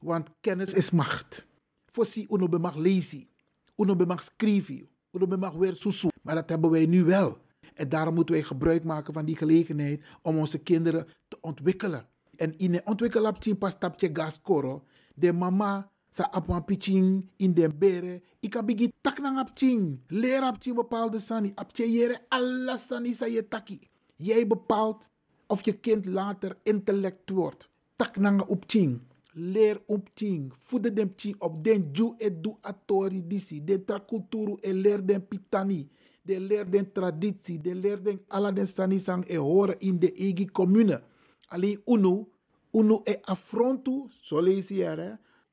want 0.00 0.28
kennis 0.40 0.72
is 0.72 0.90
macht. 0.90 1.48
Fossi 1.84 2.26
uno 2.30 2.48
be 2.48 2.58
mag 2.58 2.74
lezen. 2.74 3.28
Uno 3.76 3.96
be 3.96 4.06
mag 4.06 4.22
schrijven. 4.22 4.88
Uno 5.12 5.58
weer 5.58 5.74
susu. 5.74 6.08
Maar 6.22 6.34
dat 6.34 6.48
hebben 6.48 6.70
wij 6.70 6.86
nu 6.86 7.04
wel. 7.04 7.38
En 7.74 7.88
daarom 7.88 8.14
moeten 8.14 8.34
wij 8.34 8.44
gebruik 8.44 8.84
maken 8.84 9.12
van 9.12 9.24
die 9.24 9.36
gelegenheid 9.36 10.02
om 10.22 10.38
onze 10.38 10.58
kinderen 10.58 11.06
te 11.28 11.38
ontwikkelen. 11.40 12.06
En 12.36 12.58
in 12.58 12.74
een 12.74 12.86
ontwikkelaptje 12.86 13.54
pas 13.54 13.78
tapje 13.78 14.10
gas 14.12 14.40
koro. 14.40 14.84
De 15.14 15.32
mama 15.32 15.90
sa 16.10 16.30
apwan 16.30 16.64
pitching 16.64 17.28
in 17.36 17.52
den 17.52 17.78
bere. 17.78 18.22
Ik 18.40 18.50
kan 18.50 18.66
bigi 18.66 18.92
tak 19.00 19.18
nang 19.18 19.38
apching. 19.38 20.00
Leer 20.06 20.54
bepaalde 20.74 21.18
sani. 21.18 21.52
Apche 21.54 21.90
jere 21.90 22.20
alla 22.28 22.76
sani 22.76 23.12
sa 23.12 23.26
je 23.26 23.48
taki. 23.48 23.80
Jij 24.16 24.46
bepaalt 24.46 25.10
of 25.46 25.64
je 25.64 25.72
kind 25.72 26.06
later 26.06 26.56
intellect 26.62 27.30
wordt. 27.30 27.68
Tak 27.96 28.16
nang 28.16 28.42
opching. 28.42 29.00
Leer 29.32 29.80
opching. 29.86 30.52
Voede 30.60 30.92
dem 30.92 31.12
ching 31.16 31.36
op 31.38 31.64
den 31.64 31.88
ju 31.92 32.14
et 32.18 32.42
du 32.42 32.56
atori 32.60 33.26
disi. 33.26 33.64
Den 33.64 33.84
tra 33.84 34.00
kulturu 34.00 34.56
e 34.60 34.72
leer 34.72 35.04
den 35.06 35.26
pitani. 35.26 35.88
De 36.22 36.40
leer 36.40 36.70
den 36.70 36.92
traditie. 36.92 37.60
De 37.60 37.74
leer 37.74 38.02
den 38.02 38.20
alla 38.28 38.52
den 38.52 38.66
sani 38.66 38.98
sang 38.98 39.24
e 39.28 39.36
horen 39.36 39.76
in 39.78 39.98
de 39.98 40.12
egi 40.12 40.46
commune. 40.46 41.02
Alleen 41.48 41.80
unu, 41.84 42.26
unu 42.70 43.00
e 43.04 43.20
affrontu, 43.22 44.08
zo 44.20 44.40
lees? 44.40 44.70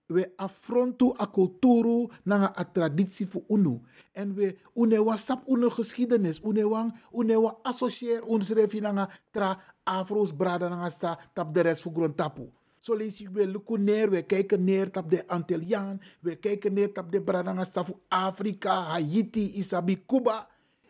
We 0.07 0.33
affrontu 0.37 1.13
a 1.19 1.27
culturu 1.27 2.09
na 2.23 2.53
a 2.57 2.63
traditie 2.63 3.27
voor 3.27 3.43
unu. 3.47 3.81
En 4.11 4.33
we 4.35 4.55
une 4.75 5.03
wa 5.03 5.15
sap 5.17 5.47
unu 5.47 5.69
geschiedenis, 5.69 6.39
une 6.43 6.63
wang, 6.63 6.93
une 7.11 7.35
wa 7.37 7.57
associeer 7.63 8.23
ons 8.27 8.49
refi 8.49 8.81
na 8.81 9.09
tra 9.31 9.57
afro's 9.83 10.31
brada 10.31 10.69
na 10.69 10.89
sa 10.89 11.17
tap 11.33 11.53
de 11.53 11.61
rest 11.61 11.81
voor 11.81 11.93
grond 11.93 12.17
tapu. 12.17 12.49
Zo 12.79 12.95
lees 12.95 13.21
ik 13.21 13.29
we 13.29 13.47
lukken 13.47 13.83
neer, 13.83 14.09
we 14.09 14.21
kijken 14.21 14.63
neer 14.63 14.89
op 14.93 15.09
de 15.09 15.27
Antilliaan, 15.27 16.01
we 16.19 16.35
kijken 16.35 16.73
neer 16.73 16.91
op 16.93 17.11
de 17.11 17.21
brada 17.21 17.65
voor 17.65 17.99
Afrika, 18.07 18.81
Haiti, 18.81 19.53
Isabi, 19.53 20.03
Cuba. 20.05 20.47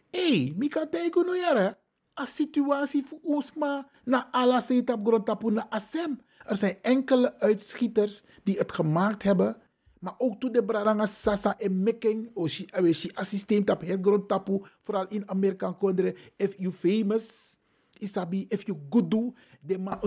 Hey, 0.10 0.54
mi 0.58 0.68
kan 0.68 0.90
teken 0.90 1.26
nu 1.26 1.38
jaren. 1.38 1.78
A 2.20 2.26
situatie 2.26 3.06
voor 3.06 3.20
ons 3.24 3.54
maar 3.54 3.86
na 4.06 4.28
alla 4.32 4.62
zet 4.62 4.90
op 4.90 5.06
grond 5.06 5.26
tapu 5.26 5.52
na 5.52 5.70
asem. 5.70 6.20
Er 6.46 6.56
zijn 6.56 6.78
enkele 6.82 7.40
uitschieters 7.40 8.24
die 8.44 8.58
het 8.58 8.72
gemaakt 8.72 9.24
hebben. 9.24 9.58
Maar 10.00 10.14
ook 10.18 10.40
toen 10.40 10.52
de 10.52 10.64
Braranga 10.64 11.06
Sasa 11.06 11.60
en 11.60 11.84
Meking, 11.84 12.32
Oshi 12.34 12.68
Aweshi 12.70 13.12
assistent 13.14 13.70
op 13.70 13.82
het 13.82 14.00
grond 14.02 14.28
tapu, 14.28 14.62
vooral 14.82 15.08
in 15.08 15.30
Amerika 15.30 15.72
kondre, 15.72 16.16
if 16.36 16.56
you 16.58 16.72
famous, 16.72 17.56
isabi, 18.00 18.46
if 18.50 18.66
you 18.66 18.78
good 18.90 19.12
do, 19.12 19.34
de 19.62 19.78
ma 19.78 20.00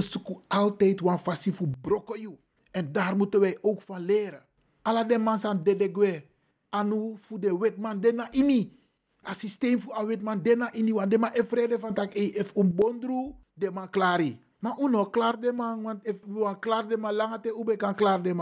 altijd 0.49 1.01
wan 1.01 1.19
fasi 1.19 1.53
fu 1.53 1.67
broko 1.81 2.17
you. 2.17 2.37
En 2.71 2.93
daar 2.93 3.17
moeten 3.17 3.41
wij 3.41 3.59
ook 3.61 3.83
van 3.83 4.05
leren. 4.05 4.45
Alla 4.83 5.05
de 5.05 5.19
man 5.19 5.39
san 5.39 5.63
dedegwe, 5.63 6.25
anu 6.69 7.17
fu 7.17 7.39
de 7.39 7.59
wetman 7.59 8.01
dena 8.01 8.29
ini. 8.33 8.79
Assistent 9.23 9.83
fu 9.83 9.93
a 9.93 10.07
wetman 10.07 10.43
dena 10.43 10.73
ini, 10.73 10.93
wan 10.93 11.09
de 11.09 11.19
ma 11.19 11.33
efrede 11.35 11.79
van 11.79 11.95
tak, 11.95 12.15
eh, 12.15 12.37
if 12.37 12.53
un 12.57 12.75
bondru, 12.75 13.35
de 13.55 13.71
ma 13.71 13.87
klari. 13.87 14.39
Maar 14.67 14.79
uno 14.79 15.07
klaar 15.07 15.37
want 15.57 16.07
if 16.07 16.21
we 16.25 16.59
klaar 16.59 16.89
de 16.89 16.97
man, 16.97 17.15
langer 17.15 17.41
te 17.41 17.57
ube 17.61 17.77
kan 17.77 17.95
klaar. 17.95 18.35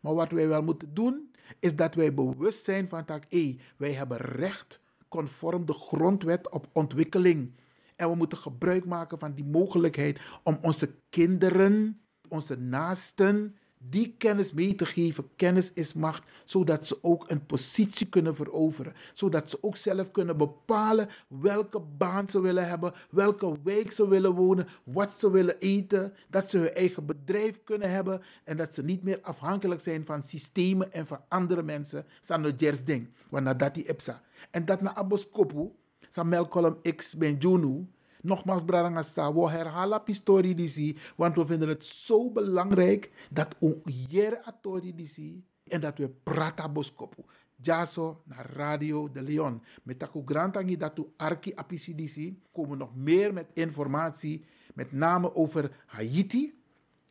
Maar 0.00 0.14
wat 0.14 0.30
wij 0.30 0.48
wel 0.48 0.62
moeten 0.62 0.94
doen, 0.94 1.30
is 1.60 1.76
dat 1.76 1.94
wij 1.94 2.14
bewust 2.14 2.64
zijn 2.64 2.88
van 2.88 3.02
dat 3.06 3.24
hey, 3.28 3.60
wij 3.76 3.92
hebben 3.92 4.16
recht 4.16 4.80
conform 5.08 5.66
de 5.66 5.72
grondwet 5.72 6.50
op 6.50 6.66
ontwikkeling. 6.72 7.54
En 7.96 8.10
we 8.10 8.16
moeten 8.16 8.38
gebruik 8.38 8.86
maken 8.86 9.18
van 9.18 9.34
die 9.34 9.44
mogelijkheid 9.44 10.20
om 10.42 10.58
onze 10.60 10.94
kinderen, 11.08 12.00
onze 12.28 12.56
naasten, 12.56 13.56
die 13.78 14.14
kennis 14.18 14.52
mee 14.52 14.74
te 14.74 14.86
geven. 14.86 15.28
Kennis 15.36 15.72
is 15.72 15.92
macht, 15.92 16.24
zodat 16.44 16.86
ze 16.86 16.98
ook 17.02 17.30
een 17.30 17.46
positie 17.46 18.08
kunnen 18.08 18.36
veroveren. 18.36 18.94
Zodat 19.12 19.50
ze 19.50 19.58
ook 19.60 19.76
zelf 19.76 20.10
kunnen 20.10 20.36
bepalen 20.36 21.08
welke 21.28 21.80
baan 21.80 22.28
ze 22.28 22.40
willen 22.40 22.68
hebben, 22.68 22.92
welke 23.10 23.56
wijk 23.62 23.92
ze 23.92 24.08
willen 24.08 24.34
wonen, 24.34 24.68
wat 24.84 25.18
ze 25.18 25.30
willen 25.30 25.58
eten. 25.58 26.14
Dat 26.28 26.50
ze 26.50 26.58
hun 26.58 26.74
eigen 26.74 27.06
bedrijf 27.06 27.62
kunnen 27.64 27.90
hebben 27.90 28.22
en 28.44 28.56
dat 28.56 28.74
ze 28.74 28.84
niet 28.84 29.02
meer 29.02 29.18
afhankelijk 29.22 29.80
zijn 29.80 30.04
van 30.04 30.22
systemen 30.22 30.92
en 30.92 31.06
van 31.06 31.20
andere 31.28 31.62
mensen. 31.62 32.06
Sano 32.20 32.50
jers 32.56 32.84
ding, 32.84 33.08
want 33.28 33.58
dat 33.58 33.74
die 33.74 33.88
epsa. 33.88 34.22
En 34.50 34.64
dat 34.64 34.80
na 34.80 34.94
aboskopu, 34.94 35.70
sa 36.10 36.22
melkolom 36.22 36.80
x 36.96 37.16
ben 37.16 37.36
junu, 37.36 37.86
Nogmaals, 38.22 38.64
Brarangasa, 38.64 39.32
we 39.32 39.50
herhalen 39.50 40.02
historie 40.04 40.54
die 40.54 40.68
zie, 40.68 40.96
want 41.16 41.36
we 41.36 41.46
vinden 41.46 41.68
het 41.68 41.84
zo 41.84 42.30
belangrijk 42.30 43.10
dat 43.30 43.56
we 43.58 43.80
jere 44.08 44.44
atori 44.44 44.94
die 44.94 45.08
zie 45.08 45.44
en 45.64 45.80
dat 45.80 45.98
we 45.98 46.08
prata 46.08 46.68
boskopu. 46.68 47.22
Jaso 47.60 48.22
naar 48.24 48.50
Radio 48.52 49.10
de 49.10 49.22
Leon. 49.22 49.62
Met 49.82 49.98
taku 49.98 50.22
grantangi 50.24 50.76
dat 50.76 50.98
u 50.98 51.06
arki 51.16 51.52
apisi 51.54 51.94
die 51.94 52.08
zie, 52.08 52.42
komen 52.52 52.78
nog 52.78 52.94
meer 52.94 53.32
met 53.32 53.46
informatie, 53.52 54.44
met 54.74 54.92
name 54.92 55.34
over 55.34 55.84
Haiti, 55.86 56.54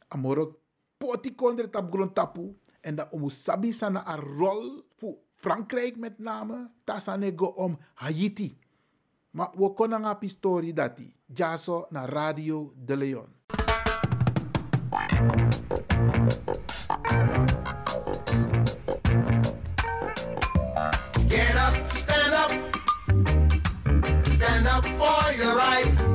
amoro 0.07 0.59
poti 0.97 1.35
kondre 1.35 1.69
tap 1.69 2.37
en 2.81 2.95
dat 2.95 3.11
omu 3.11 3.29
sabi 3.29 3.73
sana 3.73 4.07
een 4.07 4.19
rol 4.19 4.83
voor 4.95 5.17
Frankrijk 5.35 5.97
met 5.97 6.19
name, 6.19 6.71
tasanego 6.83 7.45
om 7.45 7.77
Haiti. 7.93 8.57
Maar 9.37 9.49
we 9.55 9.73
kunnen 9.73 10.03
een 10.03 10.17
pistori 10.17 10.73
dati. 10.73 11.13
Jaso 11.25 11.85
na 11.89 12.05
Radio 12.05 12.73
de 12.75 12.97
Leon. 12.97 13.27
Get 21.27 21.55
up, 21.55 21.89
stand 21.89 22.33
up. 22.33 22.51
Stand 24.23 24.67
up 24.67 24.85
for 24.97 25.33
your 25.33 25.55
right. 25.55 26.06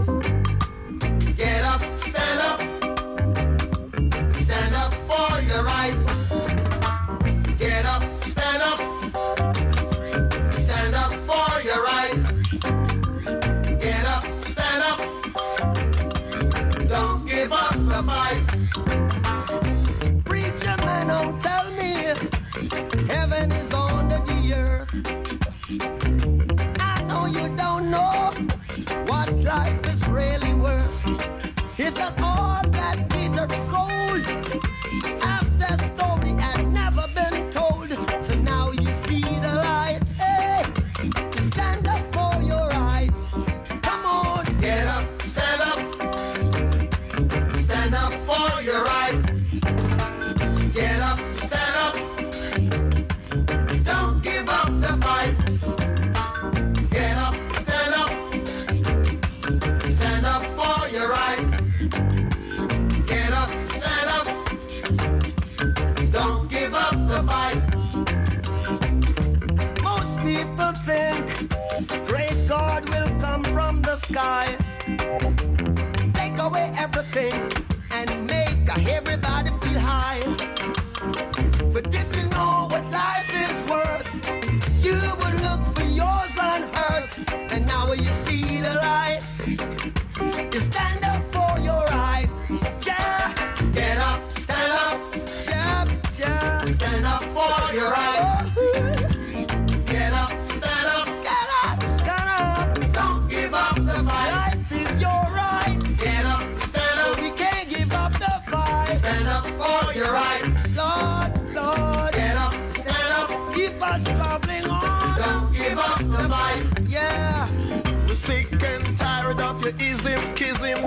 the 119.78 119.84
isms, 119.84 120.32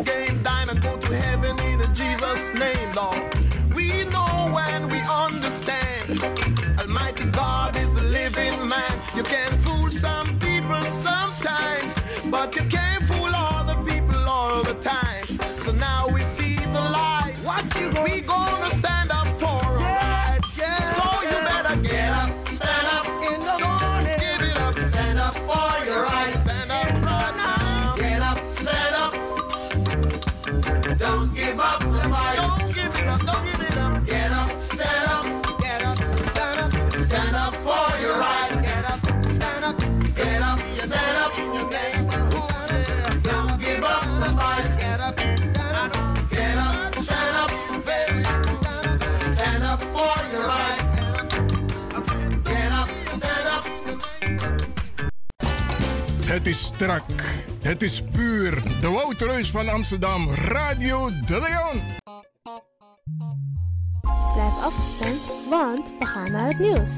game, 0.04 0.42
dine 0.44 0.70
and 0.70 0.82
go 0.82 0.98
to 0.98 1.16
heaven 1.16 1.58
in 1.60 1.80
Jesus' 1.94 2.54
name, 2.54 2.94
Lord. 2.96 3.22
We 3.76 4.06
know 4.06 4.58
and 4.70 4.92
we 4.92 5.00
understand. 5.00 6.24
Almighty 6.80 7.26
God 7.26 7.78
is 7.78 7.96
a 7.96 8.04
living 8.04 8.68
man. 8.68 8.94
You 9.16 9.24
can 9.24 9.52
fool 9.60 9.90
some 9.90 10.40
people 10.40 10.82
sometimes, 10.82 11.96
but 12.30 12.56
you 12.56 12.64
can't. 12.64 12.85
Het 56.36 56.48
is 56.48 56.66
strak. 56.66 57.04
Het 57.62 57.82
is 57.82 58.02
puur. 58.12 58.64
De 58.82 58.90
Woutreus 58.90 59.52
van 59.52 59.70
Amsterdam. 59.70 60.30
Radio 60.30 61.10
De 61.26 61.40
Leon. 61.40 61.82
Blijf 64.34 64.58
afgestemd, 64.62 65.22
want 65.50 65.92
we 66.00 66.06
gaan 66.06 66.32
naar 66.32 66.48
het 66.48 66.60
nieuws. 66.60 66.90